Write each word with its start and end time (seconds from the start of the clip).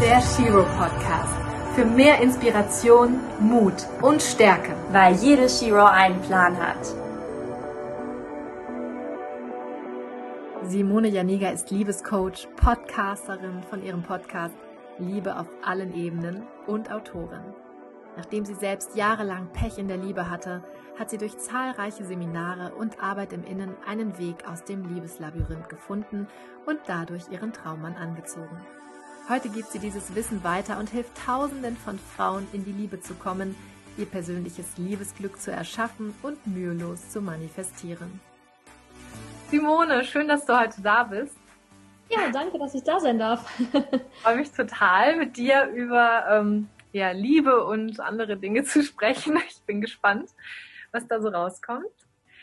der 0.00 0.20
Shiro 0.20 0.62
Podcast. 0.76 1.34
Für 1.74 1.86
mehr 1.86 2.20
Inspiration, 2.20 3.18
Mut 3.40 3.86
und 4.02 4.22
Stärke. 4.22 4.74
Weil 4.92 5.14
jede 5.14 5.48
Shiro 5.48 5.86
einen 5.86 6.20
Plan 6.20 6.58
hat. 6.58 6.84
Simone 10.64 11.08
Janiga 11.08 11.48
ist 11.48 11.70
Liebescoach, 11.70 12.46
Podcasterin 12.56 13.62
von 13.70 13.82
ihrem 13.82 14.02
Podcast 14.02 14.54
Liebe 14.98 15.38
auf 15.38 15.46
allen 15.64 15.94
Ebenen 15.94 16.42
und 16.66 16.92
Autorin. 16.92 17.54
Nachdem 18.16 18.44
sie 18.44 18.54
selbst 18.54 18.96
jahrelang 18.96 19.48
Pech 19.52 19.78
in 19.78 19.88
der 19.88 19.98
Liebe 19.98 20.28
hatte, 20.28 20.62
hat 20.98 21.08
sie 21.08 21.18
durch 21.18 21.38
zahlreiche 21.38 22.04
Seminare 22.04 22.74
und 22.74 23.02
Arbeit 23.02 23.32
im 23.32 23.44
Innen 23.44 23.74
einen 23.86 24.18
Weg 24.18 24.46
aus 24.46 24.62
dem 24.64 24.84
Liebeslabyrinth 24.92 25.70
gefunden 25.70 26.26
und 26.66 26.80
dadurch 26.86 27.30
ihren 27.30 27.52
Traummann 27.52 27.96
angezogen. 27.96 28.60
Heute 29.28 29.48
gibt 29.48 29.72
sie 29.72 29.80
dieses 29.80 30.14
Wissen 30.14 30.44
weiter 30.44 30.78
und 30.78 30.88
hilft 30.90 31.10
Tausenden 31.26 31.76
von 31.76 31.98
Frauen 31.98 32.46
in 32.52 32.64
die 32.64 32.70
Liebe 32.70 33.00
zu 33.00 33.14
kommen, 33.14 33.56
ihr 33.98 34.06
persönliches 34.06 34.78
Liebesglück 34.78 35.40
zu 35.40 35.50
erschaffen 35.50 36.14
und 36.22 36.46
mühelos 36.46 37.10
zu 37.10 37.20
manifestieren. 37.20 38.20
Simone, 39.50 40.04
schön, 40.04 40.28
dass 40.28 40.46
du 40.46 40.56
heute 40.56 40.80
da 40.80 41.02
bist. 41.02 41.36
Ja, 42.08 42.30
danke, 42.30 42.56
dass 42.56 42.72
ich 42.76 42.84
da 42.84 43.00
sein 43.00 43.18
darf. 43.18 43.44
Ich 43.58 44.22
freue 44.22 44.36
mich 44.36 44.52
total, 44.52 45.16
mit 45.16 45.36
dir 45.36 45.66
über 45.74 46.24
ähm, 46.30 46.68
ja, 46.92 47.10
Liebe 47.10 47.64
und 47.64 47.98
andere 47.98 48.36
Dinge 48.36 48.62
zu 48.62 48.84
sprechen. 48.84 49.40
Ich 49.48 49.60
bin 49.62 49.80
gespannt, 49.80 50.30
was 50.92 51.04
da 51.08 51.20
so 51.20 51.28
rauskommt. 51.30 51.86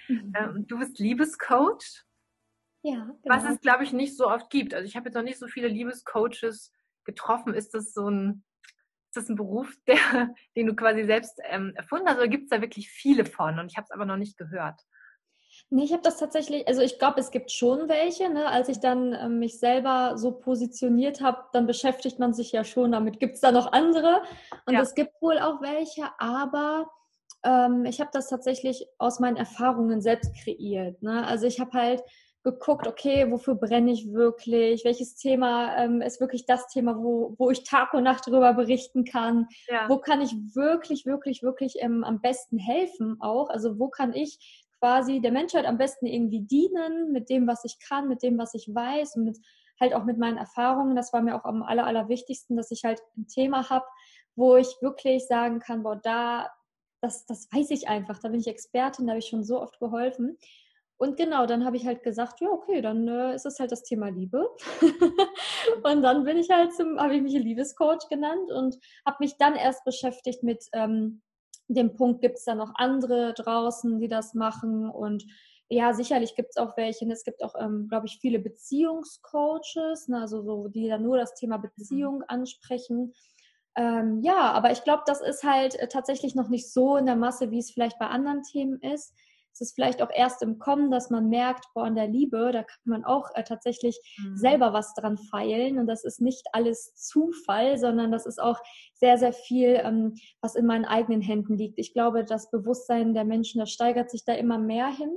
Mhm. 0.09 0.33
Ähm, 0.37 0.67
du 0.67 0.79
bist 0.79 0.99
Liebescoach. 0.99 2.02
Ja, 2.83 3.09
genau. 3.23 3.35
Was 3.35 3.45
es, 3.45 3.61
glaube 3.61 3.85
ich, 3.85 3.93
nicht 3.93 4.17
so 4.17 4.29
oft 4.29 4.49
gibt. 4.49 4.73
Also 4.73 4.85
ich 4.85 4.95
habe 4.95 5.07
jetzt 5.07 5.15
noch 5.15 5.23
nicht 5.23 5.39
so 5.39 5.47
viele 5.47 5.69
Liebescoaches 5.69 6.71
getroffen. 7.05 7.53
Ist 7.53 7.73
das 7.73 7.93
so 7.93 8.09
ein, 8.09 8.43
ist 9.07 9.15
das 9.15 9.29
ein 9.29 9.37
Beruf, 9.37 9.73
der, 9.87 10.33
den 10.55 10.67
du 10.67 10.75
quasi 10.75 11.05
selbst 11.05 11.39
ähm, 11.49 11.73
erfunden 11.75 12.07
hast? 12.07 12.17
Oder 12.17 12.27
gibt 12.27 12.43
es 12.43 12.49
da 12.49 12.61
wirklich 12.61 12.89
viele 12.89 13.25
von? 13.25 13.57
Und 13.57 13.71
ich 13.71 13.77
habe 13.77 13.85
es 13.85 13.91
aber 13.91 14.05
noch 14.05 14.17
nicht 14.17 14.37
gehört. 14.37 14.81
Nee, 15.69 15.85
ich 15.85 15.93
habe 15.93 16.03
das 16.03 16.17
tatsächlich, 16.17 16.67
also 16.67 16.81
ich 16.81 16.99
glaube, 16.99 17.19
es 17.19 17.31
gibt 17.31 17.51
schon 17.51 17.87
welche. 17.87 18.29
Ne? 18.29 18.47
Als 18.47 18.67
ich 18.67 18.79
dann 18.79 19.13
äh, 19.13 19.29
mich 19.29 19.59
selber 19.59 20.17
so 20.17 20.31
positioniert 20.31 21.21
habe, 21.21 21.45
dann 21.53 21.65
beschäftigt 21.65 22.19
man 22.19 22.33
sich 22.33 22.51
ja 22.51 22.65
schon 22.65 22.91
damit. 22.91 23.19
Gibt 23.19 23.35
es 23.35 23.41
da 23.41 23.51
noch 23.51 23.71
andere? 23.71 24.23
Und 24.65 24.73
ja. 24.73 24.81
es 24.81 24.93
gibt 24.93 25.21
wohl 25.21 25.39
auch 25.39 25.61
welche, 25.61 26.03
aber 26.17 26.89
ähm, 27.43 27.85
ich 27.85 28.01
habe 28.01 28.09
das 28.13 28.27
tatsächlich 28.27 28.85
aus 28.97 29.19
meinen 29.19 29.37
Erfahrungen 29.37 30.01
selbst 30.01 30.33
kreiert. 30.43 31.01
Ne? 31.01 31.25
Also 31.25 31.47
ich 31.47 31.59
habe 31.59 31.71
halt 31.71 32.03
geguckt, 32.43 32.87
okay, 32.87 33.31
wofür 33.31 33.55
brenne 33.55 33.91
ich 33.91 34.11
wirklich? 34.11 34.83
Welches 34.83 35.15
Thema 35.15 35.77
ähm, 35.77 36.01
ist 36.01 36.19
wirklich 36.19 36.45
das 36.45 36.67
Thema, 36.67 36.97
wo, 36.97 37.35
wo 37.37 37.49
ich 37.49 37.63
Tag 37.63 37.93
und 37.93 38.03
Nacht 38.03 38.27
darüber 38.27 38.53
berichten 38.53 39.05
kann? 39.05 39.47
Ja. 39.67 39.87
Wo 39.87 39.97
kann 39.97 40.21
ich 40.21 40.33
wirklich, 40.53 41.05
wirklich, 41.05 41.41
wirklich 41.41 41.75
ähm, 41.79 42.03
am 42.03 42.19
besten 42.19 42.57
helfen 42.57 43.17
auch? 43.21 43.49
Also 43.49 43.79
wo 43.79 43.87
kann 43.87 44.13
ich 44.13 44.63
quasi 44.79 45.21
der 45.21 45.31
Menschheit 45.31 45.65
am 45.65 45.77
besten 45.77 46.05
irgendwie 46.05 46.41
dienen 46.41 47.13
mit 47.13 47.29
dem, 47.29 47.47
was 47.47 47.63
ich 47.63 47.79
kann, 47.79 48.09
mit 48.09 48.21
dem, 48.21 48.37
was 48.37 48.53
ich 48.53 48.67
weiß 48.67 49.15
und 49.15 49.23
mit, 49.23 49.37
halt 49.79 49.93
auch 49.93 50.03
mit 50.03 50.17
meinen 50.17 50.37
Erfahrungen. 50.37 50.97
Das 50.97 51.13
war 51.13 51.21
mir 51.21 51.35
auch 51.35 51.45
am 51.45 51.63
aller, 51.63 51.87
allerwichtigsten, 51.87 52.57
dass 52.57 52.71
ich 52.71 52.83
halt 52.83 53.01
ein 53.17 53.27
Thema 53.27 53.69
habe, 53.69 53.85
wo 54.35 54.57
ich 54.57 54.67
wirklich 54.81 55.25
sagen 55.27 55.59
kann, 55.59 55.83
boah, 55.83 55.95
da, 55.95 56.51
das, 56.99 57.25
das 57.25 57.47
weiß 57.53 57.71
ich 57.71 57.87
einfach, 57.87 58.19
da 58.19 58.27
bin 58.27 58.41
ich 58.41 58.47
Expertin, 58.47 59.07
da 59.07 59.11
habe 59.11 59.19
ich 59.19 59.27
schon 59.27 59.45
so 59.45 59.61
oft 59.61 59.79
geholfen. 59.79 60.37
Und 61.03 61.17
genau, 61.17 61.45
dann 61.45 61.65
habe 61.65 61.75
ich 61.75 61.85
halt 61.85 62.01
gesagt, 62.01 62.39
ja, 62.39 62.47
okay, 62.47 62.81
dann 62.81 63.05
äh, 63.09 63.35
ist 63.35 63.45
es 63.45 63.59
halt 63.59 63.73
das 63.73 63.83
Thema 63.83 64.07
Liebe. 64.07 64.49
und 65.83 66.01
dann 66.01 66.23
bin 66.23 66.37
ich 66.37 66.49
halt 66.49 66.73
zum, 66.73 66.97
habe 66.97 67.17
ich 67.17 67.21
mich 67.21 67.33
Liebescoach 67.33 68.07
genannt 68.09 68.49
und 68.49 68.77
habe 69.05 69.17
mich 69.19 69.35
dann 69.37 69.55
erst 69.55 69.83
beschäftigt 69.83 70.43
mit 70.43 70.63
ähm, 70.71 71.21
dem 71.67 71.93
Punkt, 71.93 72.21
gibt 72.21 72.37
es 72.37 72.45
da 72.45 72.55
noch 72.55 72.71
andere 72.75 73.33
draußen, 73.33 73.99
die 73.99 74.07
das 74.07 74.33
machen 74.33 74.89
und 74.89 75.25
ja, 75.67 75.93
sicherlich 75.93 76.35
gibt 76.35 76.51
es 76.51 76.57
auch 76.57 76.77
welche. 76.77 77.05
Es 77.11 77.25
gibt 77.25 77.43
auch, 77.43 77.55
ähm, 77.59 77.87
glaube 77.89 78.05
ich, 78.05 78.19
viele 78.21 78.39
Beziehungscoaches, 78.39 80.07
ne, 80.07 80.21
also 80.21 80.41
so, 80.41 80.69
die 80.69 80.87
dann 80.87 81.03
nur 81.03 81.17
das 81.17 81.33
Thema 81.33 81.57
Beziehung 81.57 82.23
ansprechen. 82.29 83.13
Ähm, 83.75 84.21
ja, 84.21 84.53
aber 84.53 84.71
ich 84.71 84.85
glaube, 84.85 85.03
das 85.05 85.19
ist 85.19 85.43
halt 85.43 85.75
äh, 85.75 85.89
tatsächlich 85.89 86.33
noch 86.33 86.47
nicht 86.47 86.71
so 86.71 86.95
in 86.95 87.05
der 87.05 87.17
Masse, 87.17 87.51
wie 87.51 87.59
es 87.59 87.71
vielleicht 87.71 87.99
bei 87.99 88.07
anderen 88.07 88.43
Themen 88.43 88.79
ist 88.79 89.13
es 89.53 89.61
ist 89.61 89.75
vielleicht 89.75 90.01
auch 90.01 90.09
erst 90.11 90.41
im 90.41 90.57
Kommen, 90.57 90.89
dass 90.89 91.11
man 91.11 91.29
merkt, 91.29 91.65
boah, 91.75 91.85
in 91.85 91.95
der 91.95 92.07
Liebe, 92.07 92.51
da 92.51 92.63
kann 92.63 92.81
man 92.85 93.05
auch 93.05 93.29
äh, 93.35 93.43
tatsächlich 93.43 93.99
mhm. 94.17 94.35
selber 94.35 94.73
was 94.73 94.95
dran 94.95 95.17
feilen. 95.17 95.77
Und 95.77 95.85
das 95.85 96.03
ist 96.03 96.21
nicht 96.21 96.41
alles 96.53 96.95
Zufall, 96.95 97.77
sondern 97.77 98.11
das 98.11 98.25
ist 98.25 98.41
auch 98.41 98.59
sehr, 98.95 99.17
sehr 99.19 99.31
viel, 99.31 99.79
ähm, 99.83 100.15
was 100.41 100.55
in 100.55 100.65
meinen 100.65 100.85
eigenen 100.85 101.21
Händen 101.21 101.55
liegt. 101.55 101.77
Ich 101.77 101.93
glaube, 101.93 102.25
das 102.25 102.49
Bewusstsein 102.49 103.13
der 103.13 103.25
Menschen, 103.25 103.59
das 103.59 103.69
steigert 103.69 104.09
sich 104.09 104.25
da 104.25 104.33
immer 104.33 104.57
mehr 104.57 104.87
hin. 104.87 105.15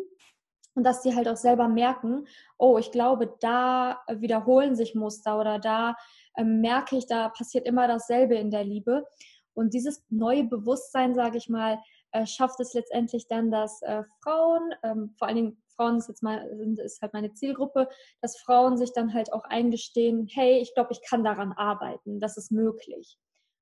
Und 0.75 0.85
dass 0.85 1.03
sie 1.03 1.17
halt 1.17 1.27
auch 1.27 1.39
selber 1.39 1.69
merken, 1.69 2.27
oh, 2.59 2.77
ich 2.77 2.93
glaube, 2.93 3.35
da 3.41 4.03
wiederholen 4.13 4.77
sich 4.77 4.95
Muster 4.95 5.41
oder 5.41 5.59
da 5.59 5.97
ähm, 6.37 6.61
merke 6.61 6.99
ich, 6.99 7.07
da 7.07 7.31
passiert 7.31 7.67
immer 7.67 7.89
dasselbe 7.89 8.35
in 8.35 8.51
der 8.51 8.65
Liebe. 8.65 9.07
Und 9.55 9.73
dieses 9.73 10.05
neue 10.11 10.45
Bewusstsein, 10.45 11.15
sage 11.15 11.39
ich 11.39 11.49
mal, 11.49 11.79
äh, 12.17 12.27
schafft 12.27 12.61
es 12.61 12.75
letztendlich 12.75 13.27
dann, 13.29 13.51
dass 13.51 13.83
äh, 13.83 14.03
Frauen, 14.23 14.75
ähm, 14.83 15.15
vor 15.19 15.29
allen 15.29 15.37
Dingen 15.37 15.63
Frauen 15.75 15.99
ist 15.99 16.09
jetzt 16.09 16.23
mal, 16.23 16.49
sind, 16.57 16.79
ist 16.79 17.03
halt 17.03 17.13
meine 17.13 17.33
Zielgruppe, 17.33 17.89
dass 18.23 18.39
Frauen 18.39 18.79
sich 18.79 18.93
dann 18.93 19.13
halt 19.13 19.33
auch 19.33 19.45
eingestehen, 19.45 20.27
hey, 20.33 20.59
ich 20.59 20.75
glaube, 20.75 20.93
ich 20.93 21.03
kann 21.03 21.23
daran 21.23 21.53
arbeiten, 21.53 22.19
das 22.19 22.37
ist 22.37 22.51
möglich. 22.51 23.19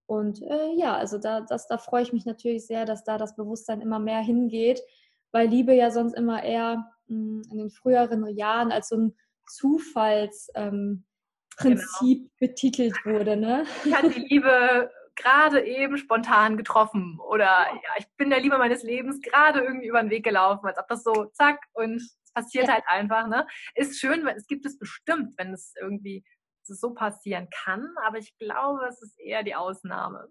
Und 0.07 0.43
äh, 0.43 0.73
ja, 0.75 0.97
also 0.97 1.19
da, 1.19 1.41
das, 1.41 1.67
da 1.67 1.79
freue 1.79 2.03
ich 2.03 2.13
mich 2.13 2.27
natürlich 2.27 2.67
sehr, 2.67 2.85
dass 2.85 3.05
da 3.05 3.19
das 3.19 3.37
Bewusstsein 3.37 3.81
immer 3.81 3.99
mehr 3.99 4.21
hingeht, 4.21 4.81
weil 5.33 5.49
Liebe 5.49 5.75
ja 5.75 5.91
sonst 5.91 6.15
immer 6.15 6.43
eher 6.43 6.87
mh, 7.09 7.17
hm, 7.17 7.43
in 7.51 7.59
den 7.59 7.71
früheren 7.71 8.27
Jahren 8.37 8.71
als 8.71 8.89
so 8.89 8.97
ein 8.97 9.17
Zufallsprinzip 9.49 10.55
ähm, 10.55 11.05
genau. 11.59 12.31
betitelt 12.39 12.95
wurde. 13.05 13.37
Ne? 13.37 13.65
Kann 13.91 14.11
die 14.11 14.27
Liebe 14.29 14.91
gerade 15.17 15.65
eben 15.65 15.97
spontan 15.99 16.57
getroffen 16.57 17.19
oder 17.21 17.47
ja, 17.47 17.91
ich 17.99 18.07
bin 18.17 18.31
der 18.31 18.41
Liebe 18.41 18.59
meines 18.59 18.83
Lebens 18.83 19.21
gerade 19.21 19.61
irgendwie 19.61 19.89
über 19.89 20.01
den 20.01 20.11
Weg 20.11 20.25
gelaufen, 20.25 20.67
als 20.67 20.79
ob 20.79 20.89
das 20.89 21.03
so 21.03 21.27
zack 21.33 21.61
und 21.73 21.97
es 21.97 22.33
passiert 22.33 22.67
ja. 22.67 22.75
halt 22.75 22.85
einfach. 22.87 23.29
Ne? 23.29 23.47
Ist 23.75 23.99
schön, 23.99 24.25
weil 24.25 24.37
es 24.37 24.47
gibt 24.47 24.67
es 24.67 24.79
bestimmt, 24.79 25.35
wenn 25.37 25.53
es 25.53 25.75
irgendwie 25.81 26.25
so 26.63 26.95
passieren 26.95 27.49
kann, 27.51 27.95
aber 28.07 28.19
ich 28.19 28.37
glaube, 28.39 28.87
es 28.89 29.03
ist 29.03 29.19
eher 29.21 29.43
die 29.43 29.55
Ausnahme. 29.55 30.29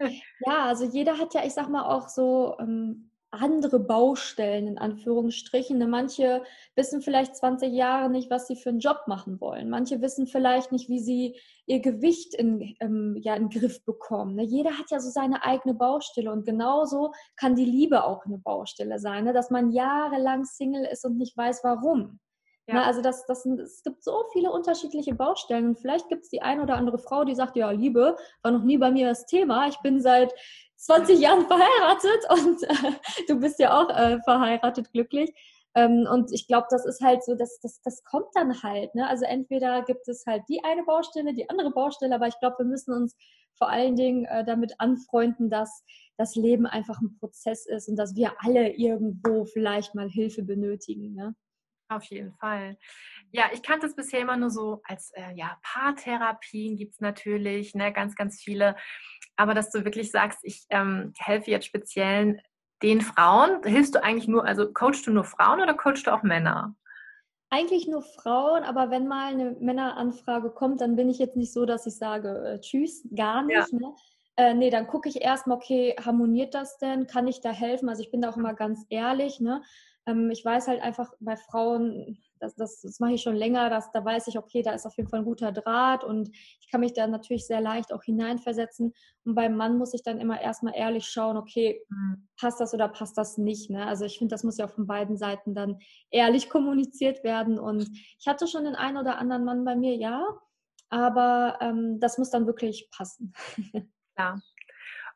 Ja, 0.00 0.66
also 0.66 0.84
jeder 0.84 1.18
hat 1.18 1.34
ja, 1.34 1.44
ich 1.44 1.54
sag 1.54 1.68
mal, 1.68 1.84
auch 1.84 2.08
so 2.08 2.56
ähm, 2.60 3.10
andere 3.40 3.80
Baustellen 3.80 4.66
in 4.66 4.78
Anführungsstrichen. 4.78 5.78
Ne, 5.78 5.86
manche 5.86 6.42
wissen 6.74 7.00
vielleicht 7.00 7.36
20 7.36 7.72
Jahre 7.72 8.10
nicht, 8.10 8.30
was 8.30 8.46
sie 8.46 8.56
für 8.56 8.70
einen 8.70 8.80
Job 8.80 9.02
machen 9.06 9.40
wollen. 9.40 9.70
Manche 9.70 10.00
wissen 10.00 10.26
vielleicht 10.26 10.72
nicht, 10.72 10.88
wie 10.88 11.00
sie 11.00 11.36
ihr 11.66 11.80
Gewicht 11.80 12.34
in, 12.34 12.74
ähm, 12.80 13.16
ja, 13.20 13.34
in 13.34 13.48
den 13.48 13.60
Griff 13.60 13.84
bekommen. 13.84 14.36
Ne? 14.36 14.44
Jeder 14.44 14.78
hat 14.78 14.90
ja 14.90 15.00
so 15.00 15.10
seine 15.10 15.44
eigene 15.44 15.74
Baustelle 15.74 16.32
und 16.32 16.46
genauso 16.46 17.12
kann 17.36 17.54
die 17.54 17.64
Liebe 17.64 18.04
auch 18.04 18.24
eine 18.24 18.38
Baustelle 18.38 18.98
sein, 18.98 19.24
ne? 19.24 19.32
dass 19.32 19.50
man 19.50 19.70
jahrelang 19.70 20.44
Single 20.44 20.84
ist 20.84 21.04
und 21.04 21.18
nicht 21.18 21.36
weiß, 21.36 21.62
warum. 21.64 22.20
Ja. 22.68 22.74
Na, 22.74 22.84
also 22.84 23.00
das, 23.00 23.24
das, 23.24 23.46
es 23.46 23.82
gibt 23.82 24.04
so 24.04 24.24
viele 24.32 24.52
unterschiedliche 24.52 25.14
Baustellen 25.14 25.68
und 25.68 25.80
vielleicht 25.80 26.08
gibt 26.10 26.24
es 26.24 26.30
die 26.30 26.42
eine 26.42 26.62
oder 26.62 26.76
andere 26.76 26.98
Frau, 26.98 27.24
die 27.24 27.34
sagt, 27.34 27.56
ja, 27.56 27.70
Liebe 27.70 28.14
war 28.42 28.52
noch 28.52 28.62
nie 28.62 28.76
bei 28.76 28.90
mir 28.90 29.08
das 29.08 29.24
Thema. 29.24 29.68
Ich 29.68 29.78
bin 29.78 30.02
seit 30.02 30.34
20 30.76 31.18
Jahren 31.18 31.46
verheiratet 31.46 32.30
und 32.30 32.62
äh, 32.64 32.92
du 33.26 33.40
bist 33.40 33.58
ja 33.58 33.80
auch 33.80 33.88
äh, 33.88 34.18
verheiratet, 34.22 34.92
glücklich. 34.92 35.32
Ähm, 35.74 36.06
und 36.10 36.30
ich 36.30 36.46
glaube, 36.46 36.66
das 36.68 36.84
ist 36.84 37.00
halt 37.00 37.24
so, 37.24 37.34
das, 37.34 37.58
das, 37.60 37.80
das 37.82 38.04
kommt 38.04 38.28
dann 38.34 38.62
halt. 38.62 38.94
Ne? 38.94 39.08
Also 39.08 39.24
entweder 39.24 39.82
gibt 39.82 40.06
es 40.06 40.26
halt 40.26 40.42
die 40.50 40.62
eine 40.62 40.82
Baustelle, 40.82 41.32
die 41.32 41.48
andere 41.48 41.70
Baustelle, 41.70 42.14
aber 42.14 42.28
ich 42.28 42.38
glaube, 42.38 42.58
wir 42.58 42.66
müssen 42.66 42.92
uns 42.92 43.16
vor 43.56 43.70
allen 43.70 43.96
Dingen 43.96 44.26
äh, 44.26 44.44
damit 44.44 44.74
anfreunden, 44.78 45.48
dass 45.48 45.84
das 46.18 46.36
Leben 46.36 46.66
einfach 46.66 47.00
ein 47.00 47.16
Prozess 47.18 47.66
ist 47.66 47.88
und 47.88 47.96
dass 47.96 48.14
wir 48.14 48.32
alle 48.40 48.74
irgendwo 48.74 49.46
vielleicht 49.46 49.94
mal 49.94 50.08
Hilfe 50.08 50.42
benötigen. 50.42 51.14
Ne? 51.14 51.34
Auf 51.88 52.04
jeden 52.04 52.34
Fall. 52.34 52.76
Ja, 53.30 53.44
ich 53.52 53.62
kannte 53.62 53.86
es 53.86 53.96
bisher 53.96 54.20
immer 54.20 54.36
nur 54.36 54.50
so 54.50 54.80
als 54.84 55.10
äh, 55.12 55.32
ja, 55.34 55.58
Paartherapien 55.62 56.76
gibt 56.76 56.94
es 56.94 57.00
natürlich, 57.00 57.74
ne, 57.74 57.92
ganz, 57.92 58.14
ganz 58.14 58.40
viele. 58.40 58.76
Aber 59.36 59.54
dass 59.54 59.70
du 59.70 59.84
wirklich 59.84 60.10
sagst, 60.10 60.40
ich 60.42 60.66
ähm, 60.68 61.14
helfe 61.18 61.50
jetzt 61.50 61.66
speziell 61.66 62.40
den 62.82 63.00
Frauen, 63.00 63.62
hilfst 63.64 63.94
du 63.94 64.02
eigentlich 64.02 64.28
nur, 64.28 64.44
also 64.44 64.72
coachst 64.72 65.06
du 65.06 65.12
nur 65.12 65.24
Frauen 65.24 65.60
oder 65.60 65.74
coachst 65.74 66.06
du 66.06 66.12
auch 66.12 66.22
Männer? 66.22 66.74
Eigentlich 67.50 67.88
nur 67.88 68.02
Frauen, 68.02 68.62
aber 68.62 68.90
wenn 68.90 69.08
mal 69.08 69.32
eine 69.32 69.52
Männeranfrage 69.58 70.50
kommt, 70.50 70.82
dann 70.82 70.96
bin 70.96 71.08
ich 71.08 71.18
jetzt 71.18 71.36
nicht 71.36 71.52
so, 71.52 71.64
dass 71.64 71.86
ich 71.86 71.96
sage, 71.96 72.44
äh, 72.44 72.60
tschüss, 72.60 73.08
gar 73.14 73.42
nicht. 73.42 73.72
Ja. 73.72 73.78
Ne? 73.78 73.94
Äh, 74.36 74.54
nee, 74.54 74.70
dann 74.70 74.86
gucke 74.86 75.08
ich 75.08 75.22
erstmal, 75.22 75.56
okay, 75.56 75.96
harmoniert 75.98 76.54
das 76.54 76.78
denn? 76.78 77.06
Kann 77.06 77.26
ich 77.26 77.40
da 77.40 77.50
helfen? 77.50 77.88
Also 77.88 78.02
ich 78.02 78.10
bin 78.10 78.20
da 78.20 78.28
auch 78.28 78.36
immer 78.36 78.54
ganz 78.54 78.84
ehrlich, 78.90 79.40
ne? 79.40 79.62
Ähm, 80.08 80.30
ich 80.30 80.44
weiß 80.44 80.68
halt 80.68 80.82
einfach 80.82 81.12
bei 81.20 81.36
Frauen, 81.36 82.18
das, 82.40 82.54
das, 82.54 82.80
das 82.80 82.98
mache 82.98 83.12
ich 83.12 83.22
schon 83.22 83.36
länger, 83.36 83.68
das, 83.68 83.90
da 83.92 84.04
weiß 84.04 84.28
ich, 84.28 84.38
okay, 84.38 84.62
da 84.62 84.72
ist 84.72 84.86
auf 84.86 84.96
jeden 84.96 85.08
Fall 85.08 85.20
ein 85.20 85.24
guter 85.24 85.52
Draht 85.52 86.02
und 86.02 86.30
ich 86.34 86.70
kann 86.70 86.80
mich 86.80 86.94
da 86.94 87.06
natürlich 87.06 87.46
sehr 87.46 87.60
leicht 87.60 87.92
auch 87.92 88.02
hineinversetzen. 88.02 88.94
Und 89.24 89.34
beim 89.34 89.56
Mann 89.56 89.76
muss 89.76 89.94
ich 89.94 90.02
dann 90.02 90.18
immer 90.18 90.40
erstmal 90.40 90.74
ehrlich 90.74 91.06
schauen, 91.06 91.36
okay, 91.36 91.84
mhm. 91.88 92.28
passt 92.40 92.60
das 92.60 92.72
oder 92.72 92.88
passt 92.88 93.18
das 93.18 93.38
nicht. 93.38 93.70
Ne? 93.70 93.86
Also 93.86 94.04
ich 94.04 94.18
finde, 94.18 94.32
das 94.32 94.44
muss 94.44 94.56
ja 94.56 94.68
von 94.68 94.86
beiden 94.86 95.16
Seiten 95.16 95.54
dann 95.54 95.78
ehrlich 96.10 96.48
kommuniziert 96.50 97.22
werden. 97.22 97.58
Und 97.58 97.88
ich 98.18 98.26
hatte 98.26 98.46
schon 98.46 98.64
den 98.64 98.74
einen 98.74 98.96
oder 98.96 99.18
anderen 99.18 99.44
Mann 99.44 99.64
bei 99.64 99.76
mir, 99.76 99.94
ja, 99.96 100.26
aber 100.88 101.58
ähm, 101.60 102.00
das 102.00 102.16
muss 102.16 102.30
dann 102.30 102.46
wirklich 102.46 102.88
passen. 102.90 103.32
Ja. 104.20 104.40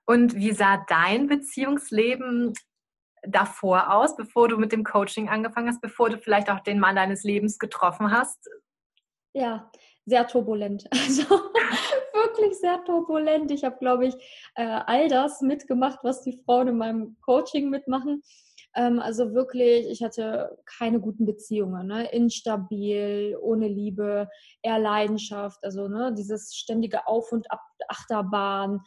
Und 0.04 0.36
wie 0.36 0.52
sah 0.52 0.84
dein 0.88 1.26
Beziehungsleben 1.26 2.52
davor 3.22 3.92
aus, 3.92 4.16
bevor 4.16 4.48
du 4.48 4.56
mit 4.56 4.72
dem 4.72 4.84
Coaching 4.84 5.28
angefangen 5.28 5.68
hast, 5.68 5.80
bevor 5.80 6.10
du 6.10 6.18
vielleicht 6.18 6.50
auch 6.50 6.60
den 6.60 6.78
Mann 6.78 6.96
deines 6.96 7.22
Lebens 7.22 7.58
getroffen 7.58 8.10
hast? 8.10 8.48
Ja, 9.34 9.70
sehr 10.06 10.26
turbulent. 10.26 10.84
Also 10.92 11.22
wirklich 12.14 12.58
sehr 12.58 12.82
turbulent. 12.84 13.50
Ich 13.50 13.64
habe, 13.64 13.76
glaube 13.78 14.06
ich, 14.06 14.14
äh, 14.54 14.80
all 14.86 15.08
das 15.08 15.40
mitgemacht, 15.40 16.00
was 16.02 16.22
die 16.22 16.40
Frauen 16.44 16.68
in 16.68 16.76
meinem 16.76 17.16
Coaching 17.22 17.70
mitmachen. 17.70 18.22
Ähm, 18.74 19.00
also 19.00 19.34
wirklich, 19.34 19.86
ich 19.88 20.02
hatte 20.02 20.58
keine 20.64 21.00
guten 21.00 21.26
Beziehungen, 21.26 21.86
ne? 21.86 22.10
instabil, 22.12 23.36
ohne 23.40 23.68
Liebe, 23.68 24.28
eher 24.62 24.78
Leidenschaft, 24.78 25.62
also 25.62 25.88
ne, 25.88 26.14
dieses 26.16 26.54
ständige 26.54 27.06
Auf 27.06 27.32
und 27.32 27.50
Ab, 27.50 27.60
Achterbahn 27.88 28.80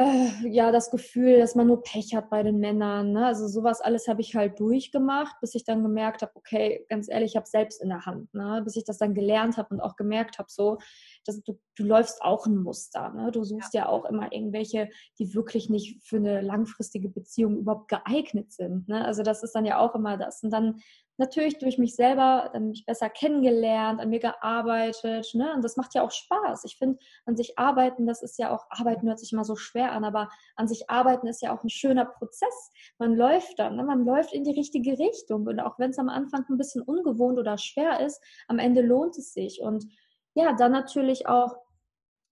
äh, 0.00 0.48
ja, 0.48 0.72
das 0.72 0.90
Gefühl, 0.90 1.38
dass 1.38 1.54
man 1.54 1.66
nur 1.66 1.82
Pech 1.82 2.14
hat 2.14 2.30
bei 2.30 2.42
den 2.42 2.58
Männern. 2.58 3.12
Ne? 3.12 3.26
Also 3.26 3.48
sowas 3.48 3.80
alles 3.80 4.08
habe 4.08 4.22
ich 4.22 4.34
halt 4.34 4.58
durchgemacht, 4.58 5.36
bis 5.40 5.54
ich 5.54 5.64
dann 5.64 5.82
gemerkt 5.82 6.22
habe, 6.22 6.32
okay, 6.34 6.86
ganz 6.88 7.08
ehrlich, 7.10 7.32
ich 7.32 7.36
habe 7.36 7.46
selbst 7.46 7.82
in 7.82 7.90
der 7.90 8.06
Hand. 8.06 8.32
Ne? 8.32 8.62
Bis 8.64 8.76
ich 8.76 8.84
das 8.84 8.98
dann 8.98 9.14
gelernt 9.14 9.58
habe 9.58 9.74
und 9.74 9.80
auch 9.80 9.96
gemerkt 9.96 10.38
habe, 10.38 10.48
so, 10.50 10.78
dass 11.26 11.42
du, 11.42 11.58
du 11.76 11.84
läufst 11.84 12.22
auch 12.22 12.46
ein 12.46 12.56
Muster. 12.56 13.10
Ne? 13.10 13.30
Du 13.30 13.44
suchst 13.44 13.74
ja. 13.74 13.82
ja. 13.82 13.88
auch 13.88 14.06
immer 14.06 14.32
irgendwelche, 14.32 14.88
die 15.18 15.34
wirklich 15.34 15.68
nicht 15.68 16.02
für 16.02 16.16
eine 16.16 16.40
langfristige 16.40 17.08
Beziehung 17.08 17.58
überhaupt 17.58 17.88
geeignet 17.88 18.52
sind. 18.52 18.88
Ne? 18.88 19.04
Also 19.04 19.22
das 19.22 19.42
ist 19.42 19.52
dann 19.52 19.66
ja 19.66 19.78
auch 19.78 19.94
immer 19.94 20.16
das. 20.16 20.42
Und 20.42 20.50
dann 20.50 20.80
natürlich 21.20 21.58
durch 21.58 21.78
mich 21.78 21.94
selber 21.94 22.50
dann 22.52 22.70
mich 22.70 22.84
besser 22.86 23.08
kennengelernt, 23.08 24.00
an 24.00 24.08
mir 24.08 24.18
gearbeitet. 24.18 25.30
Ne? 25.34 25.52
Und 25.54 25.62
das 25.62 25.76
macht 25.76 25.94
ja 25.94 26.02
auch 26.02 26.10
Spaß. 26.10 26.64
Ich 26.64 26.76
finde, 26.76 26.98
an 27.26 27.36
sich 27.36 27.58
arbeiten, 27.58 28.06
das 28.06 28.22
ist 28.22 28.38
ja 28.38 28.50
auch, 28.50 28.64
arbeiten 28.70 29.06
hört 29.06 29.20
sich 29.20 29.32
immer 29.32 29.44
so 29.44 29.54
schwer 29.54 29.92
an, 29.92 30.04
aber 30.04 30.30
an 30.56 30.66
sich 30.66 30.90
arbeiten 30.90 31.28
ist 31.28 31.42
ja 31.42 31.54
auch 31.54 31.62
ein 31.62 31.68
schöner 31.68 32.06
Prozess. 32.06 32.72
Man 32.98 33.14
läuft 33.14 33.58
dann, 33.58 33.76
ne? 33.76 33.84
man 33.84 34.04
läuft 34.04 34.32
in 34.32 34.44
die 34.44 34.58
richtige 34.58 34.98
Richtung. 34.98 35.46
Und 35.46 35.60
auch 35.60 35.78
wenn 35.78 35.90
es 35.90 35.98
am 35.98 36.08
Anfang 36.08 36.44
ein 36.48 36.56
bisschen 36.56 36.82
ungewohnt 36.82 37.38
oder 37.38 37.58
schwer 37.58 38.00
ist, 38.00 38.20
am 38.48 38.58
Ende 38.58 38.80
lohnt 38.80 39.16
es 39.18 39.34
sich. 39.34 39.60
Und 39.60 39.86
ja, 40.34 40.54
dann 40.54 40.72
natürlich 40.72 41.28
auch 41.28 41.54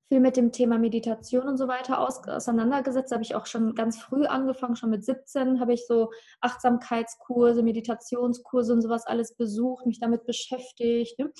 viel 0.08 0.20
mit 0.20 0.36
dem 0.36 0.52
Thema 0.52 0.78
Meditation 0.78 1.46
und 1.46 1.58
so 1.58 1.68
weiter 1.68 2.00
aus, 2.00 2.26
auseinandergesetzt. 2.26 3.12
Da 3.12 3.16
habe 3.16 3.24
ich 3.24 3.34
auch 3.34 3.46
schon 3.46 3.74
ganz 3.74 4.00
früh 4.00 4.24
angefangen, 4.24 4.74
schon 4.74 4.90
mit 4.90 5.04
17 5.04 5.60
habe 5.60 5.74
ich 5.74 5.86
so 5.86 6.10
Achtsamkeitskurse, 6.40 7.62
Meditationskurse 7.62 8.72
und 8.72 8.80
sowas 8.80 9.06
alles 9.06 9.34
besucht, 9.34 9.86
mich 9.86 10.00
damit 10.00 10.24
beschäftigt. 10.24 11.18
Ne? 11.18 11.30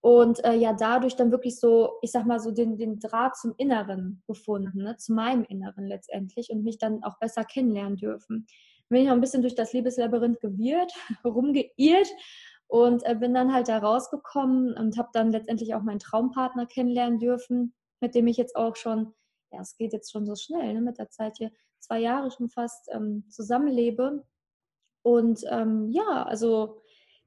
Und 0.00 0.44
äh, 0.44 0.54
ja, 0.54 0.72
dadurch 0.72 1.14
dann 1.14 1.30
wirklich 1.30 1.60
so, 1.60 1.98
ich 2.02 2.10
sag 2.10 2.26
mal 2.26 2.40
so, 2.40 2.50
den, 2.50 2.76
den 2.76 2.98
Draht 2.98 3.36
zum 3.36 3.54
Inneren 3.58 4.22
gefunden, 4.26 4.82
ne? 4.82 4.96
zu 4.96 5.12
meinem 5.12 5.44
Inneren 5.44 5.86
letztendlich 5.86 6.50
und 6.50 6.64
mich 6.64 6.78
dann 6.78 7.04
auch 7.04 7.18
besser 7.18 7.44
kennenlernen 7.44 7.96
dürfen. 7.96 8.46
Bin 8.88 9.02
ich 9.02 9.06
noch 9.06 9.14
ein 9.14 9.20
bisschen 9.20 9.42
durch 9.42 9.54
das 9.54 9.72
Liebeslabyrinth 9.72 10.40
gewirrt, 10.40 10.92
rumgeirrt 11.24 12.08
und 12.66 13.06
äh, 13.06 13.14
bin 13.14 13.34
dann 13.34 13.52
halt 13.52 13.68
da 13.68 13.78
rausgekommen 13.78 14.76
und 14.76 14.98
habe 14.98 15.10
dann 15.12 15.30
letztendlich 15.30 15.74
auch 15.74 15.82
meinen 15.82 16.00
Traumpartner 16.00 16.66
kennenlernen 16.66 17.20
dürfen 17.20 17.72
mit 18.00 18.14
dem 18.14 18.26
ich 18.26 18.36
jetzt 18.36 18.56
auch 18.56 18.76
schon, 18.76 19.14
ja, 19.52 19.60
es 19.60 19.76
geht 19.76 19.92
jetzt 19.92 20.10
schon 20.10 20.26
so 20.26 20.34
schnell 20.34 20.74
ne, 20.74 20.80
mit 20.80 20.98
der 20.98 21.10
Zeit 21.10 21.36
hier, 21.36 21.50
zwei 21.78 21.98
Jahre 21.98 22.30
schon 22.30 22.48
fast 22.48 22.88
ähm, 22.92 23.24
zusammenlebe. 23.30 24.24
Und 25.02 25.44
ähm, 25.50 25.88
ja, 25.90 26.24
also 26.24 26.82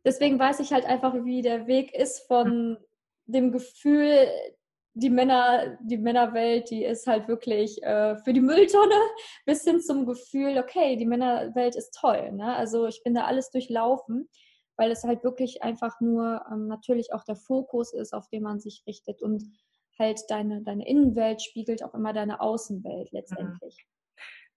deswegen 0.05 0.39
weiß 0.39 0.59
ich 0.59 0.73
halt 0.73 0.85
einfach, 0.85 1.13
wie 1.23 1.41
der 1.41 1.67
Weg 1.67 1.93
ist 1.93 2.27
von 2.27 2.77
dem 3.25 3.51
Gefühl, 3.51 4.27
die 4.95 5.09
Männer, 5.09 5.77
die 5.81 5.97
Männerwelt, 5.97 6.69
die 6.69 6.83
ist 6.83 7.07
halt 7.07 7.27
wirklich 7.27 7.81
äh, 7.81 8.15
für 8.17 8.31
die 8.31 8.41
Mülltonne, 8.41 8.95
bis 9.45 9.63
hin 9.63 9.81
zum 9.81 10.05
Gefühl, 10.05 10.59
okay, 10.59 10.95
die 10.97 11.05
Männerwelt 11.05 11.75
ist 11.75 11.97
toll. 11.99 12.31
Ne? 12.31 12.55
Also 12.55 12.85
ich 12.85 13.01
bin 13.03 13.15
da 13.15 13.23
alles 13.23 13.49
durchlaufen, 13.49 14.29
weil 14.77 14.91
es 14.91 15.03
halt 15.03 15.23
wirklich 15.23 15.63
einfach 15.63 15.99
nur 15.99 16.45
ähm, 16.51 16.67
natürlich 16.67 17.11
auch 17.11 17.23
der 17.23 17.35
Fokus 17.35 17.93
ist, 17.93 18.13
auf 18.13 18.27
den 18.29 18.43
man 18.43 18.59
sich 18.59 18.83
richtet. 18.85 19.21
Und 19.23 19.43
halt 20.00 20.22
deine, 20.30 20.62
deine 20.62 20.88
Innenwelt 20.88 21.42
spiegelt 21.42 21.84
auch 21.84 21.94
immer 21.94 22.13
deine 22.13 22.42
Außenwelt 22.42 23.12
mhm. 23.12 23.18
letztendlich. 23.18 23.86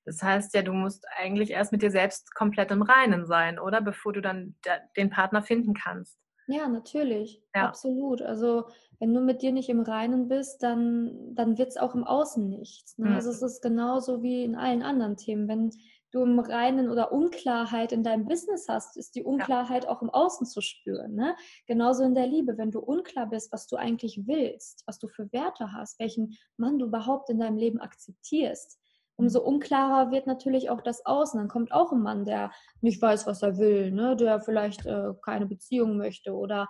Das 0.04 0.22
heißt 0.22 0.54
ja, 0.54 0.62
du 0.62 0.72
musst 0.72 1.04
eigentlich 1.18 1.50
erst 1.50 1.72
mit 1.72 1.82
dir 1.82 1.90
selbst 1.90 2.32
komplett 2.34 2.70
im 2.70 2.82
Reinen 2.82 3.26
sein, 3.26 3.58
oder? 3.58 3.80
Bevor 3.80 4.12
du 4.12 4.22
dann 4.22 4.54
den 4.96 5.10
Partner 5.10 5.42
finden 5.42 5.74
kannst. 5.74 6.16
Ja, 6.46 6.68
natürlich. 6.68 7.42
Ja. 7.54 7.66
Absolut. 7.66 8.22
Also 8.22 8.68
wenn 9.00 9.12
du 9.12 9.20
mit 9.20 9.42
dir 9.42 9.52
nicht 9.52 9.68
im 9.68 9.80
Reinen 9.80 10.28
bist, 10.28 10.62
dann, 10.62 11.34
dann 11.34 11.58
wird 11.58 11.70
es 11.70 11.76
auch 11.76 11.94
im 11.94 12.04
Außen 12.04 12.48
nichts. 12.48 12.96
Ne? 12.98 13.10
Mhm. 13.10 13.14
Also 13.16 13.30
es 13.30 13.42
ist 13.42 13.62
genauso 13.62 14.22
wie 14.22 14.44
in 14.44 14.54
allen 14.54 14.82
anderen 14.82 15.16
Themen. 15.16 15.48
Wenn 15.48 15.72
du 16.12 16.22
im 16.22 16.38
Reinen 16.38 16.90
oder 16.90 17.12
Unklarheit 17.12 17.92
in 17.92 18.02
deinem 18.02 18.26
Business 18.26 18.66
hast, 18.68 18.96
ist 18.96 19.14
die 19.14 19.24
Unklarheit 19.24 19.84
ja. 19.84 19.90
auch 19.90 20.02
im 20.02 20.10
Außen 20.10 20.46
zu 20.46 20.60
spüren. 20.60 21.14
Ne? 21.14 21.36
Genauso 21.66 22.04
in 22.04 22.14
der 22.14 22.26
Liebe, 22.26 22.56
wenn 22.58 22.70
du 22.70 22.80
unklar 22.80 23.26
bist, 23.26 23.52
was 23.52 23.66
du 23.66 23.76
eigentlich 23.76 24.26
willst, 24.26 24.82
was 24.86 24.98
du 24.98 25.08
für 25.08 25.30
Werte 25.32 25.72
hast, 25.72 25.98
welchen 25.98 26.36
Mann 26.56 26.78
du 26.78 26.86
überhaupt 26.86 27.28
in 27.30 27.38
deinem 27.38 27.56
Leben 27.56 27.80
akzeptierst. 27.80 28.78
Umso 29.16 29.40
mhm. 29.40 29.46
unklarer 29.46 30.10
wird 30.10 30.26
natürlich 30.26 30.70
auch 30.70 30.80
das 30.80 31.04
Außen. 31.04 31.38
Dann 31.38 31.48
kommt 31.48 31.72
auch 31.72 31.92
ein 31.92 32.02
Mann, 32.02 32.24
der 32.24 32.52
nicht 32.80 33.00
weiß, 33.00 33.26
was 33.26 33.42
er 33.42 33.58
will, 33.58 33.90
ne? 33.90 34.16
der 34.16 34.40
vielleicht 34.40 34.86
äh, 34.86 35.12
keine 35.22 35.46
Beziehung 35.46 35.96
möchte 35.96 36.34
oder 36.34 36.68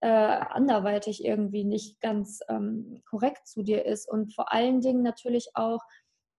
äh, 0.00 0.08
anderweitig 0.08 1.24
irgendwie 1.24 1.64
nicht 1.64 2.00
ganz 2.00 2.40
ähm, 2.48 3.02
korrekt 3.08 3.46
zu 3.46 3.62
dir 3.62 3.86
ist. 3.86 4.08
Und 4.08 4.34
vor 4.34 4.52
allen 4.52 4.80
Dingen 4.80 5.02
natürlich 5.02 5.50
auch 5.54 5.80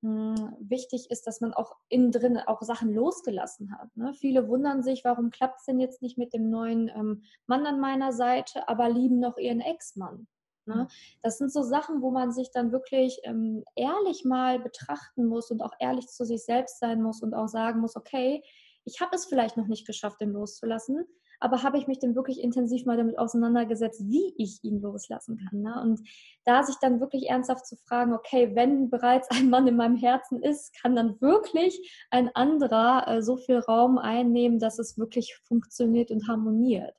hm, 0.04 0.58
wichtig 0.60 1.10
ist, 1.12 1.26
dass 1.28 1.40
man 1.40 1.54
auch 1.54 1.78
innen 1.88 2.12
drin 2.12 2.38
auch 2.38 2.62
Sachen 2.62 2.94
losgelassen 2.94 3.74
hat. 3.78 3.96
Ne? 3.96 4.14
Viele 4.14 4.50
wundern 4.50 4.84
sich, 4.84 5.06
warum 5.06 5.30
klappt 5.30 5.62
es 5.62 5.66
denn 5.66 5.80
jetzt 5.80 6.02
nicht 6.02 6.18
mit 6.18 6.34
dem 6.34 6.50
neuen 6.50 6.90
ähm, 6.90 7.24
Mann 7.48 7.66
an 7.66 7.80
meiner 7.80 8.12
Seite, 8.12 8.68
aber 8.68 8.90
lieben 8.90 9.22
noch 9.22 9.38
ihren 9.38 9.62
Ex-Mann. 9.62 10.28
Ne? 10.66 10.76
Mhm. 10.76 10.88
Das 11.22 11.38
sind 11.38 11.54
so 11.54 11.64
Sachen, 11.64 12.02
wo 12.02 12.12
man 12.12 12.34
sich 12.34 12.52
dann 12.52 12.74
wirklich 12.74 13.22
ähm, 13.24 13.64
ehrlich 13.78 14.26
mal 14.26 14.60
betrachten 14.60 15.26
muss 15.26 15.52
und 15.52 15.62
auch 15.62 15.74
ehrlich 15.80 16.08
zu 16.08 16.26
sich 16.26 16.44
selbst 16.44 16.80
sein 16.80 17.02
muss 17.02 17.24
und 17.24 17.34
auch 17.34 17.48
sagen 17.48 17.80
muss, 17.80 17.96
okay, 17.96 18.44
ich 18.84 19.00
habe 19.00 19.16
es 19.16 19.24
vielleicht 19.24 19.56
noch 19.56 19.68
nicht 19.68 19.88
geschafft, 19.88 20.20
den 20.20 20.34
loszulassen, 20.34 21.06
aber 21.44 21.62
habe 21.62 21.78
ich 21.78 21.88
mich 21.88 22.00
denn 22.00 22.16
wirklich 22.16 22.42
intensiv 22.42 22.86
mal 22.86 22.96
damit 22.96 23.20
auseinandergesetzt, 23.20 24.02
wie 24.06 24.34
ich 24.38 24.64
ihn 24.64 24.80
loslassen 24.80 25.38
kann. 25.38 25.62
Ne? 25.62 25.82
Und 25.82 26.00
da 26.46 26.64
sich 26.64 26.78
dann 26.82 27.02
wirklich 27.02 27.30
ernsthaft 27.30 27.66
zu 27.66 27.76
fragen, 27.76 28.14
okay, 28.14 28.56
wenn 28.56 28.90
bereits 28.90 29.30
ein 29.30 29.50
Mann 29.50 29.68
in 29.68 29.76
meinem 29.76 29.98
Herzen 29.98 30.42
ist, 30.42 30.74
kann 30.82 30.96
dann 30.96 31.20
wirklich 31.20 32.06
ein 32.12 32.34
anderer 32.34 33.08
äh, 33.08 33.22
so 33.22 33.36
viel 33.36 33.60
Raum 33.60 33.98
einnehmen, 33.98 34.58
dass 34.58 34.80
es 34.80 34.98
wirklich 34.98 35.36
funktioniert 35.44 36.12
und 36.12 36.30
harmoniert. 36.30 36.96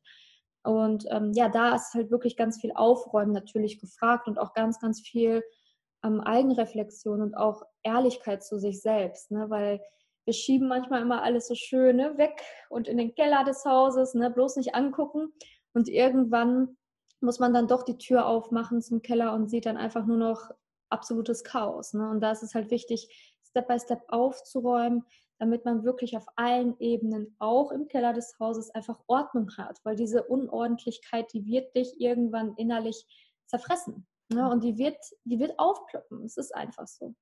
Und 0.63 1.07
ähm, 1.11 1.33
ja, 1.33 1.49
da 1.49 1.75
ist 1.75 1.95
halt 1.95 2.11
wirklich 2.11 2.37
ganz 2.37 2.61
viel 2.61 2.73
Aufräumen 2.75 3.33
natürlich 3.33 3.81
gefragt 3.81 4.29
und 4.29 4.39
auch 4.39 4.53
ganz, 4.53 4.79
ganz 4.79 5.01
viel 5.01 5.43
ähm, 6.05 6.21
Eigenreflexion 6.21 7.23
und 7.23 7.35
auch 7.35 7.63
Ehrlichkeit 7.83 8.45
zu 8.45 8.59
sich 8.59 8.83
selbst, 8.83 9.31
ne? 9.31 9.49
weil 9.49 9.81
wir 10.25 10.33
schieben 10.33 10.69
manchmal 10.69 11.03
immer 11.03 11.23
alles 11.23 11.49
so 11.49 11.55
schön 11.55 11.97
ne, 11.97 12.17
weg 12.17 12.43
und 12.71 12.89
in 12.89 12.99
den 12.99 13.15
Keller 13.15 13.45
des 13.45 13.65
Hauses, 13.65 14.15
ne, 14.15 14.31
bloß 14.31 14.57
nicht 14.57 14.75
angucken. 14.75 15.33
Und 15.75 15.89
irgendwann 15.89 16.77
muss 17.21 17.39
man 17.39 17.53
dann 17.53 17.69
doch 17.69 17.83
die 17.83 17.99
Tür 17.99 18.27
aufmachen 18.27 18.83
zum 18.83 19.03
Keller 19.03 19.35
und 19.35 19.49
sieht 19.49 19.67
dann 19.67 19.77
einfach 19.77 20.07
nur 20.07 20.17
noch 20.17 20.51
absolutes 20.91 21.45
Chaos. 21.45 21.95
Ne? 21.95 22.09
Und 22.09 22.21
da 22.21 22.33
ist 22.33 22.43
es 22.43 22.55
halt 22.55 22.71
wichtig, 22.71 23.09
Step 23.43 23.69
by 23.69 23.79
Step 23.79 24.03
aufzuräumen, 24.09 25.05
damit 25.39 25.65
man 25.65 25.85
wirklich 25.85 26.17
auf 26.17 26.27
allen 26.37 26.79
Ebenen, 26.79 27.35
auch 27.39 27.73
im 27.73 27.89
Keller 27.89 28.13
des 28.13 28.39
Hauses, 28.39 28.71
einfach 28.71 29.01
Ordnung 29.07 29.51
hat. 29.57 29.81
Weil 29.85 29.97
diese 29.97 30.25
Unordentlichkeit, 30.25 31.33
die 31.33 31.45
wird 31.47 31.75
dich 31.75 32.01
irgendwann 32.01 32.55
innerlich 32.57 33.05
zerfressen. 33.47 34.07
Ne? 34.29 34.49
Und 34.49 34.63
die 34.63 34.79
wird, 34.79 34.97
die 35.25 35.39
wird 35.39 35.59
aufploppen. 35.59 36.25
Es 36.25 36.37
ist 36.37 36.55
einfach 36.55 36.87
so. 36.87 37.15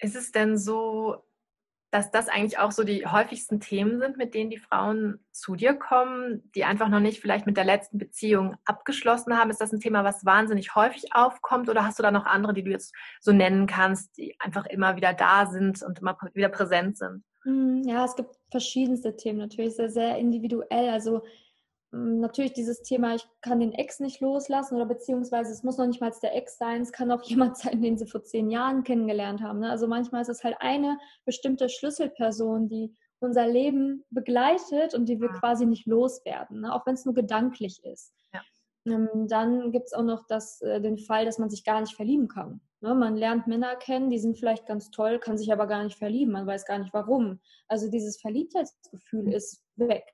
Ist 0.00 0.16
es 0.16 0.32
denn 0.32 0.56
so, 0.58 1.22
dass 1.90 2.10
das 2.10 2.28
eigentlich 2.28 2.58
auch 2.58 2.70
so 2.70 2.84
die 2.84 3.06
häufigsten 3.06 3.60
Themen 3.60 3.98
sind, 3.98 4.16
mit 4.16 4.34
denen 4.34 4.50
die 4.50 4.58
Frauen 4.58 5.18
zu 5.32 5.56
dir 5.56 5.74
kommen, 5.74 6.50
die 6.54 6.64
einfach 6.64 6.88
noch 6.88 7.00
nicht 7.00 7.20
vielleicht 7.20 7.46
mit 7.46 7.56
der 7.56 7.64
letzten 7.64 7.98
Beziehung 7.98 8.56
abgeschlossen 8.64 9.36
haben? 9.36 9.50
Ist 9.50 9.60
das 9.60 9.72
ein 9.72 9.80
Thema, 9.80 10.04
was 10.04 10.24
wahnsinnig 10.24 10.74
häufig 10.76 11.14
aufkommt 11.14 11.68
oder 11.68 11.84
hast 11.84 11.98
du 11.98 12.02
da 12.02 12.12
noch 12.12 12.26
andere, 12.26 12.54
die 12.54 12.62
du 12.62 12.70
jetzt 12.70 12.94
so 13.20 13.32
nennen 13.32 13.66
kannst, 13.66 14.16
die 14.16 14.36
einfach 14.38 14.66
immer 14.66 14.96
wieder 14.96 15.12
da 15.12 15.46
sind 15.46 15.82
und 15.82 15.98
immer 15.98 16.16
wieder 16.32 16.48
präsent 16.48 16.96
sind? 16.96 17.24
Mhm, 17.44 17.82
ja, 17.84 18.04
es 18.04 18.14
gibt 18.14 18.36
verschiedenste 18.50 19.16
Themen 19.16 19.38
natürlich, 19.38 19.74
sehr, 19.74 19.90
sehr 19.90 20.18
individuell. 20.18 20.90
Also 20.90 21.22
hm, 21.22 21.22
natürlich 21.92 22.52
dieses 22.52 22.82
Thema, 22.82 23.14
ich 23.16 23.26
kann 23.40 23.60
den 23.60 23.72
Ex 23.72 24.00
nicht 24.00 24.20
loslassen 24.20 24.76
oder 24.76 24.86
beziehungsweise 24.86 25.52
es 25.52 25.62
muss 25.62 25.76
noch 25.76 25.86
nicht 25.86 26.00
mal 26.00 26.12
der 26.22 26.36
Ex 26.36 26.56
sein, 26.56 26.82
es 26.82 26.92
kann 26.92 27.10
auch 27.10 27.22
jemand 27.24 27.56
sein, 27.56 27.82
den 27.82 27.98
sie 27.98 28.06
vor 28.06 28.22
zehn 28.22 28.50
Jahren 28.50 28.84
kennengelernt 28.84 29.42
haben. 29.42 29.60
Ne? 29.60 29.70
Also 29.70 29.86
manchmal 29.86 30.22
ist 30.22 30.28
es 30.28 30.44
halt 30.44 30.56
eine 30.60 30.98
bestimmte 31.24 31.68
Schlüsselperson, 31.68 32.68
die 32.68 32.94
unser 33.18 33.46
Leben 33.46 34.04
begleitet 34.10 34.94
und 34.94 35.06
die 35.06 35.20
wir 35.20 35.28
quasi 35.28 35.66
nicht 35.66 35.86
loswerden, 35.86 36.62
ne? 36.62 36.74
auch 36.74 36.86
wenn 36.86 36.94
es 36.94 37.04
nur 37.04 37.14
gedanklich 37.14 37.84
ist. 37.84 38.14
Ja. 38.32 38.40
Ähm, 38.86 39.26
dann 39.28 39.72
gibt 39.72 39.86
es 39.86 39.92
auch 39.92 40.04
noch 40.04 40.26
das, 40.26 40.62
äh, 40.62 40.80
den 40.80 40.96
Fall, 40.96 41.26
dass 41.26 41.38
man 41.38 41.50
sich 41.50 41.64
gar 41.64 41.80
nicht 41.80 41.94
verlieben 41.94 42.28
kann. 42.28 42.62
Ne? 42.80 42.94
Man 42.94 43.16
lernt 43.16 43.46
Männer 43.46 43.76
kennen, 43.76 44.08
die 44.08 44.18
sind 44.18 44.38
vielleicht 44.38 44.66
ganz 44.66 44.90
toll, 44.90 45.18
kann 45.18 45.36
sich 45.36 45.52
aber 45.52 45.66
gar 45.66 45.84
nicht 45.84 45.98
verlieben, 45.98 46.32
man 46.32 46.46
weiß 46.46 46.64
gar 46.64 46.78
nicht 46.78 46.94
warum. 46.94 47.40
Also 47.68 47.90
dieses 47.90 48.18
Verliebtheitsgefühl 48.20 49.24
mhm. 49.24 49.32
ist 49.32 49.62
weg. 49.76 50.04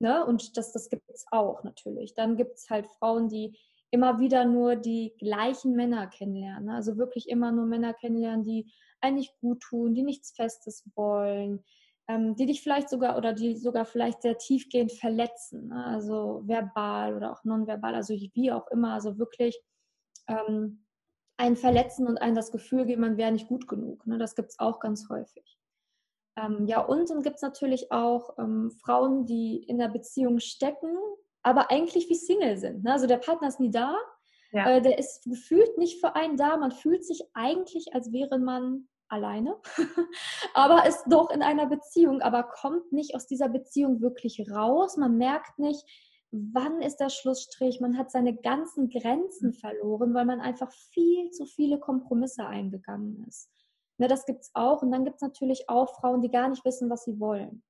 Ne? 0.00 0.24
Und 0.24 0.56
das, 0.56 0.72
das 0.72 0.88
gibt 0.88 1.08
es 1.10 1.26
auch 1.30 1.62
natürlich. 1.62 2.14
Dann 2.14 2.36
gibt 2.36 2.56
es 2.56 2.70
halt 2.70 2.86
Frauen, 2.86 3.28
die 3.28 3.56
immer 3.90 4.18
wieder 4.18 4.44
nur 4.44 4.76
die 4.76 5.14
gleichen 5.18 5.74
Männer 5.74 6.06
kennenlernen. 6.06 6.66
Ne? 6.66 6.74
Also 6.74 6.96
wirklich 6.96 7.28
immer 7.28 7.52
nur 7.52 7.66
Männer 7.66 7.92
kennenlernen, 7.92 8.44
die 8.44 8.72
eigentlich 9.00 9.32
gut 9.40 9.60
tun, 9.60 9.94
die 9.94 10.02
nichts 10.02 10.30
Festes 10.30 10.88
wollen, 10.94 11.62
ähm, 12.08 12.34
die 12.36 12.46
dich 12.46 12.62
vielleicht 12.62 12.88
sogar 12.88 13.16
oder 13.18 13.32
die 13.32 13.56
sogar 13.56 13.84
vielleicht 13.84 14.22
sehr 14.22 14.38
tiefgehend 14.38 14.92
verletzen. 14.92 15.68
Ne? 15.68 15.84
Also 15.84 16.42
verbal 16.46 17.16
oder 17.16 17.32
auch 17.32 17.44
nonverbal, 17.44 17.94
also 17.94 18.14
wie 18.14 18.52
auch 18.52 18.68
immer. 18.68 18.94
Also 18.94 19.18
wirklich 19.18 19.60
ähm, 20.28 20.86
einen 21.36 21.56
verletzen 21.56 22.06
und 22.06 22.18
einen 22.18 22.36
das 22.36 22.52
Gefühl 22.52 22.86
geben, 22.86 23.02
man 23.02 23.16
wäre 23.16 23.32
nicht 23.32 23.48
gut 23.48 23.68
genug. 23.68 24.06
Ne? 24.06 24.18
Das 24.18 24.34
gibt 24.34 24.50
es 24.50 24.58
auch 24.58 24.80
ganz 24.80 25.08
häufig. 25.08 25.59
Ähm, 26.36 26.66
ja, 26.66 26.80
und 26.80 27.10
dann 27.10 27.22
gibt 27.22 27.36
es 27.36 27.42
natürlich 27.42 27.90
auch 27.92 28.38
ähm, 28.38 28.70
Frauen, 28.82 29.26
die 29.26 29.64
in 29.66 29.78
der 29.78 29.88
Beziehung 29.88 30.38
stecken, 30.38 30.96
aber 31.42 31.70
eigentlich 31.70 32.08
wie 32.08 32.14
Single 32.14 32.56
sind. 32.56 32.84
Ne? 32.84 32.92
Also 32.92 33.06
der 33.06 33.18
Partner 33.18 33.48
ist 33.48 33.60
nie 33.60 33.70
da, 33.70 33.96
ja. 34.52 34.76
äh, 34.76 34.82
der 34.82 34.98
ist 34.98 35.24
gefühlt 35.24 35.76
nicht 35.78 36.00
für 36.00 36.14
einen 36.14 36.36
da. 36.36 36.56
Man 36.56 36.72
fühlt 36.72 37.04
sich 37.04 37.22
eigentlich, 37.34 37.94
als 37.94 38.12
wäre 38.12 38.38
man 38.38 38.88
alleine, 39.08 39.56
aber 40.54 40.86
ist 40.86 41.04
doch 41.08 41.30
in 41.30 41.42
einer 41.42 41.66
Beziehung, 41.66 42.20
aber 42.20 42.44
kommt 42.44 42.92
nicht 42.92 43.14
aus 43.14 43.26
dieser 43.26 43.48
Beziehung 43.48 44.00
wirklich 44.00 44.46
raus. 44.50 44.96
Man 44.96 45.16
merkt 45.16 45.58
nicht, 45.58 45.84
wann 46.30 46.80
ist 46.80 46.98
der 46.98 47.08
Schlussstrich. 47.08 47.80
Man 47.80 47.98
hat 47.98 48.10
seine 48.10 48.36
ganzen 48.36 48.88
Grenzen 48.88 49.48
mhm. 49.48 49.54
verloren, 49.54 50.14
weil 50.14 50.24
man 50.24 50.40
einfach 50.40 50.72
viel 50.72 51.30
zu 51.30 51.46
viele 51.46 51.78
Kompromisse 51.78 52.46
eingegangen 52.46 53.24
ist. 53.26 53.50
Ne, 54.00 54.08
das 54.08 54.24
gibt 54.24 54.40
es 54.40 54.50
auch. 54.54 54.80
Und 54.80 54.92
dann 54.92 55.04
gibt 55.04 55.16
es 55.16 55.20
natürlich 55.20 55.68
auch 55.68 55.94
Frauen, 56.00 56.22
die 56.22 56.30
gar 56.30 56.48
nicht 56.48 56.64
wissen, 56.64 56.88
was 56.88 57.04
sie 57.04 57.20
wollen. 57.20 57.62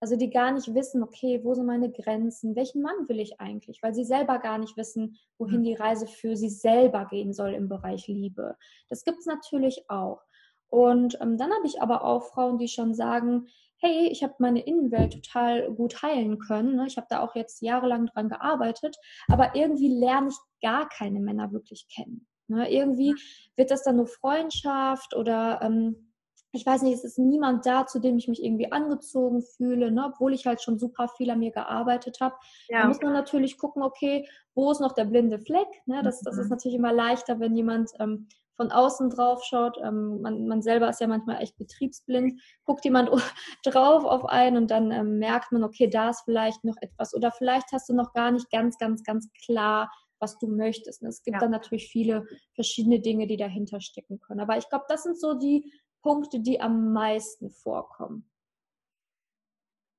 Also 0.00 0.16
die 0.16 0.30
gar 0.30 0.50
nicht 0.50 0.74
wissen, 0.74 1.02
okay, 1.02 1.42
wo 1.44 1.52
sind 1.52 1.66
meine 1.66 1.92
Grenzen? 1.92 2.56
Welchen 2.56 2.80
Mann 2.80 3.06
will 3.06 3.20
ich 3.20 3.38
eigentlich? 3.38 3.82
Weil 3.82 3.94
sie 3.94 4.04
selber 4.04 4.38
gar 4.38 4.56
nicht 4.56 4.78
wissen, 4.78 5.18
wohin 5.36 5.60
mhm. 5.60 5.64
die 5.64 5.74
Reise 5.74 6.06
für 6.06 6.38
sie 6.38 6.48
selber 6.48 7.04
gehen 7.10 7.34
soll 7.34 7.52
im 7.52 7.68
Bereich 7.68 8.06
Liebe. 8.06 8.56
Das 8.88 9.04
gibt 9.04 9.18
es 9.18 9.26
natürlich 9.26 9.84
auch. 9.90 10.22
Und 10.68 11.18
ähm, 11.20 11.36
dann 11.36 11.52
habe 11.52 11.66
ich 11.66 11.82
aber 11.82 12.02
auch 12.02 12.24
Frauen, 12.24 12.56
die 12.56 12.68
schon 12.68 12.94
sagen, 12.94 13.48
hey, 13.76 14.08
ich 14.10 14.22
habe 14.22 14.34
meine 14.38 14.60
Innenwelt 14.60 15.12
total 15.12 15.70
gut 15.70 16.02
heilen 16.02 16.38
können. 16.38 16.76
Ne? 16.76 16.86
Ich 16.86 16.96
habe 16.96 17.08
da 17.10 17.20
auch 17.20 17.34
jetzt 17.34 17.60
jahrelang 17.60 18.06
dran 18.06 18.30
gearbeitet, 18.30 18.96
aber 19.28 19.54
irgendwie 19.54 19.88
lerne 19.88 20.28
ich 20.30 20.36
gar 20.62 20.88
keine 20.88 21.20
Männer 21.20 21.52
wirklich 21.52 21.86
kennen. 21.94 22.26
Ne? 22.48 22.70
Irgendwie 22.70 23.14
wird 23.56 23.70
das 23.70 23.82
dann 23.82 23.96
nur 23.96 24.06
Freundschaft 24.06 25.14
oder 25.14 25.60
ähm, 25.62 26.10
ich 26.54 26.64
weiß 26.64 26.82
nicht, 26.82 26.94
es 26.94 27.04
ist 27.04 27.18
niemand 27.18 27.66
da, 27.66 27.86
zu 27.86 27.98
dem 27.98 28.16
ich 28.16 28.28
mich 28.28 28.42
irgendwie 28.42 28.70
angezogen 28.70 29.42
fühle, 29.42 29.90
ne? 29.90 30.12
obwohl 30.12 30.32
ich 30.32 30.46
halt 30.46 30.62
schon 30.62 30.78
super 30.78 31.08
viel 31.08 31.30
an 31.30 31.40
mir 31.40 31.50
gearbeitet 31.50 32.18
habe. 32.20 32.36
Ja. 32.68 32.82
Da 32.82 32.88
muss 32.88 33.02
man 33.02 33.12
natürlich 33.12 33.58
gucken, 33.58 33.82
okay, 33.82 34.28
wo 34.54 34.70
ist 34.70 34.80
noch 34.80 34.92
der 34.92 35.04
blinde 35.04 35.40
Fleck? 35.40 35.66
Ne? 35.86 36.02
Das, 36.04 36.20
das 36.20 36.38
ist 36.38 36.44
mhm. 36.44 36.50
natürlich 36.50 36.78
immer 36.78 36.92
leichter, 36.92 37.40
wenn 37.40 37.56
jemand 37.56 37.90
ähm, 37.98 38.28
von 38.56 38.70
außen 38.70 39.10
drauf 39.10 39.42
schaut. 39.44 39.78
Ähm, 39.82 40.20
man, 40.20 40.46
man, 40.46 40.62
selber 40.62 40.88
ist 40.88 41.00
ja 41.00 41.08
manchmal 41.08 41.42
echt 41.42 41.58
betriebsblind. 41.58 42.40
Guckt 42.64 42.84
jemand 42.84 43.10
drauf 43.64 44.04
auf 44.04 44.24
einen 44.26 44.56
und 44.56 44.70
dann 44.70 44.92
ähm, 44.92 45.18
merkt 45.18 45.50
man, 45.50 45.64
okay, 45.64 45.88
da 45.88 46.10
ist 46.10 46.22
vielleicht 46.24 46.62
noch 46.64 46.76
etwas. 46.80 47.14
Oder 47.14 47.32
vielleicht 47.32 47.72
hast 47.72 47.88
du 47.88 47.94
noch 47.94 48.12
gar 48.12 48.30
nicht 48.30 48.50
ganz, 48.50 48.78
ganz, 48.78 49.02
ganz 49.02 49.28
klar 49.44 49.90
was 50.24 50.38
du 50.38 50.48
möchtest. 50.48 51.02
Und 51.02 51.08
es 51.08 51.22
gibt 51.22 51.34
ja. 51.34 51.40
dann 51.40 51.50
natürlich 51.50 51.88
viele 51.88 52.26
verschiedene 52.54 53.00
Dinge, 53.00 53.26
die 53.26 53.36
dahinter 53.36 53.80
stecken 53.80 54.18
können. 54.20 54.40
Aber 54.40 54.56
ich 54.56 54.68
glaube, 54.68 54.86
das 54.88 55.02
sind 55.02 55.20
so 55.20 55.34
die 55.34 55.70
Punkte, 56.02 56.40
die 56.40 56.60
am 56.60 56.92
meisten 56.92 57.50
vorkommen. 57.50 58.30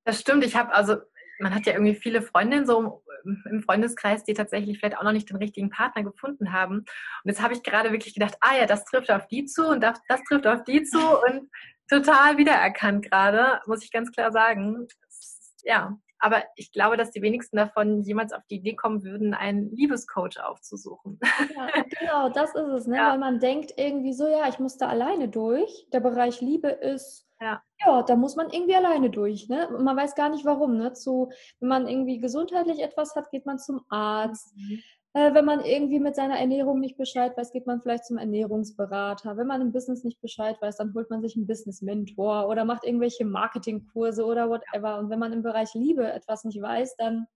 Das 0.05 0.19
stimmt. 0.19 0.43
Ich 0.43 0.55
habe 0.55 0.73
also, 0.73 0.97
man 1.39 1.53
hat 1.53 1.65
ja 1.65 1.73
irgendwie 1.73 1.95
viele 1.95 2.21
Freundinnen 2.21 2.65
so 2.65 3.03
im 3.25 3.63
Freundeskreis, 3.63 4.23
die 4.23 4.33
tatsächlich 4.33 4.77
vielleicht 4.77 4.97
auch 4.97 5.03
noch 5.03 5.11
nicht 5.11 5.29
den 5.29 5.37
richtigen 5.37 5.69
Partner 5.69 6.03
gefunden 6.03 6.53
haben. 6.53 6.79
Und 6.79 6.85
jetzt 7.25 7.41
habe 7.41 7.53
ich 7.53 7.63
gerade 7.63 7.91
wirklich 7.91 8.13
gedacht, 8.13 8.35
ah 8.41 8.55
ja, 8.57 8.65
das 8.65 8.85
trifft 8.85 9.11
auf 9.11 9.27
die 9.27 9.45
zu 9.45 9.67
und 9.67 9.81
das, 9.81 9.99
das 10.07 10.21
trifft 10.23 10.47
auf 10.47 10.63
die 10.63 10.83
zu 10.83 10.99
und 11.27 11.49
total 11.89 12.37
wiedererkannt 12.37 13.09
gerade, 13.09 13.61
muss 13.65 13.83
ich 13.83 13.91
ganz 13.91 14.11
klar 14.11 14.31
sagen. 14.31 14.87
Ja, 15.63 15.97
aber 16.19 16.43
ich 16.55 16.71
glaube, 16.71 16.97
dass 16.97 17.11
die 17.11 17.21
wenigsten 17.21 17.57
davon 17.57 18.01
jemals 18.03 18.33
auf 18.33 18.43
die 18.49 18.55
Idee 18.55 18.75
kommen 18.75 19.03
würden, 19.03 19.33
einen 19.33 19.71
Liebescoach 19.75 20.41
aufzusuchen. 20.43 21.19
Ja, 21.55 21.67
genau, 21.99 22.29
das 22.29 22.55
ist 22.55 22.67
es, 22.67 22.87
ne? 22.87 22.97
Ja. 22.97 23.11
weil 23.11 23.19
man 23.19 23.39
denkt 23.39 23.73
irgendwie 23.77 24.13
so, 24.13 24.27
ja, 24.27 24.47
ich 24.47 24.59
muss 24.59 24.77
da 24.77 24.87
alleine 24.87 25.29
durch. 25.29 25.87
Der 25.91 25.99
Bereich 25.99 26.41
Liebe 26.41 26.69
ist, 26.69 27.27
ja, 27.39 27.61
ja 27.85 28.03
da 28.03 28.15
muss 28.15 28.35
man 28.35 28.49
irgendwie 28.49 28.75
alleine 28.75 29.09
durch. 29.09 29.49
Ne? 29.49 29.69
man 29.79 29.97
weiß 29.97 30.15
gar 30.15 30.29
nicht 30.29 30.45
warum. 30.45 30.77
Ne? 30.77 30.93
Zu, 30.93 31.29
wenn 31.59 31.69
man 31.69 31.87
irgendwie 31.87 32.19
gesundheitlich 32.19 32.81
etwas 32.81 33.15
hat, 33.15 33.29
geht 33.31 33.45
man 33.45 33.59
zum 33.59 33.81
Arzt. 33.89 34.55
Mhm. 34.55 34.81
Äh, 35.15 35.33
wenn 35.33 35.45
man 35.45 35.63
irgendwie 35.63 36.01
mit 36.01 36.13
seiner 36.13 36.37
Ernährung 36.37 36.81
nicht 36.81 36.97
Bescheid 36.97 37.37
weiß, 37.37 37.53
geht 37.53 37.65
man 37.65 37.79
vielleicht 37.81 38.03
zum 38.03 38.17
Ernährungsberater. 38.17 39.37
Wenn 39.37 39.47
man 39.47 39.61
im 39.61 39.71
Business 39.71 40.03
nicht 40.03 40.19
Bescheid 40.19 40.61
weiß, 40.61 40.75
dann 40.75 40.93
holt 40.93 41.09
man 41.09 41.21
sich 41.21 41.37
einen 41.37 41.47
Business-Mentor 41.47 42.49
oder 42.49 42.65
macht 42.65 42.83
irgendwelche 42.83 43.23
Marketingkurse 43.23 44.25
oder 44.25 44.49
whatever. 44.49 44.99
Und 44.99 45.09
wenn 45.09 45.19
man 45.19 45.31
im 45.31 45.41
Bereich 45.41 45.73
Liebe 45.73 46.11
etwas 46.11 46.43
nicht 46.43 46.61
weiß, 46.61 46.97
dann 46.97 47.27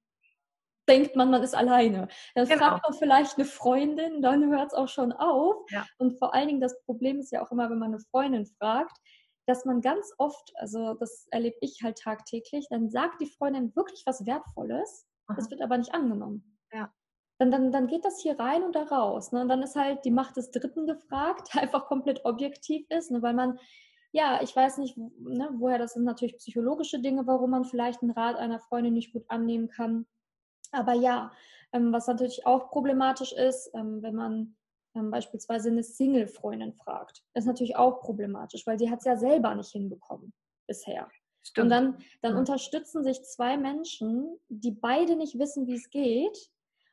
denkt 0.90 1.16
man, 1.16 1.32
man 1.32 1.42
ist 1.42 1.56
alleine. 1.56 2.10
Dann 2.36 2.50
genau. 2.50 2.66
fragt 2.66 2.84
man 2.84 2.98
vielleicht 2.98 3.38
eine 3.38 3.46
Freundin, 3.46 4.22
dann 4.22 4.52
hört 4.52 4.68
es 4.68 4.74
auch 4.74 4.90
schon 4.90 5.14
auf. 5.14 5.56
Ja. 5.70 5.86
Und 6.00 6.20
vor 6.20 6.34
allen 6.34 6.50
Dingen 6.50 6.62
das 6.62 6.84
Problem 6.84 7.20
ist 7.20 7.32
ja 7.32 7.42
auch 7.42 7.52
immer, 7.54 7.70
wenn 7.70 7.80
man 7.80 7.94
eine 7.94 8.04
Freundin 8.12 8.46
fragt, 8.46 8.98
dass 9.46 9.64
man 9.64 9.80
ganz 9.80 10.12
oft, 10.18 10.52
also 10.56 10.96
das 10.96 11.28
erlebe 11.32 11.56
ich 11.62 11.80
halt 11.82 11.98
tagtäglich, 11.98 12.68
dann 12.70 12.90
sagt 12.90 13.22
die 13.22 13.32
Freundin 13.38 13.74
wirklich 13.74 14.04
was 14.06 14.26
Wertvolles, 14.26 15.08
Aha. 15.28 15.38
das 15.38 15.50
wird 15.50 15.62
aber 15.62 15.78
nicht 15.78 15.94
angenommen. 15.94 16.58
Ja 16.74 16.92
dann, 17.40 17.52
dann, 17.52 17.72
dann 17.72 17.88
geht 17.88 18.04
das 18.06 18.20
hier 18.20 18.38
rein 18.38 18.64
und 18.64 18.76
da 18.76 18.84
raus. 18.84 19.32
Ne? 19.32 19.42
Und 19.42 19.48
dann 19.48 19.64
ist 19.64 19.76
halt 19.76 20.04
die 20.04 20.12
Macht 20.12 20.36
des 20.38 20.52
Dritten 20.52 20.86
gefragt, 20.86 21.50
einfach 21.56 21.88
komplett 21.88 22.26
objektiv 22.26 22.86
ist, 22.90 23.10
ne? 23.12 23.22
weil 23.22 23.34
man, 23.34 23.58
ja, 24.12 24.42
ich 24.44 24.56
weiß 24.56 24.78
nicht, 24.80 24.98
ne, 24.98 25.50
woher 25.54 25.78
das 25.78 25.94
sind 25.94 26.04
natürlich 26.04 26.38
psychologische 26.38 27.00
Dinge, 27.00 27.26
warum 27.26 27.52
man 27.52 27.64
vielleicht 27.64 28.02
einen 28.02 28.12
Rat 28.12 28.36
einer 28.36 28.60
Freundin 28.60 28.94
nicht 28.94 29.14
gut 29.14 29.24
annehmen 29.30 29.70
kann. 29.70 30.06
Aber 30.72 30.94
ja, 30.94 31.32
ähm, 31.72 31.94
was 31.94 32.08
natürlich 32.08 32.46
auch 32.46 32.70
problematisch 32.70 33.32
ist, 33.32 33.72
ähm, 33.74 34.02
wenn 34.02 34.16
man 34.16 34.58
ähm, 34.96 35.10
beispielsweise 35.10 35.70
eine 35.70 35.84
Single-Freundin 35.84 36.74
fragt, 36.74 37.24
ist 37.36 37.46
natürlich 37.46 37.78
auch 37.78 38.02
problematisch, 38.02 38.68
weil 38.68 38.78
die 38.78 38.90
hat 38.90 39.00
es 39.00 39.06
ja 39.06 39.16
selber 39.16 39.56
nicht 39.56 39.72
hinbekommen 39.72 40.34
bisher. 40.68 41.10
Stimmt. 41.42 41.66
Und 41.66 41.70
dann, 41.70 41.98
dann 42.22 42.34
ja. 42.34 42.40
unterstützen 42.40 43.04
sich 43.04 43.24
zwei 43.24 43.58
Menschen, 43.58 44.38
die 44.50 44.72
beide 44.72 45.16
nicht 45.16 45.40
wissen, 45.40 45.68
wie 45.68 45.76
es 45.76 45.90
geht, 45.90 46.50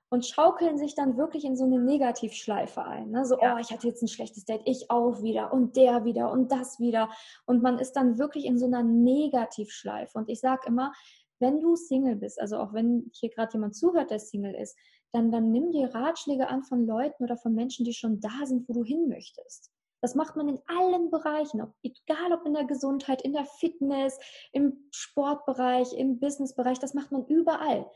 und 0.08 0.24
schaukeln 0.24 0.78
sich 0.78 0.94
dann 0.94 1.16
wirklich 1.16 1.44
in 1.44 1.56
so 1.56 1.64
eine 1.64 1.78
Negativschleife 1.78 2.84
ein. 2.84 3.10
Ne? 3.10 3.24
So, 3.24 3.38
ja. 3.40 3.54
oh, 3.54 3.58
ich 3.58 3.70
hatte 3.70 3.88
jetzt 3.88 4.02
ein 4.02 4.08
schlechtes 4.08 4.44
Date, 4.44 4.62
ich 4.64 4.90
auch 4.90 5.22
wieder 5.22 5.52
und 5.52 5.76
der 5.76 6.04
wieder 6.04 6.30
und 6.30 6.52
das 6.52 6.78
wieder. 6.78 7.10
Und 7.44 7.62
man 7.62 7.78
ist 7.78 7.92
dann 7.92 8.18
wirklich 8.18 8.44
in 8.44 8.58
so 8.58 8.66
einer 8.66 8.82
Negativschleife. 8.82 10.16
Und 10.16 10.28
ich 10.28 10.40
sage 10.40 10.62
immer, 10.66 10.92
wenn 11.38 11.60
du 11.60 11.76
Single 11.76 12.16
bist, 12.16 12.40
also 12.40 12.58
auch 12.58 12.72
wenn 12.72 13.10
hier 13.12 13.30
gerade 13.30 13.52
jemand 13.54 13.74
zuhört, 13.74 14.10
der 14.10 14.20
Single 14.20 14.54
ist, 14.54 14.76
dann, 15.12 15.30
dann 15.30 15.50
nimm 15.50 15.72
dir 15.72 15.94
Ratschläge 15.94 16.48
an 16.48 16.62
von 16.62 16.86
Leuten 16.86 17.24
oder 17.24 17.36
von 17.36 17.54
Menschen, 17.54 17.84
die 17.84 17.92
schon 17.92 18.20
da 18.20 18.44
sind, 18.44 18.68
wo 18.68 18.72
du 18.72 18.84
hin 18.84 19.08
möchtest. 19.08 19.70
Das 20.02 20.14
macht 20.14 20.36
man 20.36 20.48
in 20.48 20.60
allen 20.66 21.10
Bereichen, 21.10 21.60
ob, 21.62 21.72
egal 21.82 22.32
ob 22.32 22.46
in 22.46 22.52
der 22.52 22.64
Gesundheit, 22.64 23.22
in 23.22 23.32
der 23.32 23.44
Fitness, 23.44 24.18
im 24.52 24.88
Sportbereich, 24.90 25.92
im 25.94 26.20
Businessbereich, 26.20 26.78
das 26.78 26.94
macht 26.94 27.12
man 27.12 27.26
überall 27.26 27.86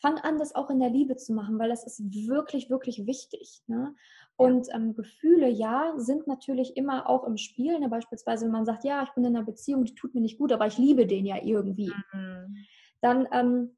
fang 0.00 0.18
an, 0.18 0.38
das 0.38 0.54
auch 0.54 0.70
in 0.70 0.78
der 0.78 0.90
Liebe 0.90 1.16
zu 1.16 1.32
machen, 1.32 1.58
weil 1.58 1.68
das 1.68 1.84
ist 1.84 2.00
wirklich, 2.12 2.70
wirklich 2.70 3.06
wichtig. 3.06 3.62
Ne? 3.66 3.94
Und 4.36 4.68
ähm, 4.72 4.94
Gefühle, 4.94 5.48
ja, 5.48 5.94
sind 5.96 6.26
natürlich 6.26 6.76
immer 6.76 7.08
auch 7.08 7.24
im 7.24 7.36
Spiel. 7.36 7.78
Ne? 7.78 7.88
Beispielsweise, 7.88 8.44
wenn 8.44 8.52
man 8.52 8.64
sagt, 8.64 8.84
ja, 8.84 9.02
ich 9.02 9.10
bin 9.10 9.24
in 9.24 9.36
einer 9.36 9.44
Beziehung, 9.44 9.84
die 9.84 9.94
tut 9.94 10.14
mir 10.14 10.20
nicht 10.20 10.38
gut, 10.38 10.52
aber 10.52 10.66
ich 10.66 10.78
liebe 10.78 11.06
den 11.06 11.26
ja 11.26 11.36
irgendwie. 11.42 11.92
Mhm. 12.12 12.56
Dann, 13.00 13.28
ähm, 13.32 13.76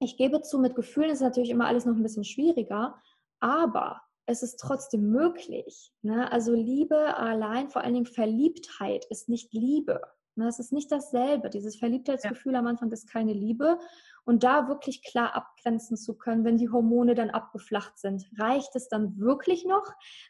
ich 0.00 0.16
gebe 0.16 0.42
zu, 0.42 0.58
mit 0.58 0.74
Gefühlen 0.74 1.10
ist 1.10 1.20
natürlich 1.20 1.50
immer 1.50 1.66
alles 1.66 1.86
noch 1.86 1.94
ein 1.94 2.02
bisschen 2.02 2.24
schwieriger, 2.24 2.96
aber 3.40 4.02
es 4.26 4.42
ist 4.42 4.56
trotzdem 4.56 5.10
möglich. 5.10 5.92
Ne? 6.02 6.30
Also 6.30 6.54
Liebe 6.54 7.16
allein, 7.16 7.70
vor 7.70 7.82
allen 7.82 7.94
Dingen 7.94 8.06
Verliebtheit, 8.06 9.04
ist 9.06 9.28
nicht 9.28 9.52
Liebe. 9.52 10.00
Das 10.36 10.58
ist 10.58 10.72
nicht 10.72 10.90
dasselbe. 10.90 11.50
Dieses 11.50 11.76
Verliebtheitsgefühl 11.76 12.54
ja. 12.54 12.60
am 12.60 12.66
Anfang 12.66 12.90
ist 12.90 13.10
keine 13.10 13.32
Liebe. 13.32 13.78
Und 14.24 14.44
da 14.44 14.68
wirklich 14.68 15.02
klar 15.02 15.34
abgrenzen 15.34 15.96
zu 15.96 16.16
können, 16.16 16.44
wenn 16.44 16.56
die 16.56 16.70
Hormone 16.70 17.14
dann 17.14 17.30
abgeflacht 17.30 17.98
sind, 17.98 18.24
reicht 18.38 18.76
es 18.76 18.88
dann 18.88 19.18
wirklich 19.18 19.64
noch? 19.64 19.84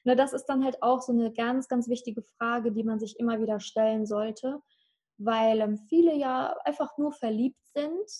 Das 0.04 0.32
ist 0.32 0.46
dann 0.46 0.64
halt 0.64 0.82
auch 0.82 1.02
so 1.02 1.12
eine 1.12 1.32
ganz, 1.32 1.68
ganz 1.68 1.88
wichtige 1.88 2.22
Frage, 2.38 2.72
die 2.72 2.84
man 2.84 2.98
sich 2.98 3.18
immer 3.18 3.40
wieder 3.40 3.60
stellen 3.60 4.06
sollte, 4.06 4.60
weil 5.18 5.60
ähm, 5.60 5.78
viele 5.88 6.14
ja 6.14 6.56
einfach 6.64 6.96
nur 6.96 7.12
verliebt 7.12 7.60
sind, 7.74 8.10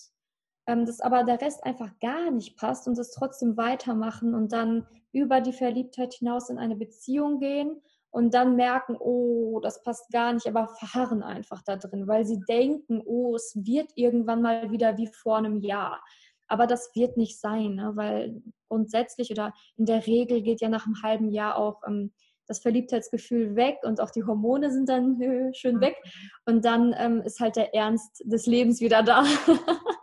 ähm, 0.67 0.85
dass 0.85 1.01
aber 1.01 1.23
der 1.23 1.41
Rest 1.41 1.63
einfach 1.63 1.89
gar 1.99 2.29
nicht 2.29 2.55
passt 2.55 2.87
und 2.87 2.97
es 2.97 3.11
trotzdem 3.11 3.57
weitermachen 3.57 4.35
und 4.35 4.53
dann 4.53 4.87
über 5.11 5.41
die 5.41 5.53
Verliebtheit 5.53 6.13
hinaus 6.13 6.49
in 6.49 6.57
eine 6.57 6.75
Beziehung 6.75 7.39
gehen 7.39 7.81
und 8.13 8.35
dann 8.35 8.55
merken, 8.55 8.95
oh, 8.99 9.59
das 9.63 9.81
passt 9.81 10.11
gar 10.11 10.33
nicht, 10.33 10.45
aber 10.45 10.67
verharren 10.67 11.23
einfach 11.23 11.63
da 11.63 11.77
drin, 11.77 12.07
weil 12.07 12.25
sie 12.25 12.39
denken, 12.47 13.01
oh, 13.05 13.35
es 13.35 13.55
wird 13.55 13.91
irgendwann 13.95 14.43
mal 14.43 14.69
wieder 14.69 14.97
wie 14.97 15.07
vor 15.07 15.37
einem 15.37 15.61
Jahr. 15.61 15.99
Aber 16.47 16.67
das 16.67 16.91
wird 16.93 17.17
nicht 17.17 17.39
sein, 17.39 17.73
ne? 17.73 17.93
weil 17.95 18.43
grundsätzlich 18.69 19.31
oder 19.31 19.51
in 19.77 19.87
der 19.87 20.05
Regel 20.05 20.43
geht 20.43 20.61
ja 20.61 20.69
nach 20.69 20.85
einem 20.85 21.01
halben 21.01 21.31
Jahr 21.31 21.57
auch 21.57 21.81
ähm, 21.87 22.13
das 22.47 22.59
Verliebtheitsgefühl 22.59 23.55
weg 23.55 23.77
und 23.81 23.99
auch 23.99 24.11
die 24.11 24.23
Hormone 24.23 24.69
sind 24.69 24.89
dann 24.89 25.19
äh, 25.19 25.51
schön 25.55 25.81
weg. 25.81 25.97
Mhm. 26.03 26.29
Und 26.45 26.65
dann 26.65 26.93
ähm, 26.95 27.21
ist 27.23 27.39
halt 27.39 27.55
der 27.55 27.73
Ernst 27.73 28.21
des 28.25 28.45
Lebens 28.45 28.79
wieder 28.79 29.01
da. 29.01 29.23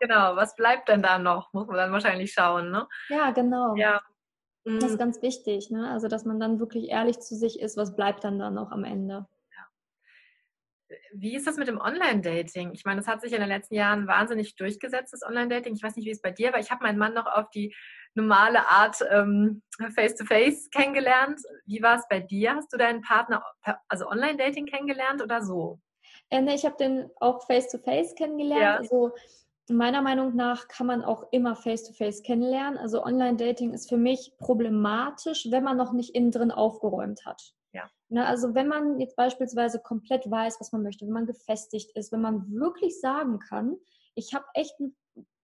genau, 0.01 0.35
was 0.35 0.57
bleibt 0.57 0.89
denn 0.89 1.03
da 1.03 1.21
noch? 1.21 1.53
Muss 1.53 1.69
man 1.69 1.77
dann 1.77 1.93
wahrscheinlich 1.93 2.33
schauen, 2.33 2.73
ne? 2.73 2.89
Ja, 3.09 3.31
genau. 3.31 3.77
Ja, 3.77 4.01
das 4.65 4.85
ist 4.85 4.93
mhm. 4.93 4.99
ganz 4.99 5.23
wichtig, 5.23 5.71
ne? 5.71 5.91
Also, 5.91 6.09
dass 6.09 6.25
man 6.25 6.39
dann 6.39 6.61
wirklich 6.61 6.89
ehrlich 6.91 7.19
zu 7.21 7.35
sich 7.35 7.61
ist, 7.61 7.77
was 7.77 7.97
bleibt 7.97 8.25
dann 8.25 8.39
da 8.39 8.51
noch 8.51 8.71
am 8.71 8.85
Ende. 8.85 9.27
Wie 11.13 11.37
ist 11.37 11.47
das 11.47 11.57
mit 11.57 11.69
dem 11.69 11.81
Online-Dating? 11.81 12.73
Ich 12.73 12.85
meine, 12.85 13.01
das 13.01 13.07
hat 13.07 13.21
sich 13.21 13.33
in 13.33 13.41
den 13.41 13.49
letzten 13.49 13.75
Jahren 13.75 14.07
wahnsinnig 14.07 14.57
durchgesetzt, 14.57 15.13
das 15.13 15.23
Online-Dating. 15.23 15.75
Ich 15.75 15.83
weiß 15.83 15.97
nicht, 15.97 16.05
wie 16.05 16.11
es 16.11 16.21
bei 16.21 16.33
dir 16.33 16.53
war. 16.53 16.59
Ich 16.59 16.71
habe 16.71 16.83
meinen 16.83 16.99
Mann 16.99 17.15
noch 17.15 17.27
auf 17.27 17.49
die 17.51 17.75
normale 18.15 18.69
Art 18.69 18.97
ähm, 19.09 19.63
Face-to-Face 19.95 20.67
-face 20.67 20.71
kennengelernt. 20.71 21.41
Wie 21.65 21.81
war 21.81 21.97
es 21.97 22.09
bei 22.09 22.21
dir? 22.21 22.57
Hast 22.57 22.73
du 22.73 22.77
deinen 22.77 23.03
Partner, 23.03 23.45
also 23.89 24.09
Online-Dating 24.09 24.67
kennengelernt 24.67 25.23
oder 25.23 25.43
so? 25.43 25.79
Äh, 26.29 26.43
nee, 26.43 26.55
ich 26.55 26.65
habe 26.65 26.77
den 26.77 27.09
auch 27.21 27.47
Face-to-Face 27.47 28.13
-face 28.13 28.17
kennengelernt. 28.17 28.63
Ja. 28.63 28.77
Also 28.77 29.13
meiner 29.77 30.03
Meinung 30.03 30.35
nach 30.37 30.69
kann 30.69 30.87
man 30.87 31.05
auch 31.05 31.25
immer 31.33 31.55
face-to-face 31.57 32.21
-face 32.21 32.23
kennenlernen. 32.25 32.79
Also 32.79 33.05
Online-Dating 33.05 33.73
ist 33.73 33.89
für 33.89 33.97
mich 33.97 34.35
problematisch, 34.39 35.49
wenn 35.51 35.65
man 35.65 35.77
noch 35.77 35.93
nicht 35.93 36.15
innen 36.15 36.31
drin 36.31 36.51
aufgeräumt 36.51 37.25
hat. 37.27 37.55
Ja. 37.73 37.89
Ne, 38.09 38.27
also 38.27 38.55
wenn 38.55 38.69
man 38.69 38.99
jetzt 38.99 39.17
beispielsweise 39.17 39.81
komplett 39.81 40.31
weiß, 40.31 40.61
was 40.61 40.73
man 40.73 40.83
möchte, 40.83 41.07
wenn 41.07 41.13
man 41.13 41.27
gefestigt 41.27 41.93
ist, 41.97 42.11
wenn 42.11 42.21
man 42.21 42.53
wirklich 42.53 43.01
sagen 43.01 43.39
kann, 43.39 43.77
ich 44.15 44.35
habe 44.35 44.45
echt 44.55 44.75
eine 44.81 44.93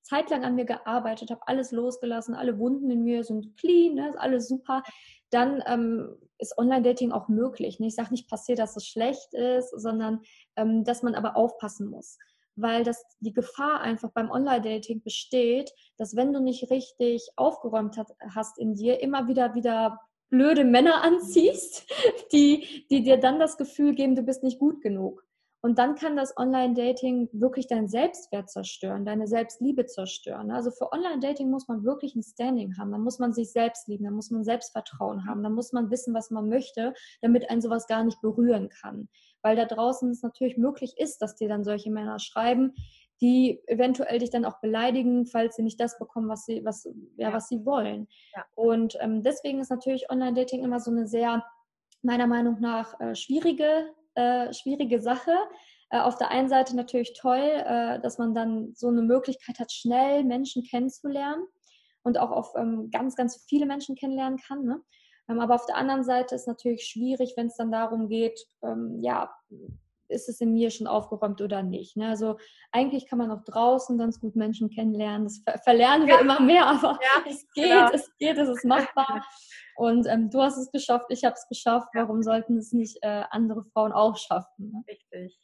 Zeit 0.02 0.30
lang 0.30 0.44
an 0.44 0.54
mir 0.54 0.64
gearbeitet, 0.64 1.30
habe 1.30 1.46
alles 1.46 1.72
losgelassen, 1.72 2.34
alle 2.34 2.58
Wunden 2.58 2.90
in 2.90 3.04
mir 3.04 3.22
sind 3.22 3.56
clean, 3.56 3.94
ne, 3.94 4.08
ist 4.08 4.18
alles 4.18 4.48
super, 4.48 4.82
dann 5.30 5.62
ähm, 5.66 6.16
ist 6.38 6.58
Online-Dating 6.58 7.12
auch 7.12 7.28
möglich. 7.28 7.80
Ne? 7.80 7.88
Ich 7.88 7.94
sage 7.94 8.10
nicht 8.10 8.28
passiert, 8.28 8.58
dass 8.58 8.76
es 8.76 8.86
schlecht 8.86 9.34
ist, 9.34 9.70
sondern 9.70 10.20
ähm, 10.56 10.84
dass 10.84 11.02
man 11.02 11.14
aber 11.14 11.36
aufpassen 11.36 11.88
muss 11.88 12.18
weil 12.56 12.84
das 12.84 13.04
die 13.20 13.32
Gefahr 13.32 13.80
einfach 13.80 14.10
beim 14.12 14.30
Online-Dating 14.30 15.02
besteht, 15.02 15.72
dass 15.96 16.16
wenn 16.16 16.32
du 16.32 16.40
nicht 16.40 16.70
richtig 16.70 17.28
aufgeräumt 17.36 17.96
hat, 17.96 18.08
hast 18.34 18.58
in 18.58 18.74
dir, 18.74 19.00
immer 19.00 19.28
wieder 19.28 19.54
wieder 19.54 20.00
blöde 20.28 20.64
Männer 20.64 21.02
anziehst, 21.02 21.86
die, 22.32 22.86
die 22.90 23.02
dir 23.02 23.18
dann 23.18 23.38
das 23.38 23.56
Gefühl 23.56 23.94
geben, 23.94 24.16
du 24.16 24.22
bist 24.22 24.42
nicht 24.42 24.58
gut 24.58 24.80
genug. 24.82 25.22
Und 25.62 25.78
dann 25.78 25.96
kann 25.96 26.16
das 26.16 26.36
Online-Dating 26.36 27.28
wirklich 27.32 27.66
deinen 27.66 27.88
Selbstwert 27.88 28.48
zerstören, 28.48 29.04
deine 29.04 29.26
Selbstliebe 29.26 29.86
zerstören. 29.86 30.52
Also 30.52 30.70
für 30.70 30.92
Online-Dating 30.92 31.50
muss 31.50 31.66
man 31.66 31.82
wirklich 31.82 32.14
ein 32.14 32.22
Standing 32.22 32.78
haben. 32.78 32.92
Da 32.92 32.98
muss 32.98 33.18
man 33.18 33.32
sich 33.32 33.50
selbst 33.50 33.88
lieben, 33.88 34.04
da 34.04 34.12
muss 34.12 34.30
man 34.30 34.44
Selbstvertrauen 34.44 35.26
haben, 35.26 35.42
da 35.42 35.48
muss 35.48 35.72
man 35.72 35.90
wissen, 35.90 36.14
was 36.14 36.30
man 36.30 36.48
möchte, 36.48 36.94
damit 37.20 37.50
ein 37.50 37.60
sowas 37.60 37.88
gar 37.88 38.04
nicht 38.04 38.20
berühren 38.20 38.68
kann 38.68 39.08
weil 39.46 39.54
da 39.54 39.64
draußen 39.64 40.10
es 40.10 40.22
natürlich 40.22 40.56
möglich 40.56 40.94
ist, 40.96 41.22
dass 41.22 41.36
dir 41.36 41.48
dann 41.48 41.62
solche 41.62 41.88
Männer 41.88 42.18
schreiben, 42.18 42.74
die 43.20 43.62
eventuell 43.68 44.18
dich 44.18 44.30
dann 44.30 44.44
auch 44.44 44.60
beleidigen, 44.60 45.24
falls 45.24 45.54
sie 45.54 45.62
nicht 45.62 45.78
das 45.78 46.00
bekommen, 46.00 46.28
was 46.28 46.46
sie, 46.46 46.64
was, 46.64 46.84
ja, 47.16 47.28
ja. 47.28 47.32
was 47.32 47.46
sie 47.46 47.64
wollen. 47.64 48.08
Ja. 48.34 48.44
Und 48.56 48.98
ähm, 49.00 49.22
deswegen 49.22 49.60
ist 49.60 49.70
natürlich 49.70 50.10
Online-Dating 50.10 50.64
immer 50.64 50.80
so 50.80 50.90
eine 50.90 51.06
sehr, 51.06 51.44
meiner 52.02 52.26
Meinung 52.26 52.60
nach, 52.60 52.98
äh, 52.98 53.14
schwierige, 53.14 53.86
äh, 54.16 54.52
schwierige 54.52 55.00
Sache. 55.00 55.32
Äh, 55.90 56.00
auf 56.00 56.16
der 56.16 56.32
einen 56.32 56.48
Seite 56.48 56.74
natürlich 56.74 57.12
toll, 57.16 57.38
äh, 57.38 58.00
dass 58.00 58.18
man 58.18 58.34
dann 58.34 58.74
so 58.74 58.88
eine 58.88 59.02
Möglichkeit 59.02 59.60
hat, 59.60 59.70
schnell 59.70 60.24
Menschen 60.24 60.64
kennenzulernen 60.64 61.46
und 62.02 62.18
auch 62.18 62.32
auf 62.32 62.52
ähm, 62.56 62.90
ganz, 62.90 63.14
ganz 63.14 63.44
viele 63.48 63.66
Menschen 63.66 63.94
kennenlernen 63.94 64.40
kann. 64.40 64.64
Ne? 64.64 64.82
Ähm, 65.28 65.40
aber 65.40 65.54
auf 65.54 65.66
der 65.66 65.76
anderen 65.76 66.04
Seite 66.04 66.34
ist 66.34 66.42
es 66.42 66.46
natürlich 66.46 66.84
schwierig, 66.84 67.34
wenn 67.36 67.48
es 67.48 67.56
dann 67.56 67.72
darum 67.72 68.08
geht, 68.08 68.46
ähm, 68.62 68.98
ja, 69.00 69.30
ist 70.08 70.28
es 70.28 70.40
in 70.40 70.52
mir 70.52 70.70
schon 70.70 70.86
aufgeräumt 70.86 71.40
oder 71.40 71.62
nicht. 71.62 71.96
Ne? 71.96 72.08
Also 72.08 72.38
eigentlich 72.70 73.08
kann 73.08 73.18
man 73.18 73.30
auch 73.30 73.42
draußen 73.44 73.98
ganz 73.98 74.20
gut 74.20 74.36
Menschen 74.36 74.70
kennenlernen. 74.70 75.24
Das 75.24 75.42
ver 75.44 75.58
verlernen 75.58 76.06
wir 76.06 76.14
ja. 76.14 76.20
immer 76.20 76.40
mehr, 76.40 76.66
aber 76.66 76.98
ja, 77.02 77.24
es 77.28 77.46
geht, 77.54 77.64
genau. 77.64 77.90
es 77.92 78.10
geht, 78.18 78.38
es 78.38 78.48
ist 78.48 78.64
machbar. 78.64 79.26
Und 79.76 80.06
ähm, 80.06 80.30
du 80.30 80.40
hast 80.40 80.56
es 80.56 80.70
geschafft, 80.70 81.06
ich 81.10 81.24
habe 81.24 81.34
es 81.34 81.46
geschafft. 81.48 81.88
Warum 81.94 82.22
sollten 82.22 82.56
es 82.56 82.72
nicht 82.72 82.98
äh, 83.02 83.24
andere 83.30 83.64
Frauen 83.64 83.92
auch 83.92 84.16
schaffen? 84.16 84.72
Ne? 84.72 84.84
Richtig. 84.88 85.38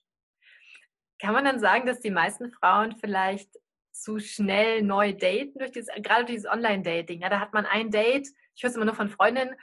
Kann 1.20 1.34
man 1.34 1.44
dann 1.44 1.60
sagen, 1.60 1.86
dass 1.86 2.00
die 2.00 2.10
meisten 2.10 2.50
Frauen 2.50 2.96
vielleicht 2.96 3.50
zu 3.92 4.18
schnell 4.18 4.82
neu 4.82 5.12
daten 5.12 5.58
durch 5.58 5.70
dieses, 5.70 5.94
gerade 6.02 6.24
durch 6.24 6.36
dieses 6.36 6.50
Online-Dating? 6.50 7.20
Ja, 7.20 7.28
da 7.28 7.40
hat 7.40 7.52
man 7.52 7.66
ein 7.66 7.90
Date, 7.90 8.28
ich 8.54 8.62
höre 8.62 8.70
es 8.70 8.76
immer 8.76 8.84
nur 8.84 8.94
von 8.94 9.08
Freundinnen, 9.08 9.56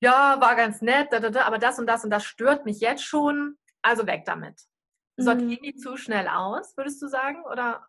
ja, 0.00 0.40
war 0.40 0.54
ganz 0.56 0.80
nett, 0.80 1.12
da, 1.12 1.20
da, 1.20 1.30
da, 1.30 1.42
aber 1.42 1.58
das 1.58 1.78
und 1.78 1.86
das 1.86 2.04
und 2.04 2.10
das 2.10 2.24
stört 2.24 2.64
mich 2.64 2.80
jetzt 2.80 3.02
schon, 3.02 3.58
also 3.82 4.06
weg 4.06 4.24
damit. 4.26 4.60
Sortieren 5.16 5.50
mhm. 5.50 5.62
die 5.62 5.74
zu 5.74 5.96
schnell 5.96 6.28
aus, 6.28 6.76
würdest 6.76 7.02
du 7.02 7.08
sagen? 7.08 7.42
Oder? 7.50 7.84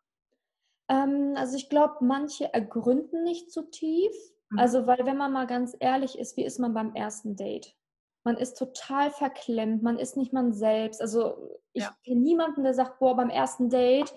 Ähm, 0.90 1.36
also 1.36 1.56
ich 1.56 1.70
glaube, 1.70 1.98
manche 2.02 2.52
ergründen 2.52 3.24
nicht 3.24 3.52
zu 3.52 3.70
tief. 3.70 4.12
Mhm. 4.50 4.60
Also, 4.60 4.88
weil 4.88 5.06
wenn 5.06 5.18
man 5.18 5.32
mal 5.32 5.46
ganz 5.46 5.76
ehrlich 5.80 6.18
ist, 6.18 6.36
wie 6.38 6.46
ist 6.46 6.60
man 6.60 6.74
beim 6.74 6.96
ersten 6.96 7.36
Date? 7.36 7.76
Man 8.24 8.36
ist 8.36 8.56
total 8.56 9.12
verklemmt, 9.12 9.84
man 9.84 10.00
ist 10.00 10.18
nicht 10.18 10.34
man 10.34 10.52
selbst. 10.52 11.02
Also 11.02 11.60
ich 11.74 11.84
ja. 11.84 11.96
kenne 12.04 12.20
niemanden, 12.20 12.64
der 12.64 12.74
sagt, 12.74 13.00
boah, 13.00 13.16
beim 13.16 13.30
ersten 13.30 13.70
Date, 13.70 14.14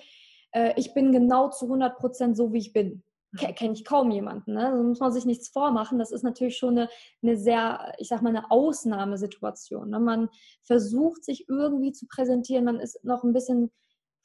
äh, 0.53 0.73
ich 0.77 0.95
bin 0.95 1.13
genau 1.13 1.51
zu 1.51 1.67
100 1.67 1.99
Prozent 1.99 2.37
so, 2.37 2.53
wie 2.53 2.59
ich 2.59 2.73
bin. 2.73 3.05
Mhm. 3.33 3.55
kenne 3.55 3.73
ich 3.75 3.85
kaum 3.85 4.11
jemanden. 4.11 4.55
Ne? 4.55 4.69
Also 4.69 4.83
muss 4.83 5.01
man 5.01 5.13
sich 5.13 5.25
nichts 5.25 5.49
vormachen. 5.49 5.99
Das 5.99 6.13
ist 6.13 6.23
natürlich 6.23 6.57
schon 6.57 6.79
eine, 6.79 6.89
eine 7.23 7.37
sehr, 7.37 7.95
ich 7.99 8.09
sag 8.09 8.23
mal, 8.23 8.31
eine 8.31 8.51
Ausnahmesituation. 8.51 9.91
Ne? 9.91 10.01
Man 10.01 10.29
versucht 10.63 11.25
sich 11.25 11.49
irgendwie 11.49 11.93
zu 11.93 12.07
präsentieren. 12.07 12.65
Man 12.65 12.81
ist 12.81 13.05
noch 13.05 13.25
ein 13.25 13.33
bisschen 13.33 13.71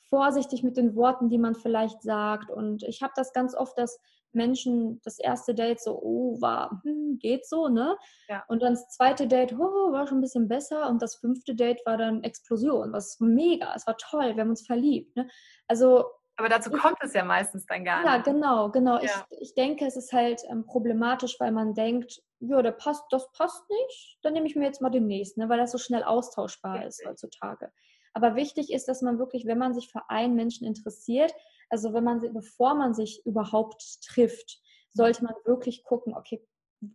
vorsichtig 0.10 0.64
mit 0.64 0.78
den 0.78 0.96
Worten, 0.96 1.30
die 1.30 1.38
man 1.38 1.56
vielleicht 1.56 2.02
sagt. 2.02 2.52
Und 2.52 2.84
ich 2.84 3.02
habe 3.02 3.14
das 3.16 3.34
ganz 3.34 3.56
oft, 3.56 3.78
dass 3.78 4.00
Menschen 4.34 5.02
das 5.04 5.20
erste 5.20 5.56
Date 5.56 5.82
so, 5.82 6.00
oh, 6.02 6.42
war, 6.42 6.82
hm, 6.84 7.18
geht 7.20 7.48
so, 7.48 7.68
ne? 7.68 7.98
Ja. 8.30 8.44
Und 8.48 8.62
dann 8.62 8.74
das 8.74 8.90
zweite 8.90 9.28
Date, 9.28 9.54
oh, 9.54 9.92
war 9.92 10.08
schon 10.08 10.20
ein 10.20 10.22
bisschen 10.22 10.48
besser. 10.48 10.90
Und 10.90 11.02
das 11.02 11.16
fünfte 11.16 11.56
Date 11.56 11.82
war 11.86 11.98
dann 11.98 12.24
Explosion, 12.24 12.94
was 12.94 13.20
mega, 13.20 13.74
es 13.76 13.88
war 13.88 13.98
toll, 13.98 14.36
wir 14.36 14.42
haben 14.42 14.50
uns 14.50 14.66
verliebt. 14.66 15.16
Ne? 15.16 15.28
Also 15.68 16.06
aber 16.38 16.50
dazu 16.50 16.70
kommt 16.70 16.98
es 17.02 17.14
ja 17.14 17.24
meistens 17.24 17.66
dann 17.66 17.84
gar 17.84 17.98
nicht. 17.98 18.08
Ja, 18.08 18.18
genau, 18.34 18.70
genau. 18.70 19.00
Ja. 19.02 19.26
Ich, 19.30 19.42
ich 19.42 19.56
denke, 19.56 19.86
es 19.86 19.98
ist 19.98 20.14
halt 20.14 20.44
ähm, 20.50 20.66
problematisch, 20.66 21.40
weil 21.40 21.52
man 21.52 21.74
denkt, 21.74 22.22
ja, 22.40 22.62
der 22.62 22.72
passt, 22.72 23.04
das 23.10 23.32
passt 23.32 23.68
nicht, 23.70 24.20
dann 24.22 24.34
nehme 24.34 24.46
ich 24.48 24.56
mir 24.56 24.66
jetzt 24.66 24.82
mal 24.82 24.92
den 24.92 25.08
nächsten, 25.08 25.42
ne, 25.42 25.50
weil 25.50 25.58
das 25.58 25.72
so 25.72 25.80
schnell 25.80 26.04
austauschbar 26.04 26.76
Richtig. 26.76 26.90
ist 26.90 27.06
heutzutage. 27.08 27.72
Aber 28.14 28.36
wichtig 28.36 28.72
ist, 28.72 28.88
dass 28.88 29.02
man 29.02 29.20
wirklich, 29.20 29.46
wenn 29.46 29.58
man 29.58 29.74
sich 29.74 29.92
für 29.92 30.10
einen 30.10 30.36
Menschen 30.36 30.66
interessiert, 30.66 31.34
also 31.70 31.94
wenn 31.94 32.04
man, 32.04 32.20
bevor 32.34 32.76
man 32.76 32.94
sich 32.94 33.26
überhaupt 33.26 34.02
trifft, 34.06 34.60
sollte 34.94 35.24
man 35.24 35.34
wirklich 35.46 35.84
gucken, 35.84 36.16
okay, 36.16 36.46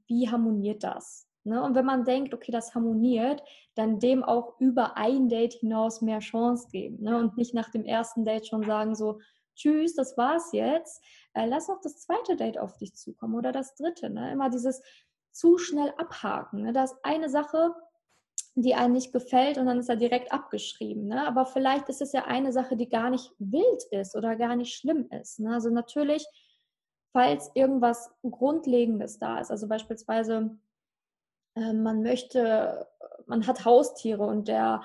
wie 0.07 0.31
harmoniert 0.31 0.83
das? 0.85 1.29
Ne? 1.45 1.63
Und 1.63 1.75
wenn 1.75 1.85
man 1.85 2.05
denkt, 2.05 2.35
okay, 2.35 2.53
das 2.53 2.75
harmoniert, 2.75 3.43
dann 3.75 3.99
dem 3.99 4.23
auch 4.23 4.59
über 4.61 4.97
ein 4.97 5.29
Date 5.29 5.55
hinaus 5.55 6.03
mehr 6.03 6.21
Chance 6.21 6.69
geben. 6.71 7.03
Ne? 7.03 7.17
Und 7.19 7.37
nicht 7.37 7.55
nach 7.55 7.71
dem 7.71 7.85
ersten 7.85 8.25
Date 8.25 8.47
schon 8.47 8.63
sagen, 8.65 8.95
so, 8.95 9.21
tschüss, 9.57 9.95
das 9.95 10.17
war's 10.17 10.53
jetzt. 10.53 11.03
Äh, 11.35 11.47
lass 11.47 11.69
noch 11.69 11.81
das 11.81 12.01
zweite 12.01 12.37
Date 12.37 12.59
auf 12.59 12.77
dich 12.79 12.95
zukommen 12.95 13.35
oder 13.35 13.53
das 13.53 13.75
dritte. 13.75 14.11
Ne? 14.11 14.33
Immer 14.33 14.51
dieses 14.51 14.83
zu 15.33 15.59
schnell 15.59 15.93
abhaken. 15.97 16.63
Ne? 16.63 16.73
Da 16.73 16.85
ist 16.85 16.97
eine 17.03 17.29
Sache, 17.29 17.75
die 18.55 18.75
einem 18.75 18.93
nicht 18.93 19.13
gefällt 19.13 19.57
und 19.57 19.67
dann 19.67 19.79
ist 19.79 19.89
er 19.89 19.97
direkt 19.97 20.31
abgeschrieben. 20.31 21.09
Ne? 21.09 21.27
Aber 21.27 21.47
vielleicht 21.47 21.89
ist 21.89 22.03
es 22.03 22.13
ja 22.13 22.25
eine 22.27 22.53
Sache, 22.53 22.77
die 22.77 22.89
gar 22.89 23.11
nicht 23.11 23.33
wild 23.39 23.83
ist 23.91 24.15
oder 24.15 24.37
gar 24.37 24.57
nicht 24.57 24.75
schlimm 24.75 25.09
ist. 25.11 25.41
Ne? 25.41 25.55
Also 25.55 25.71
natürlich, 25.71 26.27
falls 27.13 27.51
irgendwas 27.55 28.11
Grundlegendes 28.23 29.19
da 29.19 29.41
ist, 29.41 29.51
also 29.51 29.69
beispielsweise 29.69 30.59
ähm, 31.57 31.83
man 31.83 32.03
möchte, 32.03 32.87
man 33.27 33.47
hat 33.47 33.65
Haustiere 33.65 34.25
und 34.25 34.49
der 34.49 34.83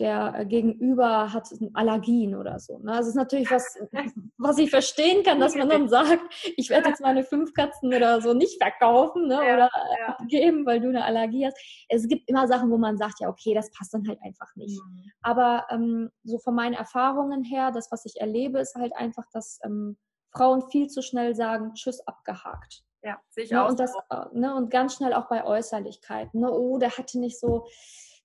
der 0.00 0.34
äh, 0.34 0.46
Gegenüber 0.46 1.32
hat 1.32 1.48
Allergien 1.74 2.34
oder 2.34 2.58
so. 2.58 2.78
Ne? 2.78 2.92
Also 2.92 3.02
es 3.02 3.08
ist 3.08 3.14
natürlich 3.14 3.50
was, 3.50 3.78
was 4.38 4.58
ich 4.58 4.70
verstehen 4.70 5.22
kann, 5.22 5.38
dass 5.38 5.54
man 5.54 5.68
dann 5.68 5.88
sagt, 5.88 6.20
ich 6.56 6.70
werde 6.70 6.88
jetzt 6.88 7.02
meine 7.02 7.22
fünf 7.22 7.52
Katzen 7.52 7.94
oder 7.94 8.20
so 8.20 8.32
nicht 8.32 8.60
verkaufen 8.60 9.28
ne? 9.28 9.34
ja, 9.34 9.54
oder 9.54 9.70
ja. 9.98 10.16
geben, 10.26 10.66
weil 10.66 10.80
du 10.80 10.88
eine 10.88 11.04
Allergie 11.04 11.46
hast. 11.46 11.58
Es 11.88 12.08
gibt 12.08 12.28
immer 12.28 12.48
Sachen, 12.48 12.70
wo 12.70 12.78
man 12.78 12.96
sagt, 12.96 13.20
ja, 13.20 13.28
okay, 13.28 13.54
das 13.54 13.70
passt 13.70 13.94
dann 13.94 14.08
halt 14.08 14.18
einfach 14.22 14.48
nicht. 14.56 14.80
Mhm. 14.80 15.12
Aber 15.22 15.66
ähm, 15.70 16.10
so 16.24 16.38
von 16.38 16.54
meinen 16.54 16.74
Erfahrungen 16.74 17.44
her, 17.44 17.70
das, 17.70 17.92
was 17.92 18.04
ich 18.06 18.20
erlebe, 18.20 18.58
ist 18.58 18.74
halt 18.74 18.96
einfach, 18.96 19.24
dass 19.32 19.60
ähm, 19.64 19.96
Frauen 20.32 20.62
viel 20.70 20.88
zu 20.88 21.02
schnell 21.02 21.34
sagen, 21.34 21.74
tschüss, 21.74 22.00
abgehakt. 22.06 22.82
Ja, 23.02 23.20
sehe 23.28 23.44
ich 23.44 23.50
ne? 23.50 23.64
auch. 23.64 23.70
Und, 23.70 23.80
das, 23.80 23.94
ne? 24.32 24.54
und 24.54 24.70
ganz 24.70 24.94
schnell 24.94 25.14
auch 25.14 25.28
bei 25.28 25.44
Äußerlichkeiten. 25.44 26.40
Ne? 26.40 26.52
Oh, 26.52 26.78
der 26.78 26.96
hatte 26.96 27.18
nicht 27.18 27.38
so 27.38 27.66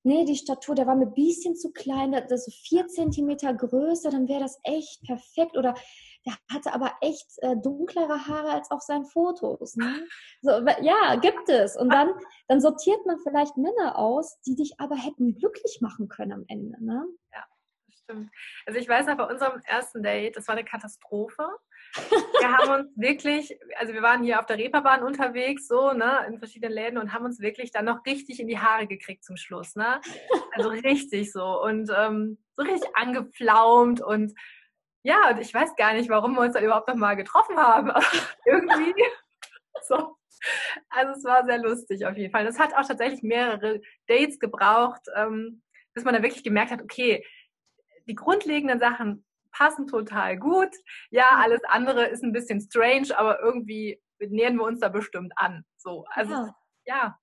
nee, 0.06 0.24
die 0.24 0.36
Statur, 0.36 0.76
der 0.76 0.88
war 0.88 0.96
mir 0.96 1.08
ein 1.08 1.14
bisschen 1.14 1.56
zu 1.56 1.74
klein, 1.74 2.12
das 2.12 2.32
ist 2.32 2.46
so 2.46 2.52
vier 2.52 2.88
Zentimeter 2.88 3.54
größer, 3.54 4.12
dann 4.12 4.28
wäre 4.28 4.40
das 4.40 4.60
echt 4.64 5.02
perfekt. 5.04 5.58
Oder 5.58 5.74
der 6.26 6.36
hatte 6.52 6.74
aber 6.74 6.94
echt 7.02 7.28
äh, 7.42 7.56
dunklere 7.58 8.28
Haare 8.28 8.52
als 8.52 8.70
auf 8.72 8.82
seinen 8.82 9.06
Fotos. 9.06 9.76
Ne? 9.76 10.08
So, 10.42 10.52
ja, 10.82 11.16
gibt 11.16 11.50
es. 11.50 11.76
Und 11.76 11.92
dann, 11.92 12.14
dann 12.48 12.62
sortiert 12.62 13.06
man 13.06 13.18
vielleicht 13.20 13.58
Männer 13.58 13.98
aus, 13.98 14.40
die 14.42 14.56
dich 14.56 14.80
aber 14.80 14.96
hätten 14.96 15.36
glücklich 15.36 15.80
machen 15.82 16.08
können 16.08 16.34
am 16.34 16.46
Ende. 16.48 16.84
Ne? 16.84 17.04
Ja, 17.34 17.44
das 17.88 17.96
stimmt. 17.98 18.32
Also 18.68 18.80
ich 18.80 18.88
weiß 18.88 19.08
noch, 19.08 19.18
bei 19.18 19.28
unserem 19.28 19.60
ersten 19.66 20.04
Date, 20.04 20.38
das 20.38 20.48
war 20.48 20.56
eine 20.56 20.66
Katastrophe 20.66 21.48
wir 22.40 22.52
haben 22.52 22.72
uns 22.72 22.92
wirklich, 22.96 23.58
also 23.78 23.94
wir 23.94 24.02
waren 24.02 24.24
hier 24.24 24.40
auf 24.40 24.46
der 24.46 24.58
Reeperbahn 24.58 25.04
unterwegs, 25.04 25.68
so, 25.68 25.94
ne, 25.94 26.26
in 26.28 26.40
verschiedenen 26.40 26.74
Läden 26.74 26.98
und 26.98 27.14
haben 27.14 27.26
uns 27.26 27.40
wirklich 27.40 27.72
dann 27.72 27.86
noch 27.86 28.06
richtig 28.06 28.40
in 28.40 28.48
die 28.48 28.60
Haare 28.60 28.88
gekriegt 28.88 29.24
zum 29.24 29.38
Schluss, 29.38 29.76
ne? 29.76 30.02
Also 30.54 30.70
richtig 30.70 31.32
so 31.32 31.62
und 31.62 31.90
ähm, 31.96 32.38
so 32.56 32.64
richtig 32.64 32.90
angepflaumt 32.96 34.02
und 34.02 34.34
ja, 35.04 35.30
und 35.30 35.40
ich 35.40 35.54
weiß 35.54 35.76
gar 35.76 35.94
nicht, 35.94 36.10
warum 36.10 36.34
wir 36.34 36.42
uns 36.42 36.54
da 36.54 36.62
überhaupt 36.62 36.88
noch 36.88 36.96
mal 36.96 37.16
getroffen 37.16 37.58
haben. 37.58 37.92
irgendwie 38.46 38.94
so. 39.88 40.18
Also 40.90 41.12
es 41.12 41.24
war 41.24 41.46
sehr 41.46 41.60
lustig 41.60 42.06
auf 42.06 42.18
jeden 42.18 42.32
Fall. 42.32 42.46
Das 42.46 42.60
hat 42.60 42.74
auch 42.76 42.88
tatsächlich 42.88 43.22
mehrere 43.24 43.82
Dates 44.08 44.40
gebraucht, 44.40 45.02
ähm, 45.16 45.62
bis 45.94 46.04
man 46.04 46.14
da 46.14 46.24
wirklich 46.24 46.44
gemerkt 46.44 46.72
hat, 46.72 46.82
okay, 46.82 47.26
die 48.08 48.16
grundlegenden 48.16 48.80
Sachen 48.80 49.25
passen 49.58 49.88
total 49.88 50.38
gut. 50.38 50.76
Ja, 51.10 51.40
alles 51.42 51.62
andere 51.68 52.06
ist 52.06 52.24
ein 52.24 52.34
bisschen 52.34 52.62
strange, 52.62 53.18
aber 53.18 53.40
irgendwie 53.42 54.02
nähern 54.20 54.56
wir 54.56 54.64
uns 54.64 54.80
da 54.80 54.90
bestimmt 54.90 55.34
an. 55.36 55.64
So, 55.78 56.06
also 56.10 56.34
ja. 56.34 56.56
ja 56.86 57.20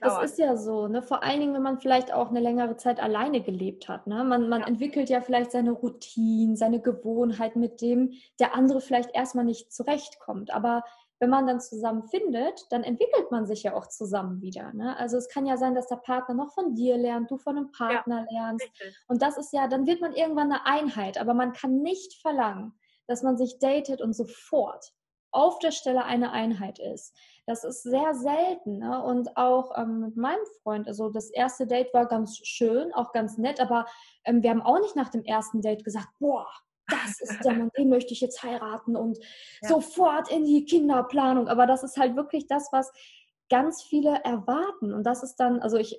das 0.00 0.22
ist 0.24 0.38
ja 0.38 0.56
so, 0.56 0.88
ne? 0.88 1.02
Vor 1.02 1.22
allen 1.22 1.40
Dingen, 1.40 1.54
wenn 1.54 1.62
man 1.62 1.78
vielleicht 1.78 2.12
auch 2.12 2.30
eine 2.30 2.40
längere 2.40 2.76
Zeit 2.76 3.00
alleine 3.00 3.42
gelebt 3.42 3.88
hat. 3.88 4.06
Ne? 4.06 4.24
Man, 4.24 4.48
man 4.48 4.62
ja. 4.62 4.66
entwickelt 4.66 5.08
ja 5.08 5.20
vielleicht 5.20 5.52
seine 5.52 5.70
Routinen, 5.70 6.56
seine 6.56 6.80
Gewohnheit, 6.80 7.56
mit 7.56 7.80
dem 7.80 8.12
der 8.40 8.54
andere 8.54 8.80
vielleicht 8.80 9.14
erstmal 9.14 9.44
nicht 9.44 9.72
zurechtkommt. 9.72 10.52
Aber 10.52 10.82
wenn 11.20 11.30
man 11.30 11.46
dann 11.46 11.60
zusammen 11.60 12.04
findet, 12.04 12.70
dann 12.70 12.84
entwickelt 12.84 13.30
man 13.30 13.46
sich 13.46 13.64
ja 13.64 13.74
auch 13.74 13.86
zusammen 13.88 14.40
wieder. 14.40 14.72
Ne? 14.72 14.96
Also 14.98 15.16
es 15.16 15.28
kann 15.28 15.46
ja 15.46 15.56
sein, 15.56 15.74
dass 15.74 15.88
der 15.88 15.96
Partner 15.96 16.34
noch 16.34 16.52
von 16.52 16.74
dir 16.74 16.96
lernt, 16.96 17.30
du 17.30 17.38
von 17.38 17.56
einem 17.56 17.72
Partner 17.72 18.26
ja, 18.30 18.42
lernst. 18.42 18.64
Richtig. 18.64 18.96
Und 19.08 19.22
das 19.22 19.36
ist 19.36 19.52
ja, 19.52 19.66
dann 19.66 19.86
wird 19.86 20.00
man 20.00 20.12
irgendwann 20.12 20.52
eine 20.52 20.66
Einheit. 20.66 21.18
Aber 21.18 21.34
man 21.34 21.52
kann 21.52 21.82
nicht 21.82 22.20
verlangen, 22.20 22.72
dass 23.06 23.22
man 23.22 23.36
sich 23.36 23.58
datet 23.58 24.00
und 24.00 24.12
sofort 24.14 24.92
auf 25.30 25.58
der 25.58 25.72
Stelle 25.72 26.04
eine 26.04 26.32
Einheit 26.32 26.78
ist. 26.78 27.14
Das 27.46 27.64
ist 27.64 27.82
sehr 27.82 28.14
selten. 28.14 28.78
Ne? 28.78 29.02
Und 29.02 29.36
auch 29.36 29.76
ähm, 29.76 30.00
mit 30.00 30.16
meinem 30.16 30.44
Freund, 30.62 30.86
also 30.86 31.10
das 31.10 31.30
erste 31.30 31.66
Date 31.66 31.92
war 31.92 32.06
ganz 32.06 32.38
schön, 32.38 32.92
auch 32.94 33.12
ganz 33.12 33.38
nett, 33.38 33.60
aber 33.60 33.86
ähm, 34.24 34.42
wir 34.42 34.50
haben 34.50 34.62
auch 34.62 34.80
nicht 34.80 34.96
nach 34.96 35.08
dem 35.08 35.24
ersten 35.24 35.60
Date 35.60 35.84
gesagt, 35.84 36.08
boah, 36.18 36.46
das 36.88 37.20
ist 37.20 37.44
der 37.44 37.54
Mann, 37.54 37.70
den 37.76 37.88
möchte 37.88 38.12
ich 38.12 38.20
jetzt 38.20 38.42
heiraten 38.42 38.96
und 38.96 39.18
ja. 39.62 39.68
sofort 39.68 40.30
in 40.30 40.44
die 40.44 40.64
Kinderplanung. 40.64 41.48
Aber 41.48 41.66
das 41.66 41.82
ist 41.82 41.96
halt 41.96 42.16
wirklich 42.16 42.46
das, 42.46 42.68
was 42.72 42.90
ganz 43.50 43.82
viele 43.82 44.22
erwarten. 44.24 44.92
Und 44.92 45.04
das 45.04 45.22
ist 45.22 45.36
dann, 45.36 45.60
also 45.60 45.76
ich 45.76 45.98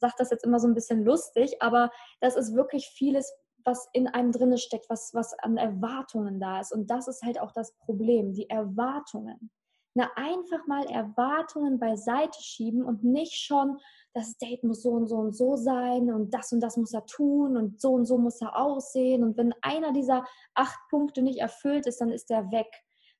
sage 0.00 0.14
das 0.18 0.30
jetzt 0.30 0.44
immer 0.44 0.60
so 0.60 0.68
ein 0.68 0.74
bisschen 0.74 1.04
lustig, 1.04 1.60
aber 1.60 1.90
das 2.20 2.36
ist 2.36 2.54
wirklich 2.54 2.88
vieles, 2.88 3.32
was 3.64 3.88
in 3.92 4.08
einem 4.08 4.32
drinne 4.32 4.58
steckt, 4.58 4.88
was, 4.88 5.10
was 5.12 5.34
an 5.40 5.56
Erwartungen 5.56 6.40
da 6.40 6.60
ist. 6.60 6.72
Und 6.72 6.90
das 6.90 7.08
ist 7.08 7.22
halt 7.22 7.40
auch 7.40 7.52
das 7.52 7.76
Problem, 7.76 8.32
die 8.32 8.48
Erwartungen. 8.48 9.50
Na, 9.94 10.08
einfach 10.14 10.66
mal 10.66 10.84
Erwartungen 10.86 11.80
beiseite 11.80 12.40
schieben 12.40 12.84
und 12.84 13.02
nicht 13.02 13.34
schon 13.34 13.78
das 14.12 14.36
Date 14.38 14.64
muss 14.64 14.82
so 14.82 14.90
und 14.90 15.08
so 15.08 15.16
und 15.16 15.32
so 15.32 15.56
sein 15.56 16.12
und 16.12 16.34
das 16.34 16.52
und 16.52 16.60
das 16.60 16.76
muss 16.76 16.92
er 16.92 17.06
tun 17.06 17.56
und 17.56 17.80
so 17.80 17.92
und 17.92 18.06
so 18.06 18.18
muss 18.18 18.40
er 18.40 18.56
aussehen. 18.56 19.22
Und 19.22 19.36
wenn 19.36 19.54
einer 19.62 19.92
dieser 19.92 20.24
acht 20.54 20.78
Punkte 20.90 21.22
nicht 21.22 21.38
erfüllt 21.38 21.86
ist, 21.86 22.00
dann 22.00 22.10
ist 22.10 22.30
er 22.30 22.50
weg. 22.50 22.68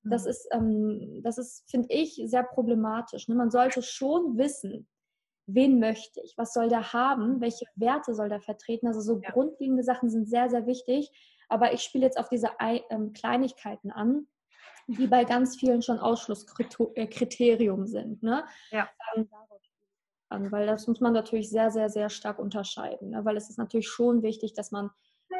Das 0.03 0.25
mhm. 0.25 0.31
ist, 0.31 0.49
ähm, 0.53 1.21
das 1.23 1.39
ist, 1.39 1.71
finde 1.71 1.89
ich, 1.91 2.21
sehr 2.25 2.43
problematisch. 2.43 3.29
Ne? 3.29 3.35
Man 3.35 3.51
sollte 3.51 3.83
schon 3.83 4.39
wissen, 4.39 4.89
wen 5.47 5.79
möchte 5.79 6.21
ich, 6.23 6.35
was 6.37 6.53
soll 6.53 6.69
der 6.69 6.93
haben, 6.93 7.41
welche 7.41 7.67
Werte 7.75 8.15
soll 8.15 8.29
der 8.29 8.41
vertreten. 8.41 8.87
Also 8.87 9.01
so 9.01 9.21
ja. 9.21 9.31
grundlegende 9.31 9.83
Sachen 9.83 10.11
sind 10.11 10.29
sehr, 10.29 10.49
sehr 10.49 10.67
wichtig. 10.67 11.11
Aber 11.49 11.73
ich 11.73 11.83
spiele 11.83 12.05
jetzt 12.05 12.19
auf 12.19 12.29
diese 12.29 12.51
ähm, 12.61 13.13
Kleinigkeiten 13.13 13.91
an, 13.91 14.29
die 14.99 15.07
bei 15.07 15.25
ganz 15.25 15.57
vielen 15.57 15.83
schon 15.83 15.99
Ausschlusskriterium 15.99 17.87
sind. 17.87 18.23
Ne? 18.23 18.45
Ja. 18.71 18.89
Ähm, 19.15 19.29
an, 20.29 20.53
weil 20.53 20.67
das 20.67 20.87
muss 20.87 21.01
man 21.01 21.13
natürlich 21.13 21.51
sehr, 21.51 21.71
sehr, 21.71 21.89
sehr 21.89 22.09
stark 22.09 22.39
unterscheiden, 22.39 23.11
ne? 23.11 23.25
weil 23.25 23.37
es 23.37 23.51
ist 23.51 23.59
natürlich 23.59 23.89
schon 23.89 24.23
wichtig, 24.23 24.53
dass 24.55 24.71
man 24.71 24.91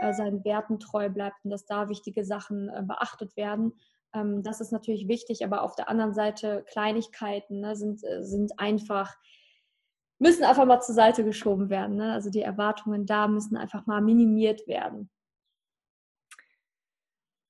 äh, 0.01 0.13
seinen 0.13 0.45
Werten 0.45 0.79
treu 0.81 1.09
bleibt 1.09 1.45
und 1.45 1.51
dass 1.51 1.67
da 1.67 1.89
wichtige 1.89 2.25
Sachen 2.25 2.69
äh, 2.69 2.83
beachtet 2.83 3.37
werden. 3.37 3.79
Ähm, 4.13 4.43
das 4.43 4.61
ist 4.61 4.73
natürlich 4.73 5.09
wichtig, 5.09 5.45
aber 5.45 5.63
auf 5.63 5.77
der 5.77 5.89
anderen 5.89 6.15
Seite 6.15 6.65
Kleinigkeiten 6.67 7.61
ne, 7.61 7.77
sind, 7.77 8.03
äh, 8.05 8.23
sind 8.23 8.59
einfach, 8.59 9.17
müssen 10.19 10.45
einfach 10.45 10.65
mal 10.65 10.81
zur 10.81 10.95
Seite 10.95 11.25
geschoben 11.25 11.71
werden. 11.71 11.97
Ne? 11.97 12.13
Also 12.13 12.31
die 12.31 12.43
Erwartungen 12.43 13.07
da 13.07 13.29
müssen 13.29 13.57
einfach 13.57 13.87
mal 13.87 14.01
minimiert 14.01 14.67
werden. 14.67 15.11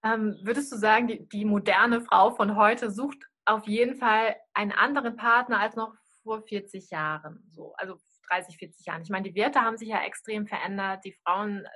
Ähm, 0.02 0.38
würdest 0.42 0.72
du 0.72 0.76
sagen, 0.76 1.08
die, 1.08 1.28
die 1.28 1.44
moderne 1.44 2.00
Frau 2.00 2.30
von 2.30 2.56
heute 2.56 2.90
sucht 2.90 3.18
auf 3.44 3.66
jeden 3.66 3.96
Fall 3.96 4.36
einen 4.54 4.72
anderen 4.72 5.16
Partner 5.16 5.60
als 5.60 5.76
noch 5.76 5.94
vor 6.22 6.42
40 6.42 6.90
Jahren, 6.90 7.44
so, 7.50 7.74
also 7.76 7.96
30, 8.28 8.56
40 8.56 8.86
Jahren. 8.86 9.02
Ich 9.02 9.10
meine, 9.10 9.28
die 9.28 9.34
Werte 9.34 9.60
haben 9.60 9.76
sich 9.76 9.88
ja 9.88 10.02
extrem 10.02 10.46
verändert. 10.46 11.04
Die 11.04 11.16
Frauen 11.24 11.64
äh, 11.64 11.68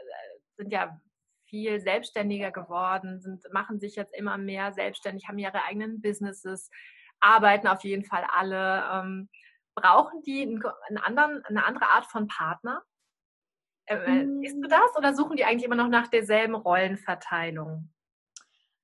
sind 0.56 0.72
ja 0.72 0.98
viel 1.46 1.80
selbstständiger 1.80 2.50
geworden, 2.50 3.20
sind, 3.20 3.42
machen 3.52 3.80
sich 3.80 3.96
jetzt 3.96 4.14
immer 4.16 4.38
mehr 4.38 4.72
selbstständig, 4.72 5.28
haben 5.28 5.38
ihre 5.38 5.64
eigenen 5.64 6.00
Businesses, 6.00 6.70
arbeiten 7.20 7.68
auf 7.68 7.82
jeden 7.84 8.04
Fall 8.04 8.24
alle. 8.32 8.84
Ähm, 8.92 9.28
brauchen 9.74 10.22
die 10.22 10.42
einen 10.42 10.98
anderen, 10.98 11.44
eine 11.44 11.64
andere 11.64 11.86
Art 11.90 12.06
von 12.06 12.28
Partner? 12.28 12.82
Äh, 13.86 13.96
äh 13.96 14.46
Ist 14.46 14.56
du 14.56 14.68
das 14.68 14.96
oder 14.96 15.14
suchen 15.14 15.36
die 15.36 15.44
eigentlich 15.44 15.64
immer 15.64 15.74
noch 15.74 15.88
nach 15.88 16.08
derselben 16.08 16.54
Rollenverteilung? 16.54 17.92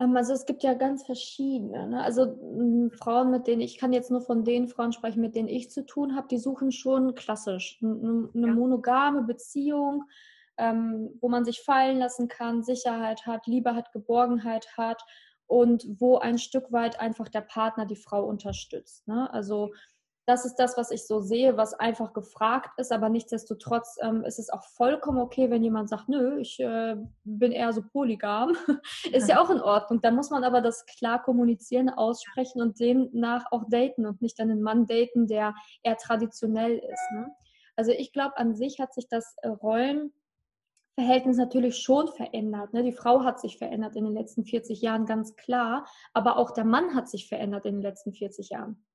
Ähm, 0.01 0.17
also 0.17 0.33
es 0.33 0.47
gibt 0.47 0.63
ja 0.63 0.75
ganz 0.75 1.05
verschiedene. 1.05 1.87
Ne? 1.87 2.03
Also 2.03 2.25
hm, 2.25 2.91
Frauen, 2.91 3.31
mit 3.31 3.47
denen 3.47 3.61
ich 3.61 3.79
kann 3.79 3.93
jetzt 3.93 4.11
nur 4.11 4.23
von 4.23 4.45
den 4.45 4.69
Frauen 4.69 4.93
sprechen, 4.93 5.21
mit 5.21 5.35
denen 5.35 5.49
ich 5.49 5.71
zu 5.71 5.85
tun 5.85 6.17
habe, 6.17 6.29
die 6.29 6.39
suchen 6.39 6.73
schon 6.73 7.15
klassisch 7.15 7.79
eine 7.83 8.31
ja. 8.35 8.47
monogame 8.47 9.23
Beziehung, 9.23 10.05
ähm, 10.57 11.11
wo 11.21 11.29
man 11.29 11.45
sich 11.45 11.61
fallen 11.61 11.99
lassen 11.99 12.29
kann, 12.29 12.63
Sicherheit 12.63 13.27
hat, 13.27 13.47
Liebe 13.47 13.75
hat, 13.75 13.93
Geborgenheit 13.93 14.77
hat 14.77 15.03
und 15.47 15.85
wo 15.99 16.19
ein 16.19 16.39
Stück 16.39 16.71
weit 16.73 17.01
einfach 17.01 17.29
der 17.29 17.41
Partner 17.41 17.85
die 17.85 17.97
Frau 17.97 18.25
unterstützt. 18.25 19.07
Ne? 19.09 19.33
Also 19.33 19.73
das 20.31 20.45
ist 20.45 20.55
das, 20.61 20.77
was 20.77 20.93
ich 20.93 21.09
so 21.09 21.21
sehe, 21.21 21.57
was 21.57 21.75
einfach 21.75 22.13
gefragt 22.13 22.79
ist, 22.79 22.93
aber 22.93 23.09
nichtsdestotrotz 23.09 23.99
ähm, 24.01 24.23
ist 24.23 24.39
es 24.39 24.49
auch 24.49 24.63
vollkommen 24.63 25.19
okay, 25.19 25.51
wenn 25.51 25.65
jemand 25.65 25.89
sagt, 25.89 26.09
nö, 26.09 26.39
ich 26.39 26.61
äh, 26.61 26.95
bin 27.25 27.51
eher 27.51 27.73
so 27.73 27.83
polygam. 27.83 28.57
ist 29.13 29.29
ja 29.29 29.43
auch 29.43 29.51
in 29.51 29.61
Ordnung. 29.61 30.01
Dann 30.01 30.15
muss 30.15 30.31
man 30.31 30.45
aber 30.45 30.61
das 30.61 30.87
klar 30.87 31.21
kommunizieren, 31.21 31.89
aussprechen 31.89 32.63
und 32.63 32.79
demnach 32.79 33.47
auch 33.51 33.65
daten 33.69 34.07
und 34.07 34.23
nicht 34.23 34.39
dann 34.39 34.53
einen 34.53 34.63
Mann 34.63 34.87
daten, 34.87 35.27
der 35.27 35.53
eher 35.83 35.97
traditionell 35.97 36.79
ist. 36.79 37.11
Ne? 37.13 37.27
Also 37.75 37.91
ich 37.91 38.13
glaube, 38.13 38.39
an 38.39 38.55
sich 38.55 38.79
hat 38.79 38.95
sich 38.95 39.09
das 39.09 39.35
äh, 39.43 39.49
Rollenverhältnis 39.49 41.39
natürlich 41.39 41.77
schon 41.77 42.07
verändert. 42.07 42.73
Ne? 42.73 42.85
Die 42.85 42.93
Frau 42.93 43.25
hat 43.25 43.41
sich 43.41 43.59
verändert 43.59 43.97
in 43.97 44.05
den 44.05 44.15
letzten 44.15 44.45
40 44.45 44.81
Jahren, 44.81 45.07
ganz 45.07 45.35
klar. 45.35 45.89
Aber 46.13 46.37
auch 46.37 46.53
der 46.53 46.65
Mann 46.65 46.95
hat 46.95 47.09
sich 47.09 47.29
verändert 47.29 47.67
in 47.67 47.75
den 47.75 47.83
letzten 47.83 48.13
40 48.13 48.51
Jahren. 48.51 48.87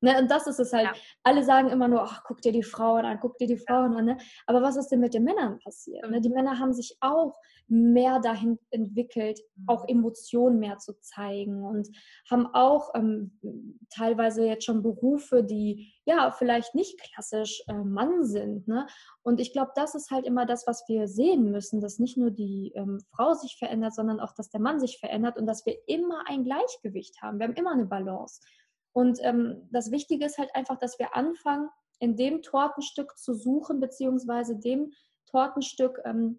Ne? 0.00 0.18
Und 0.18 0.30
das 0.30 0.46
ist 0.46 0.58
es 0.58 0.72
halt. 0.72 0.86
Ja. 0.86 0.92
Alle 1.22 1.44
sagen 1.44 1.68
immer 1.68 1.88
nur, 1.88 2.02
ach, 2.02 2.22
guck 2.24 2.40
dir 2.40 2.52
die 2.52 2.62
Frauen 2.62 3.04
an, 3.04 3.18
guck 3.20 3.36
dir 3.38 3.46
die 3.46 3.58
Frauen 3.58 3.92
ja. 3.92 3.98
an. 3.98 4.04
Ne? 4.04 4.18
Aber 4.46 4.62
was 4.62 4.76
ist 4.76 4.88
denn 4.88 5.00
mit 5.00 5.14
den 5.14 5.24
Männern 5.24 5.58
passiert? 5.58 6.08
Ne? 6.10 6.20
Die 6.20 6.30
Männer 6.30 6.58
haben 6.58 6.72
sich 6.72 6.96
auch 7.00 7.36
mehr 7.68 8.18
dahin 8.18 8.58
entwickelt, 8.70 9.40
mhm. 9.56 9.64
auch 9.68 9.88
Emotionen 9.88 10.58
mehr 10.58 10.78
zu 10.78 10.98
zeigen 11.00 11.64
und 11.64 11.88
haben 12.28 12.46
auch 12.52 12.90
ähm, 12.94 13.38
teilweise 13.90 14.44
jetzt 14.44 14.64
schon 14.64 14.82
Berufe, 14.82 15.44
die 15.44 15.92
ja 16.04 16.32
vielleicht 16.32 16.74
nicht 16.74 17.00
klassisch 17.00 17.62
äh, 17.68 17.74
Mann 17.74 18.24
sind. 18.24 18.66
Ne? 18.66 18.86
Und 19.22 19.40
ich 19.40 19.52
glaube, 19.52 19.70
das 19.76 19.94
ist 19.94 20.10
halt 20.10 20.26
immer 20.26 20.46
das, 20.46 20.66
was 20.66 20.84
wir 20.88 21.06
sehen 21.06 21.50
müssen, 21.50 21.80
dass 21.80 21.98
nicht 21.98 22.16
nur 22.16 22.30
die 22.30 22.72
ähm, 22.74 22.98
Frau 23.14 23.34
sich 23.34 23.56
verändert, 23.56 23.94
sondern 23.94 24.18
auch, 24.18 24.32
dass 24.32 24.50
der 24.50 24.60
Mann 24.60 24.80
sich 24.80 24.98
verändert 24.98 25.36
und 25.38 25.46
dass 25.46 25.64
wir 25.64 25.76
immer 25.86 26.24
ein 26.26 26.44
Gleichgewicht 26.44 27.22
haben. 27.22 27.38
Wir 27.38 27.46
haben 27.46 27.54
immer 27.54 27.72
eine 27.72 27.86
Balance. 27.86 28.40
Und 28.92 29.18
ähm, 29.22 29.68
das 29.70 29.90
Wichtige 29.90 30.24
ist 30.24 30.38
halt 30.38 30.54
einfach, 30.54 30.78
dass 30.78 30.98
wir 30.98 31.16
anfangen, 31.16 31.68
in 31.98 32.16
dem 32.16 32.42
Tortenstück 32.42 33.18
zu 33.18 33.34
suchen, 33.34 33.80
beziehungsweise 33.80 34.56
dem 34.56 34.92
Tortenstück, 35.26 36.00
ähm, 36.04 36.38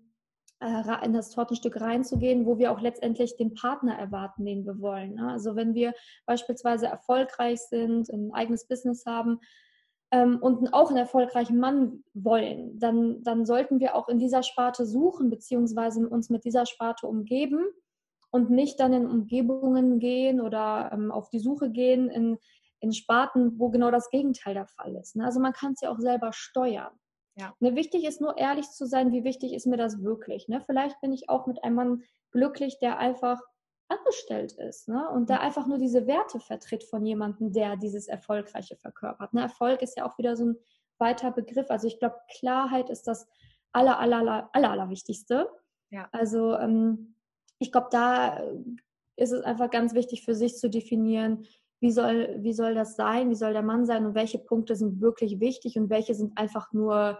äh, 0.59 1.05
in 1.05 1.13
das 1.13 1.29
Tortenstück 1.29 1.79
reinzugehen, 1.79 2.45
wo 2.45 2.57
wir 2.57 2.71
auch 2.71 2.81
letztendlich 2.81 3.37
den 3.37 3.53
Partner 3.53 3.97
erwarten, 3.97 4.45
den 4.45 4.65
wir 4.65 4.79
wollen. 4.79 5.15
Ne? 5.15 5.31
Also 5.31 5.55
wenn 5.55 5.73
wir 5.73 5.93
beispielsweise 6.25 6.87
erfolgreich 6.87 7.61
sind, 7.61 8.09
ein 8.09 8.33
eigenes 8.33 8.67
Business 8.67 9.05
haben, 9.05 9.39
ähm, 10.11 10.39
und 10.41 10.73
auch 10.73 10.89
einen 10.89 10.97
erfolgreichen 10.97 11.57
Mann 11.57 12.03
wollen, 12.13 12.77
dann, 12.77 13.23
dann 13.23 13.45
sollten 13.45 13.79
wir 13.79 13.95
auch 13.95 14.09
in 14.09 14.19
dieser 14.19 14.43
Sparte 14.43 14.85
suchen, 14.85 15.29
beziehungsweise 15.29 16.07
uns 16.07 16.29
mit 16.29 16.43
dieser 16.43 16.65
Sparte 16.65 17.07
umgeben 17.07 17.65
und 18.31 18.49
nicht 18.49 18.79
dann 18.79 18.93
in 18.93 19.05
Umgebungen 19.05 19.99
gehen 19.99 20.41
oder 20.41 20.89
ähm, 20.93 21.11
auf 21.11 21.29
die 21.29 21.39
Suche 21.39 21.69
gehen 21.69 22.09
in, 22.09 22.37
in 22.79 22.93
Sparten, 22.93 23.59
wo 23.59 23.69
genau 23.69 23.91
das 23.91 24.09
Gegenteil 24.09 24.53
der 24.53 24.67
Fall 24.67 24.95
ist. 24.95 25.15
Ne? 25.15 25.25
Also 25.25 25.39
man 25.39 25.53
kann 25.53 25.73
es 25.73 25.81
ja 25.81 25.91
auch 25.91 25.99
selber 25.99 26.31
steuern. 26.33 26.93
Ja. 27.35 27.53
Ne, 27.59 27.75
wichtig 27.75 28.05
ist 28.05 28.19
nur 28.19 28.37
ehrlich 28.37 28.69
zu 28.69 28.85
sein, 28.85 29.11
wie 29.11 29.23
wichtig 29.23 29.53
ist 29.53 29.65
mir 29.65 29.77
das 29.77 30.03
wirklich. 30.03 30.47
Ne? 30.47 30.61
Vielleicht 30.61 30.99
bin 31.01 31.13
ich 31.13 31.29
auch 31.29 31.47
mit 31.47 31.63
einem 31.63 31.75
Mann 31.75 32.03
glücklich, 32.31 32.79
der 32.79 32.97
einfach 32.97 33.39
angestellt 33.87 34.53
ist 34.53 34.87
ne? 34.87 35.09
und 35.09 35.29
der 35.29 35.37
mhm. 35.37 35.43
einfach 35.43 35.67
nur 35.67 35.77
diese 35.77 36.07
Werte 36.07 36.39
vertritt 36.39 36.83
von 36.83 37.05
jemandem, 37.05 37.51
der 37.51 37.75
dieses 37.75 38.07
Erfolgreiche 38.07 38.75
verkörpert. 38.77 39.33
Ne? 39.33 39.41
Erfolg 39.41 39.81
ist 39.81 39.97
ja 39.97 40.05
auch 40.05 40.17
wieder 40.17 40.35
so 40.35 40.45
ein 40.45 40.55
weiter 40.97 41.31
Begriff. 41.31 41.69
Also 41.69 41.87
ich 41.87 41.99
glaube, 41.99 42.15
Klarheit 42.37 42.89
ist 42.89 43.07
das 43.07 43.27
aller, 43.73 43.99
aller, 43.99 44.17
aller, 44.17 44.49
aller, 44.53 44.71
aller 44.71 44.89
Wichtigste. 44.89 45.49
Ja. 45.89 46.07
Also 46.11 46.55
ähm, 46.57 47.15
ich 47.61 47.71
glaube, 47.71 47.87
da 47.91 48.39
äh, 48.39 48.53
ist 49.17 49.31
es 49.31 49.43
einfach 49.43 49.69
ganz 49.69 49.93
wichtig 49.93 50.25
für 50.25 50.33
sich 50.33 50.57
zu 50.57 50.69
definieren, 50.69 51.45
wie 51.79 51.91
soll, 51.91 52.37
wie 52.39 52.53
soll 52.53 52.75
das 52.75 52.95
sein, 52.95 53.29
wie 53.29 53.35
soll 53.35 53.53
der 53.53 53.61
Mann 53.61 53.85
sein 53.85 54.05
und 54.05 54.15
welche 54.15 54.39
Punkte 54.39 54.75
sind 54.75 55.01
wirklich 55.01 55.39
wichtig 55.39 55.77
und 55.77 55.89
welche 55.89 56.15
sind 56.15 56.37
einfach 56.37 56.73
nur, 56.73 57.19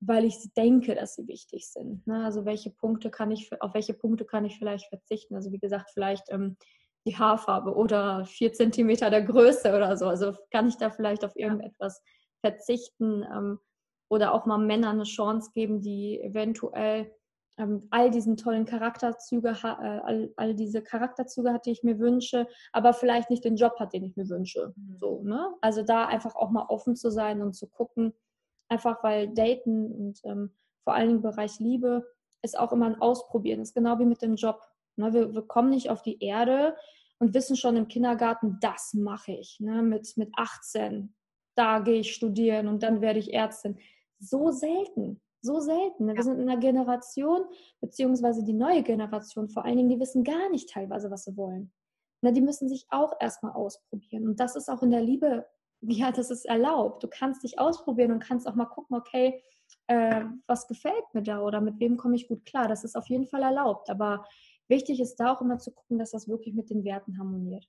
weil 0.00 0.24
ich 0.24 0.52
denke, 0.54 0.94
dass 0.94 1.14
sie 1.14 1.28
wichtig 1.28 1.68
sind. 1.68 2.06
Ne? 2.06 2.24
Also 2.24 2.44
welche 2.44 2.70
Punkte 2.70 3.10
kann 3.10 3.30
ich, 3.30 3.50
auf 3.60 3.74
welche 3.74 3.94
Punkte 3.94 4.24
kann 4.24 4.44
ich 4.44 4.58
vielleicht 4.58 4.88
verzichten? 4.88 5.34
Also 5.34 5.52
wie 5.52 5.58
gesagt, 5.58 5.90
vielleicht 5.92 6.30
ähm, 6.30 6.56
die 7.06 7.16
Haarfarbe 7.16 7.74
oder 7.74 8.24
vier 8.24 8.52
Zentimeter 8.52 9.10
der 9.10 9.22
Größe 9.22 9.74
oder 9.74 9.96
so. 9.96 10.06
Also 10.06 10.34
kann 10.50 10.68
ich 10.68 10.76
da 10.76 10.90
vielleicht 10.90 11.24
auf 11.24 11.36
irgendetwas 11.36 12.02
verzichten 12.44 13.24
ähm, 13.24 13.58
oder 14.10 14.34
auch 14.34 14.46
mal 14.46 14.58
Männern 14.58 14.96
eine 14.96 15.04
Chance 15.04 15.50
geben, 15.54 15.80
die 15.80 16.20
eventuell 16.20 17.15
ähm, 17.58 17.86
all 17.90 18.10
diesen 18.10 18.36
tollen 18.36 18.66
Charakterzüge, 18.66 19.48
äh, 19.48 19.66
all, 19.66 20.32
all, 20.36 20.54
diese 20.54 20.82
Charakterzüge 20.82 21.52
hat, 21.52 21.66
die 21.66 21.70
ich 21.70 21.82
mir 21.82 21.98
wünsche, 21.98 22.46
aber 22.72 22.92
vielleicht 22.92 23.30
nicht 23.30 23.44
den 23.44 23.56
Job 23.56 23.78
hat, 23.78 23.92
den 23.92 24.04
ich 24.04 24.16
mir 24.16 24.28
wünsche. 24.28 24.74
Mhm. 24.76 24.96
So, 24.98 25.22
ne? 25.22 25.54
Also 25.60 25.82
da 25.82 26.06
einfach 26.06 26.34
auch 26.34 26.50
mal 26.50 26.66
offen 26.68 26.96
zu 26.96 27.10
sein 27.10 27.40
und 27.40 27.54
zu 27.54 27.66
gucken, 27.66 28.12
einfach 28.68 29.02
weil 29.02 29.32
Daten 29.32 29.92
und 29.92 30.20
ähm, 30.24 30.54
vor 30.84 30.94
allem 30.94 31.10
im 31.10 31.22
Bereich 31.22 31.58
Liebe 31.58 32.06
ist 32.42 32.58
auch 32.58 32.72
immer 32.72 32.86
ein 32.86 33.00
Ausprobieren. 33.00 33.60
Das 33.60 33.68
ist 33.68 33.74
genau 33.74 33.98
wie 33.98 34.04
mit 34.04 34.22
dem 34.22 34.36
Job. 34.36 34.60
Ne? 34.96 35.12
Wir, 35.12 35.34
wir 35.34 35.42
kommen 35.42 35.70
nicht 35.70 35.90
auf 35.90 36.02
die 36.02 36.22
Erde 36.22 36.76
und 37.18 37.34
wissen 37.34 37.56
schon 37.56 37.76
im 37.76 37.88
Kindergarten, 37.88 38.58
das 38.60 38.94
mache 38.94 39.32
ich. 39.32 39.58
Ne? 39.60 39.82
Mit, 39.82 40.16
mit 40.16 40.30
18, 40.36 41.14
da 41.56 41.80
gehe 41.80 42.00
ich 42.00 42.14
studieren 42.14 42.68
und 42.68 42.82
dann 42.82 43.00
werde 43.00 43.18
ich 43.18 43.32
Ärztin. 43.32 43.78
So 44.18 44.50
selten. 44.50 45.20
So 45.46 45.60
selten. 45.60 46.06
Ne? 46.06 46.16
Wir 46.16 46.22
sind 46.22 46.40
in 46.40 46.48
einer 46.48 46.60
Generation, 46.60 47.44
beziehungsweise 47.80 48.44
die 48.44 48.52
neue 48.52 48.82
Generation 48.82 49.48
vor 49.48 49.64
allen 49.64 49.76
Dingen, 49.76 49.88
die 49.88 50.00
wissen 50.00 50.24
gar 50.24 50.50
nicht 50.50 50.70
teilweise, 50.70 51.10
was 51.10 51.24
sie 51.24 51.36
wollen. 51.36 51.72
Na, 52.20 52.32
die 52.32 52.40
müssen 52.40 52.68
sich 52.68 52.86
auch 52.90 53.12
erstmal 53.20 53.52
ausprobieren. 53.52 54.26
Und 54.26 54.40
das 54.40 54.56
ist 54.56 54.68
auch 54.68 54.82
in 54.82 54.90
der 54.90 55.02
Liebe, 55.02 55.46
ja, 55.80 56.10
das 56.10 56.30
ist 56.30 56.46
erlaubt. 56.46 57.04
Du 57.04 57.08
kannst 57.08 57.44
dich 57.44 57.58
ausprobieren 57.58 58.12
und 58.12 58.20
kannst 58.20 58.48
auch 58.48 58.54
mal 58.54 58.66
gucken, 58.66 58.96
okay, 58.96 59.42
äh, 59.86 60.24
was 60.46 60.66
gefällt 60.66 61.04
mir 61.12 61.22
da 61.22 61.40
oder 61.40 61.60
mit 61.60 61.78
wem 61.78 61.96
komme 61.96 62.16
ich 62.16 62.28
gut 62.28 62.44
klar. 62.44 62.68
Das 62.68 62.84
ist 62.84 62.96
auf 62.96 63.08
jeden 63.08 63.26
Fall 63.26 63.42
erlaubt. 63.42 63.88
Aber 63.90 64.26
wichtig 64.68 65.00
ist 65.00 65.16
da 65.16 65.32
auch 65.32 65.40
immer 65.40 65.58
zu 65.58 65.70
gucken, 65.72 65.98
dass 65.98 66.10
das 66.10 66.28
wirklich 66.28 66.54
mit 66.54 66.70
den 66.70 66.84
Werten 66.84 67.18
harmoniert. 67.18 67.68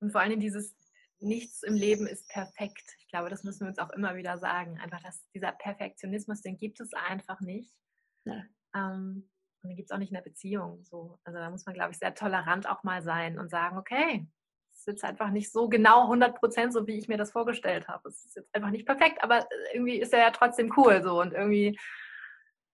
Und 0.00 0.10
vor 0.10 0.20
allem 0.20 0.40
dieses 0.40 0.74
nichts 1.20 1.62
im 1.62 1.74
Leben 1.74 2.06
ist 2.06 2.28
perfekt. 2.28 2.84
Ich 2.98 3.08
glaube, 3.08 3.30
das 3.30 3.44
müssen 3.44 3.60
wir 3.60 3.68
uns 3.68 3.78
auch 3.78 3.90
immer 3.90 4.16
wieder 4.16 4.38
sagen. 4.38 4.78
Einfach, 4.78 5.02
dass 5.02 5.24
dieser 5.34 5.52
Perfektionismus, 5.52 6.42
den 6.42 6.58
gibt 6.58 6.80
es 6.80 6.92
einfach 6.92 7.40
nicht. 7.40 7.74
Ja. 8.24 8.44
Ähm, 8.74 9.28
und 9.62 9.68
den 9.70 9.76
gibt 9.76 9.90
es 9.90 9.94
auch 9.94 9.98
nicht 9.98 10.10
in 10.10 10.16
der 10.16 10.22
Beziehung. 10.22 10.84
So. 10.84 11.18
Also 11.24 11.38
da 11.38 11.50
muss 11.50 11.66
man, 11.66 11.74
glaube 11.74 11.92
ich, 11.92 11.98
sehr 11.98 12.14
tolerant 12.14 12.68
auch 12.68 12.82
mal 12.82 13.02
sein 13.02 13.38
und 13.38 13.50
sagen, 13.50 13.78
okay, 13.78 14.26
es 14.72 14.80
ist 14.80 14.86
jetzt 14.86 15.04
einfach 15.04 15.30
nicht 15.30 15.50
so 15.50 15.68
genau 15.68 16.02
100 16.02 16.38
Prozent 16.38 16.72
so, 16.72 16.86
wie 16.86 16.98
ich 16.98 17.08
mir 17.08 17.16
das 17.16 17.32
vorgestellt 17.32 17.88
habe. 17.88 18.08
Es 18.08 18.24
ist 18.24 18.36
jetzt 18.36 18.54
einfach 18.54 18.70
nicht 18.70 18.86
perfekt, 18.86 19.22
aber 19.22 19.48
irgendwie 19.72 19.98
ist 19.98 20.12
er 20.12 20.20
ja 20.20 20.30
trotzdem 20.30 20.72
cool 20.76 21.02
so 21.02 21.20
und 21.20 21.32
irgendwie, 21.32 21.78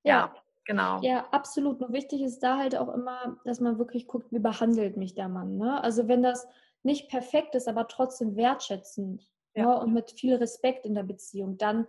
ja, 0.02 0.32
ja. 0.32 0.42
Genau. 0.64 1.00
Ja, 1.02 1.26
absolut. 1.32 1.80
Nur 1.80 1.92
wichtig 1.92 2.22
ist 2.22 2.40
da 2.40 2.56
halt 2.56 2.76
auch 2.76 2.92
immer, 2.94 3.36
dass 3.44 3.60
man 3.60 3.78
wirklich 3.78 4.06
guckt, 4.06 4.30
wie 4.30 4.38
behandelt 4.38 4.96
mich 4.96 5.14
der 5.14 5.28
Mann. 5.28 5.56
Ne? 5.56 5.82
Also 5.82 6.06
wenn 6.06 6.22
das 6.22 6.46
nicht 6.82 7.08
perfekt 7.08 7.54
ist, 7.54 7.68
aber 7.68 7.88
trotzdem 7.88 8.36
wertschätzend 8.36 9.28
ja. 9.54 9.66
ne, 9.66 9.80
und 9.80 9.92
mit 9.92 10.10
viel 10.12 10.34
Respekt 10.36 10.86
in 10.86 10.94
der 10.94 11.04
Beziehung, 11.04 11.58
dann 11.58 11.86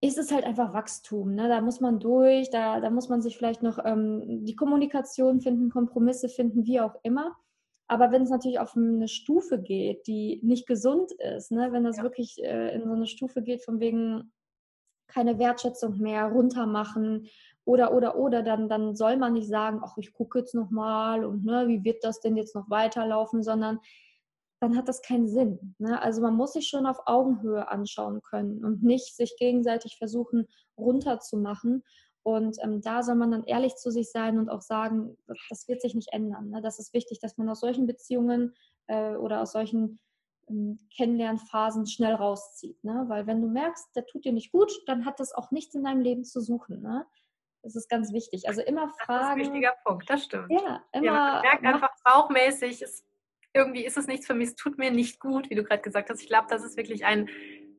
ist 0.00 0.18
es 0.18 0.32
halt 0.32 0.44
einfach 0.44 0.74
Wachstum. 0.74 1.34
Ne? 1.34 1.48
Da 1.48 1.60
muss 1.60 1.80
man 1.80 1.98
durch, 1.98 2.50
da, 2.50 2.80
da 2.80 2.90
muss 2.90 3.08
man 3.08 3.22
sich 3.22 3.38
vielleicht 3.38 3.62
noch 3.62 3.78
ähm, 3.84 4.44
die 4.44 4.56
Kommunikation 4.56 5.40
finden, 5.40 5.70
Kompromisse 5.70 6.28
finden, 6.28 6.66
wie 6.66 6.80
auch 6.80 6.96
immer. 7.02 7.34
Aber 7.86 8.12
wenn 8.12 8.22
es 8.22 8.30
natürlich 8.30 8.58
auf 8.58 8.76
eine 8.76 9.08
Stufe 9.08 9.58
geht, 9.60 10.06
die 10.06 10.40
nicht 10.42 10.66
gesund 10.66 11.12
ist, 11.12 11.50
ne? 11.52 11.72
wenn 11.72 11.84
das 11.84 11.98
ja. 11.98 12.02
wirklich 12.02 12.42
äh, 12.42 12.74
in 12.74 12.84
so 12.84 12.92
eine 12.92 13.06
Stufe 13.06 13.42
geht, 13.42 13.62
von 13.62 13.80
wegen 13.80 14.32
keine 15.06 15.38
Wertschätzung 15.38 15.98
mehr, 15.98 16.26
runtermachen 16.26 17.28
oder, 17.64 17.94
oder, 17.94 18.16
oder, 18.16 18.42
dann, 18.42 18.68
dann 18.68 18.94
soll 18.94 19.16
man 19.16 19.32
nicht 19.32 19.48
sagen, 19.48 19.80
ach, 19.82 19.96
ich 19.96 20.12
gucke 20.12 20.40
jetzt 20.40 20.54
nochmal 20.54 21.24
und 21.24 21.44
ne, 21.44 21.66
wie 21.68 21.84
wird 21.84 22.04
das 22.04 22.20
denn 22.20 22.36
jetzt 22.36 22.54
noch 22.54 22.68
weiterlaufen, 22.68 23.42
sondern 23.42 23.78
dann 24.60 24.76
hat 24.76 24.88
das 24.88 25.02
keinen 25.02 25.28
Sinn. 25.28 25.74
Ne? 25.78 26.00
Also 26.00 26.22
man 26.22 26.34
muss 26.34 26.54
sich 26.54 26.68
schon 26.68 26.86
auf 26.86 26.98
Augenhöhe 27.06 27.68
anschauen 27.68 28.22
können 28.22 28.64
und 28.64 28.82
nicht 28.82 29.14
sich 29.16 29.36
gegenseitig 29.38 29.96
versuchen 29.98 30.46
runterzumachen. 30.78 31.84
Und 32.22 32.56
ähm, 32.62 32.80
da 32.80 33.02
soll 33.02 33.16
man 33.16 33.30
dann 33.30 33.44
ehrlich 33.44 33.76
zu 33.76 33.90
sich 33.90 34.10
sein 34.10 34.38
und 34.38 34.48
auch 34.48 34.62
sagen, 34.62 35.18
das 35.50 35.68
wird 35.68 35.82
sich 35.82 35.94
nicht 35.94 36.12
ändern. 36.12 36.48
Ne? 36.48 36.62
Das 36.62 36.78
ist 36.78 36.94
wichtig, 36.94 37.18
dass 37.20 37.36
man 37.36 37.48
aus 37.50 37.60
solchen 37.60 37.86
Beziehungen 37.86 38.54
äh, 38.86 39.14
oder 39.16 39.42
aus 39.42 39.52
solchen 39.52 40.00
Kennenlernphasen 40.96 41.86
schnell 41.86 42.14
rauszieht. 42.14 42.82
Ne? 42.84 43.04
Weil 43.08 43.26
wenn 43.26 43.40
du 43.40 43.48
merkst, 43.48 43.94
der 43.96 44.06
tut 44.06 44.24
dir 44.24 44.32
nicht 44.32 44.52
gut, 44.52 44.72
dann 44.86 45.04
hat 45.04 45.20
das 45.20 45.32
auch 45.32 45.50
nichts 45.50 45.74
in 45.74 45.84
deinem 45.84 46.00
Leben 46.00 46.24
zu 46.24 46.40
suchen. 46.40 46.82
Ne? 46.82 47.06
Das 47.62 47.76
ist 47.76 47.88
ganz 47.88 48.12
wichtig. 48.12 48.46
Also 48.48 48.60
immer 48.62 48.88
fragen. 48.88 49.06
Das 49.06 49.22
ist 49.22 49.30
ein 49.30 49.38
wichtiger 49.38 49.74
Punkt, 49.84 50.08
das 50.08 50.24
stimmt. 50.24 50.50
Ja, 50.50 50.84
immer. 50.92 51.06
Ja, 51.06 51.12
man 51.12 51.42
merkt 51.42 51.64
einfach 51.64 51.90
bauchmäßig, 52.04 52.82
es, 52.82 53.06
irgendwie 53.54 53.86
ist 53.86 53.96
es 53.96 54.06
nichts 54.06 54.26
für 54.26 54.34
mich, 54.34 54.48
es 54.48 54.54
tut 54.56 54.78
mir 54.78 54.90
nicht 54.90 55.20
gut, 55.20 55.48
wie 55.48 55.54
du 55.54 55.64
gerade 55.64 55.82
gesagt 55.82 56.10
hast. 56.10 56.20
Ich 56.20 56.28
glaube, 56.28 56.46
das 56.50 56.62
ist 56.62 56.76
wirklich 56.76 57.04
ein 57.04 57.28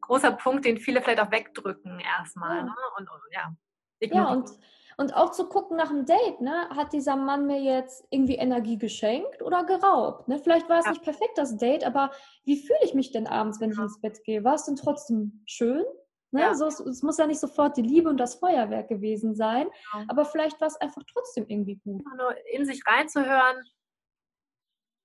großer 0.01 0.31
Punkt, 0.31 0.65
den 0.65 0.77
viele 0.77 1.01
vielleicht 1.01 1.19
auch 1.19 1.31
wegdrücken 1.31 1.99
erstmal. 1.99 2.57
Ja. 2.57 2.63
Ne? 2.63 2.75
Und, 2.97 3.09
und, 3.09 3.21
ja, 3.31 3.55
ja 4.01 4.31
und, 4.31 4.49
und 4.97 5.15
auch 5.15 5.31
zu 5.31 5.47
gucken 5.47 5.77
nach 5.77 5.89
dem 5.89 6.05
Date, 6.05 6.41
ne? 6.41 6.69
hat 6.69 6.93
dieser 6.93 7.15
Mann 7.15 7.47
mir 7.47 7.61
jetzt 7.61 8.05
irgendwie 8.09 8.35
Energie 8.35 8.77
geschenkt 8.77 9.41
oder 9.41 9.63
geraubt? 9.63 10.27
Ne? 10.27 10.39
Vielleicht 10.39 10.69
war 10.69 10.79
es 10.79 10.85
ja. 10.85 10.91
nicht 10.91 11.03
perfekt, 11.03 11.37
das 11.37 11.57
Date, 11.57 11.83
aber 11.83 12.11
wie 12.43 12.57
fühle 12.57 12.79
ich 12.83 12.93
mich 12.93 13.11
denn 13.11 13.27
abends, 13.27 13.59
wenn 13.59 13.71
ich 13.71 13.77
ins 13.77 13.99
Bett 13.99 14.23
gehe? 14.23 14.43
War 14.43 14.55
es 14.55 14.65
denn 14.65 14.75
trotzdem 14.75 15.43
schön? 15.45 15.83
Ne? 16.31 16.41
Ja. 16.41 16.53
So, 16.55 16.67
es 16.67 17.01
muss 17.03 17.17
ja 17.17 17.27
nicht 17.27 17.39
sofort 17.39 17.77
die 17.77 17.81
Liebe 17.81 18.09
und 18.09 18.17
das 18.17 18.35
Feuerwerk 18.35 18.87
gewesen 18.87 19.35
sein, 19.35 19.67
ja. 19.93 20.05
aber 20.07 20.25
vielleicht 20.25 20.59
war 20.59 20.67
es 20.67 20.75
einfach 20.77 21.03
trotzdem 21.11 21.45
irgendwie 21.47 21.77
gut. 21.77 22.03
Nur 22.17 22.35
in 22.51 22.65
sich 22.65 22.81
reinzuhören, 22.85 23.63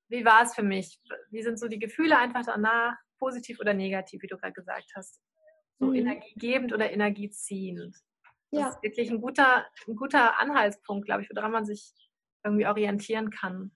wie 0.09 0.25
war 0.25 0.43
es 0.43 0.55
für 0.55 0.65
mich? 0.65 1.01
Wie 1.31 1.43
sind 1.43 1.59
so 1.59 1.69
die 1.69 1.79
Gefühle 1.79 2.19
einfach 2.19 2.45
danach, 2.45 2.97
positiv 3.19 3.61
oder 3.61 3.75
negativ, 3.75 4.23
wie 4.23 4.27
du 4.27 4.37
gerade 4.37 4.53
gesagt 4.53 4.91
hast? 4.97 5.21
So 5.79 5.87
mhm. 5.87 5.95
energiegebend 5.95 6.73
oder 6.73 6.91
energieziehend. 6.91 7.97
Das 8.51 8.61
ja. 8.61 8.69
ist 8.69 8.83
wirklich 8.83 9.11
ein 9.11 9.21
guter, 9.21 9.65
ein 9.87 9.97
guter 9.97 10.41
Anhaltspunkt, 10.41 11.07
glaube 11.07 11.23
ich, 11.23 11.31
woran 11.35 11.53
man 11.53 11.65
sich 11.65 11.93
irgendwie 12.45 12.67
orientieren 12.67 13.31
kann. 13.31 13.71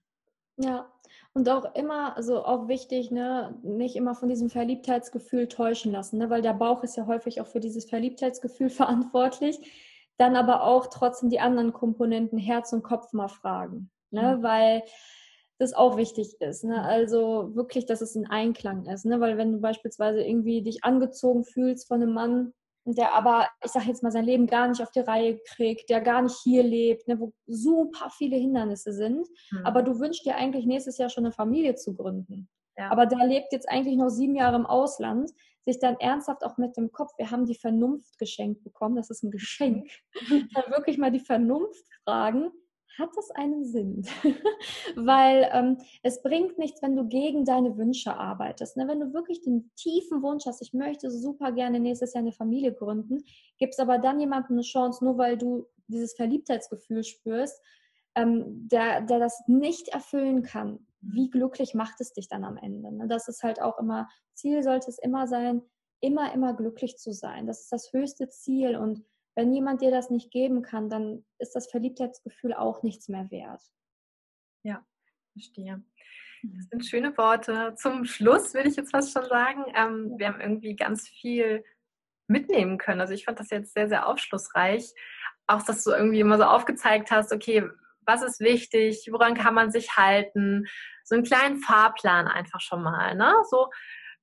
Ja, 0.57 0.93
Und 1.33 1.49
auch 1.49 1.75
immer, 1.75 2.17
also 2.17 2.45
auch 2.45 2.69
wichtig, 2.69 3.11
ne, 3.11 3.59
nicht 3.63 3.97
immer 3.97 4.15
von 4.15 4.29
diesem 4.29 4.51
Verliebtheitsgefühl 4.51 5.49
täuschen 5.49 5.91
lassen, 5.91 6.19
ne, 6.19 6.31
weil 6.31 6.43
der 6.43 6.55
Bauch 6.55 6.83
ist 6.85 6.97
ja 6.97 7.07
häufig 7.07 7.41
auch 7.41 7.47
für 7.47 7.61
dieses 7.61 7.89
Verliebtheitsgefühl 7.89 8.71
verantwortlich. 8.71 9.59
Dann 10.17 10.37
aber 10.37 10.63
auch 10.63 10.87
trotzdem 10.87 11.29
die 11.29 11.41
anderen 11.41 11.73
Komponenten 11.73 12.39
Herz 12.39 12.73
und 12.73 12.85
Kopf 12.85 13.13
mal 13.13 13.29
fragen, 13.29 13.91
ne, 14.11 14.37
mhm. 14.37 14.43
weil 14.43 14.83
das 15.59 15.73
auch 15.73 15.97
wichtig 15.97 16.41
ist. 16.41 16.65
Ne? 16.65 16.83
Also 16.83 17.55
wirklich, 17.55 17.87
dass 17.87 18.01
es 18.01 18.17
in 18.17 18.27
Einklang 18.27 18.87
ist. 18.87 19.05
Ne? 19.05 19.21
Weil 19.21 19.37
wenn 19.37 19.53
du 19.53 19.61
beispielsweise 19.61 20.23
irgendwie 20.23 20.63
dich 20.63 20.85
angezogen 20.85 21.45
fühlst 21.45 21.89
von 21.89 22.03
einem 22.03 22.13
Mann, 22.13 22.53
der 22.85 23.15
aber, 23.15 23.49
ich 23.65 23.73
sage 23.73 23.87
jetzt 23.87 24.03
mal, 24.03 24.13
sein 24.13 24.25
Leben 24.25 24.47
gar 24.47 24.69
nicht 24.69 24.83
auf 24.83 24.91
die 24.91 25.01
Reihe 25.01 25.39
kriegt, 25.39 25.89
der 25.89 26.01
gar 26.01 26.23
nicht 26.23 26.37
hier 26.43 26.63
lebt, 26.63 27.09
ne, 27.09 27.19
wo 27.19 27.33
super 27.47 28.11
viele 28.11 28.37
Hindernisse 28.37 28.93
sind. 28.93 29.27
Mhm. 29.51 29.65
Aber 29.65 29.83
du 29.83 29.99
wünschst 29.99 30.27
dir 30.27 30.37
eigentlich 30.37 30.67
nächstes 30.67 30.99
Jahr 30.99 31.09
schon 31.09 31.25
eine 31.25 31.33
Familie 31.33 31.75
zu 31.77 31.95
gründen. 31.95 32.49
Ja. 32.77 32.91
Aber 32.91 33.07
der 33.07 33.27
lebt 33.27 33.53
jetzt 33.53 33.69
eigentlich 33.69 33.97
noch 33.97 34.09
sieben 34.09 34.35
Jahre 34.35 34.57
im 34.57 34.67
Ausland, 34.67 35.31
sich 35.65 35.79
dann 35.79 35.97
ernsthaft 35.99 36.45
auch 36.45 36.59
mit 36.59 36.77
dem 36.77 36.93
Kopf, 36.93 37.13
wir 37.17 37.31
haben 37.31 37.47
die 37.47 37.55
Vernunft 37.55 38.19
geschenkt 38.19 38.63
bekommen, 38.65 38.97
das 38.97 39.11
ist 39.11 39.23
ein 39.23 39.31
Geschenk, 39.31 39.89
dann 40.55 40.71
wirklich 40.71 40.99
mal 40.99 41.11
die 41.11 41.21
Vernunft 41.21 41.85
fragen, 42.05 42.51
hat 42.99 43.11
das 43.17 43.31
einen 43.31 43.65
Sinn? 43.65 44.07
Weil 44.97 45.49
ähm, 45.53 45.79
es 46.03 46.23
bringt 46.23 46.59
nichts, 46.59 46.83
wenn 46.83 46.97
du 46.97 47.07
gegen 47.07 47.45
deine 47.45 47.77
Wünsche 47.77 48.15
arbeitest. 48.17 48.77
Ne? 48.77 48.89
Wenn 48.89 49.01
du 49.01 49.13
wirklich 49.13 49.43
den 49.43 49.71
tiefen 49.77 50.23
Wunsch 50.23 50.47
hast, 50.47 50.63
ich 50.63 50.73
möchte 50.73 51.11
super 51.11 51.53
gerne 51.53 51.81
nächstes 51.81 52.15
Jahr 52.15 52.23
eine 52.23 52.33
Familie 52.33 52.73
gründen, 52.73 53.25
gibst 53.59 53.81
aber 53.81 53.99
dann 53.99 54.21
jemandem 54.21 54.57
eine 54.57 54.63
Chance, 54.63 55.05
nur 55.05 55.19
weil 55.19 55.37
du 55.37 55.67
dieses 55.89 56.15
Verliebtheitsgefühl 56.15 57.05
spürst, 57.05 57.61
ähm, 58.15 58.69
der, 58.69 59.01
der 59.03 59.19
das 59.19 59.43
nicht 59.47 59.89
erfüllen 59.89 60.43
kann. 60.43 60.87
Wie 61.01 61.31
glücklich 61.31 61.75
macht 61.75 62.01
es 62.01 62.13
dich 62.13 62.29
dann 62.29 62.45
am 62.45 62.57
Ende? 62.57 62.93
Ne? 62.93 63.09
Das 63.09 63.29
ist 63.29 63.43
halt 63.43 63.61
auch 63.61 63.79
immer, 63.79 64.09
Ziel 64.35 64.63
sollte 64.63 64.89
es 64.89 64.99
immer 64.99 65.27
sein, 65.27 65.63
immer, 66.01 66.33
immer 66.33 66.55
glücklich 66.55 66.97
zu 66.97 67.13
sein. 67.13 67.47
Das 67.47 67.63
ist 67.63 67.73
das 67.73 67.93
höchste 67.93 68.29
Ziel 68.29 68.77
und 68.77 69.03
wenn 69.35 69.53
jemand 69.53 69.81
dir 69.81 69.91
das 69.91 70.11
nicht 70.11 70.31
geben 70.31 70.63
kann, 70.63 70.89
dann 70.89 71.25
ist 71.39 71.55
das 71.55 71.71
Verliebtheitsgefühl 71.71 72.55
auch 72.55 72.83
nichts 72.83 73.09
mehr 73.09 73.31
wert. 73.31 73.63
Ja, 74.63 74.85
verstehe. 75.33 75.83
Das 76.43 76.53
mhm. 76.53 76.69
sind 76.71 76.87
schöne 76.87 77.17
Worte. 77.17 77.75
Zum 77.77 78.05
Schluss 78.05 78.55
würde 78.55 78.69
ich 78.69 78.77
jetzt 78.77 78.93
fast 78.93 79.13
schon 79.13 79.27
sagen, 79.27 79.65
ähm, 79.75 80.15
wir 80.19 80.29
haben 80.29 80.41
irgendwie 80.41 80.77
ganz 80.77 81.09
viel 81.09 81.65
mitnehmen 82.27 82.79
können. 82.79 83.01
Also 83.01 83.13
ich 83.13 83.25
fand 83.25 83.41
das 83.41 83.51
jetzt 83.51 83.75
sehr, 83.75 83.89
sehr 83.89 84.07
aufschlussreich. 84.07 84.93
Auch, 85.47 85.63
dass 85.63 85.85
du 85.85 85.91
irgendwie 85.91 86.21
immer 86.21 86.39
so 86.39 86.45
aufgezeigt 86.45 87.11
hast, 87.11 87.33
okay, 87.33 87.69
was 88.07 88.23
ist 88.23 88.41
wichtig, 88.41 89.09
woran 89.11 89.35
kann 89.35 89.55
man 89.55 89.71
sich 89.71 89.97
halten, 89.97 90.67
so 91.05 91.15
einen 91.15 91.25
kleinen 91.25 91.59
Fahrplan 91.59 92.29
einfach 92.29 92.61
schon 92.61 92.83
mal, 92.83 93.15
ne? 93.15 93.35
So 93.51 93.69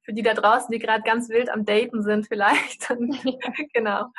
für 0.04 0.14
die 0.14 0.24
da 0.24 0.34
draußen, 0.34 0.72
die 0.72 0.80
gerade 0.80 1.04
ganz 1.04 1.30
wild 1.30 1.50
am 1.50 1.66
Daten 1.66 2.02
sind 2.02 2.28
vielleicht. 2.28 2.90
genau. 3.74 4.12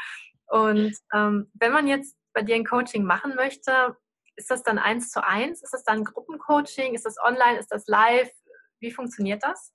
Und 0.52 0.94
ähm, 1.14 1.50
wenn 1.54 1.72
man 1.72 1.88
jetzt 1.88 2.14
bei 2.34 2.42
dir 2.42 2.56
ein 2.56 2.66
Coaching 2.66 3.04
machen 3.04 3.34
möchte, 3.36 3.96
ist 4.36 4.50
das 4.50 4.62
dann 4.62 4.78
eins 4.78 5.10
zu 5.10 5.26
eins? 5.26 5.62
Ist 5.62 5.72
das 5.72 5.82
dann 5.82 6.04
Gruppencoaching? 6.04 6.94
Ist 6.94 7.06
das 7.06 7.16
online? 7.24 7.58
Ist 7.58 7.72
das 7.72 7.86
live? 7.86 8.30
Wie 8.78 8.90
funktioniert 8.90 9.42
das? 9.42 9.72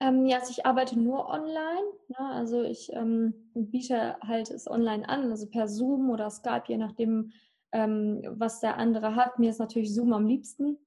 Ähm, 0.00 0.24
ja, 0.24 0.38
also 0.38 0.50
ich 0.50 0.64
arbeite 0.64 0.98
nur 0.98 1.28
online. 1.28 1.92
Ne? 2.08 2.18
Also 2.18 2.62
ich 2.62 2.90
ähm, 2.94 3.50
biete 3.54 4.16
halt 4.26 4.50
es 4.50 4.66
online 4.66 5.06
an, 5.06 5.30
also 5.30 5.46
per 5.46 5.68
Zoom 5.68 6.08
oder 6.08 6.30
Skype, 6.30 6.64
je 6.68 6.78
nachdem, 6.78 7.32
ähm, 7.72 8.22
was 8.30 8.60
der 8.60 8.78
andere 8.78 9.14
hat. 9.14 9.38
Mir 9.38 9.50
ist 9.50 9.58
natürlich 9.58 9.94
Zoom 9.94 10.14
am 10.14 10.26
liebsten. 10.26 10.78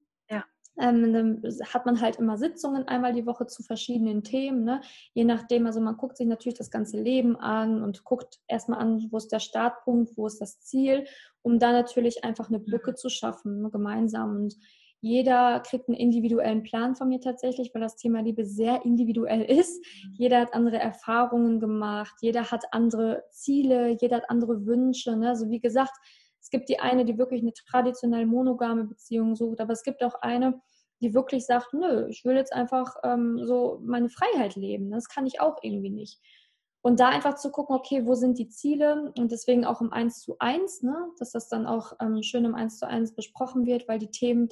Ähm, 0.80 1.14
dann 1.14 1.44
hat 1.74 1.86
man 1.86 2.00
halt 2.00 2.16
immer 2.16 2.38
Sitzungen 2.38 2.88
einmal 2.88 3.14
die 3.14 3.26
Woche 3.26 3.46
zu 3.46 3.62
verschiedenen 3.62 4.24
Themen, 4.24 4.64
ne? 4.64 4.82
je 5.14 5.26
nachdem, 5.26 5.66
also 5.66 5.82
man 5.82 5.98
guckt 5.98 6.16
sich 6.16 6.28
natürlich 6.28 6.58
das 6.58 6.72
ganze 6.72 7.00
Leben 7.00 7.36
an 7.36 7.84
und 7.84 8.06
guckt 8.06 8.40
erstmal 8.48 8.80
an, 8.80 9.06
wo 9.12 9.18
ist 9.18 9.32
der 9.34 9.40
Startpunkt, 9.40 10.16
wo 10.16 10.28
ist 10.28 10.40
das 10.40 10.62
Ziel, 10.62 11.06
um 11.42 11.60
da 11.60 11.74
natürlich 11.74 12.24
einfach 12.24 12.48
eine 12.48 12.60
Brücke 12.60 12.96
zu 12.96 13.10
schaffen, 13.10 13.62
ne? 13.62 13.70
gemeinsam. 13.70 14.36
Und 14.36 14.56
jeder 15.02 15.60
kriegt 15.62 15.90
einen 15.90 15.98
individuellen 15.98 16.62
Plan 16.62 16.96
von 16.96 17.10
mir 17.10 17.20
tatsächlich, 17.20 17.74
weil 17.74 17.82
das 17.82 17.96
Thema 17.96 18.22
Liebe 18.22 18.46
sehr 18.46 18.86
individuell 18.86 19.42
ist. 19.42 19.84
Jeder 20.14 20.42
hat 20.42 20.54
andere 20.54 20.78
Erfahrungen 20.78 21.60
gemacht, 21.60 22.14
jeder 22.22 22.52
hat 22.52 22.66
andere 22.72 23.24
Ziele, 23.32 23.98
jeder 24.00 24.18
hat 24.18 24.30
andere 24.30 24.66
Wünsche. 24.68 25.18
Ne? 25.18 25.30
Also 25.30 25.50
wie 25.50 25.60
gesagt, 25.60 25.94
es 25.98 26.21
gibt 26.52 26.70
die 26.70 26.80
eine, 26.80 27.06
die 27.06 27.18
wirklich 27.18 27.42
eine 27.42 27.54
traditionell 27.54 28.26
monogame 28.26 28.84
Beziehung 28.84 29.36
sucht, 29.36 29.60
aber 29.60 29.74
es 29.74 29.84
gibt 29.84 30.04
auch 30.04 30.16
eine, 30.22 30.62
die 31.02 31.14
wirklich 31.14 31.46
sagt, 31.46 31.74
nö, 31.74 32.08
ich 32.10 32.24
will 32.26 32.36
jetzt 32.36 32.54
einfach 32.54 32.96
ähm, 33.04 33.40
so 33.46 33.80
meine 33.84 34.10
Freiheit 34.10 34.56
leben. 34.56 34.92
Das 34.92 35.08
kann 35.10 35.26
ich 35.26 35.42
auch 35.42 35.58
irgendwie 35.64 35.90
nicht. 35.90 36.20
Und 36.84 37.00
da 37.00 37.10
einfach 37.10 37.36
zu 37.36 37.52
gucken, 37.52 37.76
okay, 37.76 38.06
wo 38.06 38.16
sind 38.16 38.38
die 38.40 38.50
Ziele? 38.50 39.12
Und 39.18 39.32
deswegen 39.32 39.66
auch 39.66 39.82
im 39.82 39.94
1 39.94 40.22
zu 40.22 40.36
1, 40.40 40.84
ne? 40.84 41.10
dass 41.20 41.32
das 41.32 41.48
dann 41.48 41.68
auch 41.68 41.94
ähm, 42.00 42.24
schön 42.24 42.46
im 42.46 42.56
1 42.56 42.80
zu 42.80 42.88
1 42.88 43.14
besprochen 43.16 43.66
wird, 43.66 43.88
weil 43.88 44.00
die 44.00 44.10
Themen 44.10 44.50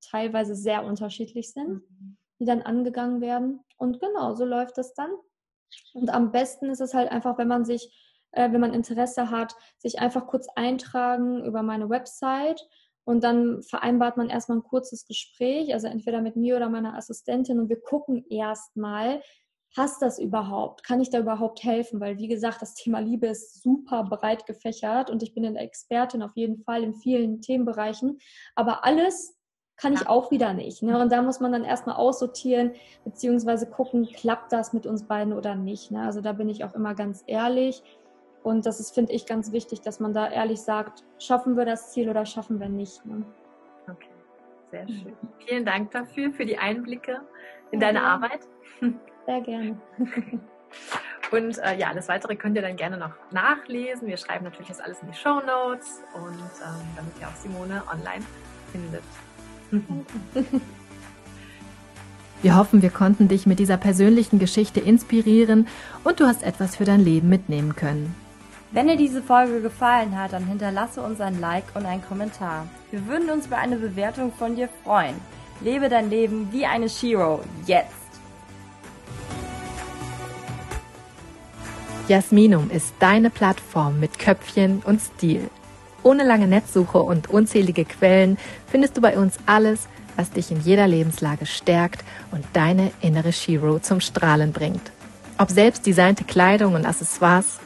teilweise 0.00 0.54
sehr 0.54 0.84
unterschiedlich 0.84 1.52
sind, 1.52 1.68
mhm. 1.68 2.16
die 2.38 2.44
dann 2.44 2.62
angegangen 2.62 3.20
werden. 3.20 3.60
Und 3.76 4.00
genau, 4.00 4.34
so 4.34 4.44
läuft 4.44 4.76
das 4.78 4.94
dann. 4.94 5.10
Und 5.94 6.10
am 6.10 6.32
besten 6.32 6.68
ist 6.70 6.80
es 6.80 6.92
halt 6.92 7.10
einfach, 7.10 7.38
wenn 7.38 7.48
man 7.48 7.64
sich 7.64 8.09
äh, 8.32 8.52
wenn 8.52 8.60
man 8.60 8.74
Interesse 8.74 9.30
hat, 9.30 9.54
sich 9.78 9.98
einfach 9.98 10.26
kurz 10.26 10.48
eintragen 10.56 11.44
über 11.44 11.62
meine 11.62 11.88
Website 11.88 12.68
und 13.04 13.24
dann 13.24 13.62
vereinbart 13.62 14.16
man 14.16 14.28
erstmal 14.28 14.58
ein 14.58 14.64
kurzes 14.64 15.06
Gespräch, 15.06 15.72
also 15.72 15.86
entweder 15.86 16.20
mit 16.20 16.36
mir 16.36 16.56
oder 16.56 16.68
meiner 16.68 16.96
Assistentin 16.96 17.58
und 17.58 17.68
wir 17.68 17.80
gucken 17.80 18.24
erstmal, 18.28 19.22
passt 19.74 20.02
das 20.02 20.18
überhaupt? 20.18 20.82
Kann 20.82 21.00
ich 21.00 21.10
da 21.10 21.18
überhaupt 21.18 21.62
helfen? 21.62 22.00
Weil, 22.00 22.18
wie 22.18 22.28
gesagt, 22.28 22.60
das 22.60 22.74
Thema 22.74 22.98
Liebe 22.98 23.28
ist 23.28 23.62
super 23.62 24.04
breit 24.04 24.46
gefächert 24.46 25.10
und 25.10 25.22
ich 25.22 25.34
bin 25.34 25.46
eine 25.46 25.60
Expertin 25.60 26.22
auf 26.22 26.36
jeden 26.36 26.58
Fall 26.64 26.82
in 26.82 26.94
vielen 26.94 27.40
Themenbereichen. 27.40 28.18
Aber 28.54 28.84
alles 28.84 29.36
kann 29.76 29.94
ich 29.94 30.06
auch 30.06 30.30
wieder 30.30 30.52
nicht. 30.52 30.82
Ne? 30.82 31.00
Und 31.00 31.10
da 31.10 31.22
muss 31.22 31.40
man 31.40 31.52
dann 31.52 31.64
erstmal 31.64 31.96
aussortieren, 31.96 32.72
beziehungsweise 33.04 33.66
gucken, 33.66 34.06
klappt 34.12 34.52
das 34.52 34.74
mit 34.74 34.86
uns 34.86 35.04
beiden 35.04 35.32
oder 35.32 35.54
nicht. 35.54 35.90
Ne? 35.90 36.02
Also 36.02 36.20
da 36.20 36.32
bin 36.32 36.50
ich 36.50 36.64
auch 36.64 36.74
immer 36.74 36.94
ganz 36.94 37.24
ehrlich. 37.26 37.82
Und 38.42 38.64
das 38.66 38.80
ist, 38.80 38.94
finde 38.94 39.12
ich, 39.12 39.26
ganz 39.26 39.52
wichtig, 39.52 39.82
dass 39.82 40.00
man 40.00 40.14
da 40.14 40.30
ehrlich 40.30 40.62
sagt, 40.62 41.04
schaffen 41.18 41.56
wir 41.56 41.64
das 41.64 41.92
Ziel 41.92 42.08
oder 42.08 42.24
schaffen 42.24 42.58
wir 42.58 42.68
nicht. 42.68 43.04
Ne? 43.04 43.22
Okay, 43.88 44.08
sehr 44.70 44.88
schön. 44.88 45.16
Vielen 45.46 45.64
Dank 45.64 45.90
dafür, 45.90 46.32
für 46.32 46.46
die 46.46 46.58
Einblicke 46.58 47.20
in 47.70 47.80
deine 47.80 48.00
gerne. 48.00 48.12
Arbeit. 48.12 48.40
Sehr 49.26 49.40
gerne. 49.42 49.78
Und 51.30 51.58
äh, 51.58 51.76
ja, 51.76 51.88
alles 51.88 52.08
weitere 52.08 52.34
könnt 52.34 52.56
ihr 52.56 52.62
dann 52.62 52.76
gerne 52.76 52.96
noch 52.96 53.12
nachlesen. 53.30 54.08
Wir 54.08 54.16
schreiben 54.16 54.44
natürlich 54.44 54.68
das 54.68 54.80
alles 54.80 55.00
in 55.02 55.08
die 55.08 55.16
Show 55.16 55.40
Notes 55.40 56.02
und 56.14 56.32
ähm, 56.32 56.86
damit 56.96 57.12
ihr 57.20 57.28
auch 57.28 57.36
Simone 57.36 57.82
online 57.92 58.24
findet. 58.72 59.02
Wir 62.42 62.56
hoffen, 62.56 62.80
wir 62.80 62.88
konnten 62.88 63.28
dich 63.28 63.44
mit 63.44 63.58
dieser 63.58 63.76
persönlichen 63.76 64.38
Geschichte 64.38 64.80
inspirieren 64.80 65.68
und 66.04 66.20
du 66.20 66.24
hast 66.24 66.42
etwas 66.42 66.74
für 66.74 66.86
dein 66.86 67.00
Leben 67.00 67.28
mitnehmen 67.28 67.76
können. 67.76 68.14
Wenn 68.72 68.86
dir 68.86 68.96
diese 68.96 69.20
Folge 69.20 69.60
gefallen 69.60 70.16
hat, 70.16 70.32
dann 70.32 70.46
hinterlasse 70.46 71.02
uns 71.02 71.20
ein 71.20 71.40
Like 71.40 71.64
und 71.74 71.86
einen 71.86 72.04
Kommentar. 72.04 72.68
Wir 72.92 73.04
würden 73.08 73.28
uns 73.28 73.46
über 73.46 73.58
eine 73.58 73.74
Bewertung 73.74 74.32
von 74.32 74.54
dir 74.54 74.68
freuen. 74.84 75.16
Lebe 75.60 75.88
dein 75.88 76.08
Leben 76.08 76.52
wie 76.52 76.64
eine 76.64 76.88
Shiro. 76.88 77.40
Jetzt! 77.66 77.90
Jasminum 82.06 82.70
ist 82.70 82.94
deine 83.00 83.30
Plattform 83.30 83.98
mit 83.98 84.20
Köpfchen 84.20 84.82
und 84.84 85.00
Stil. 85.00 85.50
Ohne 86.04 86.22
lange 86.22 86.46
Netzsuche 86.46 87.00
und 87.00 87.28
unzählige 87.28 87.84
Quellen 87.84 88.38
findest 88.68 88.96
du 88.96 89.00
bei 89.00 89.18
uns 89.18 89.36
alles, 89.46 89.88
was 90.14 90.30
dich 90.30 90.52
in 90.52 90.60
jeder 90.60 90.86
Lebenslage 90.86 91.44
stärkt 91.44 92.04
und 92.30 92.44
deine 92.52 92.92
innere 93.00 93.32
Shiro 93.32 93.80
zum 93.80 94.00
Strahlen 94.00 94.52
bringt. 94.52 94.92
Ob 95.38 95.50
selbst 95.50 95.86
designte 95.86 96.22
Kleidung 96.22 96.74
und 96.74 96.86
Accessoires, 96.86 97.58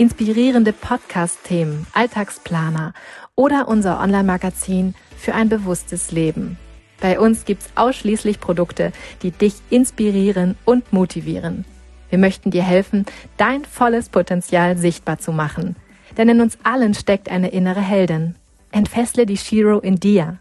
inspirierende 0.00 0.72
Podcast-Themen, 0.72 1.86
Alltagsplaner 1.92 2.94
oder 3.34 3.68
unser 3.68 4.00
Online-Magazin 4.00 4.94
für 5.18 5.34
ein 5.34 5.50
bewusstes 5.50 6.10
Leben. 6.10 6.56
Bei 7.02 7.20
uns 7.20 7.44
gibt's 7.44 7.68
ausschließlich 7.74 8.40
Produkte, 8.40 8.92
die 9.22 9.30
dich 9.30 9.56
inspirieren 9.68 10.56
und 10.64 10.90
motivieren. 10.94 11.66
Wir 12.08 12.18
möchten 12.18 12.50
dir 12.50 12.62
helfen, 12.62 13.04
dein 13.36 13.66
volles 13.66 14.08
Potenzial 14.08 14.78
sichtbar 14.78 15.18
zu 15.18 15.32
machen. 15.32 15.76
Denn 16.16 16.30
in 16.30 16.40
uns 16.40 16.56
allen 16.62 16.94
steckt 16.94 17.30
eine 17.30 17.50
innere 17.50 17.82
Heldin. 17.82 18.36
Entfessle 18.72 19.26
die 19.26 19.36
Shiro 19.36 19.80
in 19.80 19.96
dir. 19.96 20.38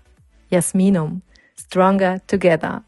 Jasminum. 0.50 1.22
Stronger 1.60 2.26
Together. 2.28 2.84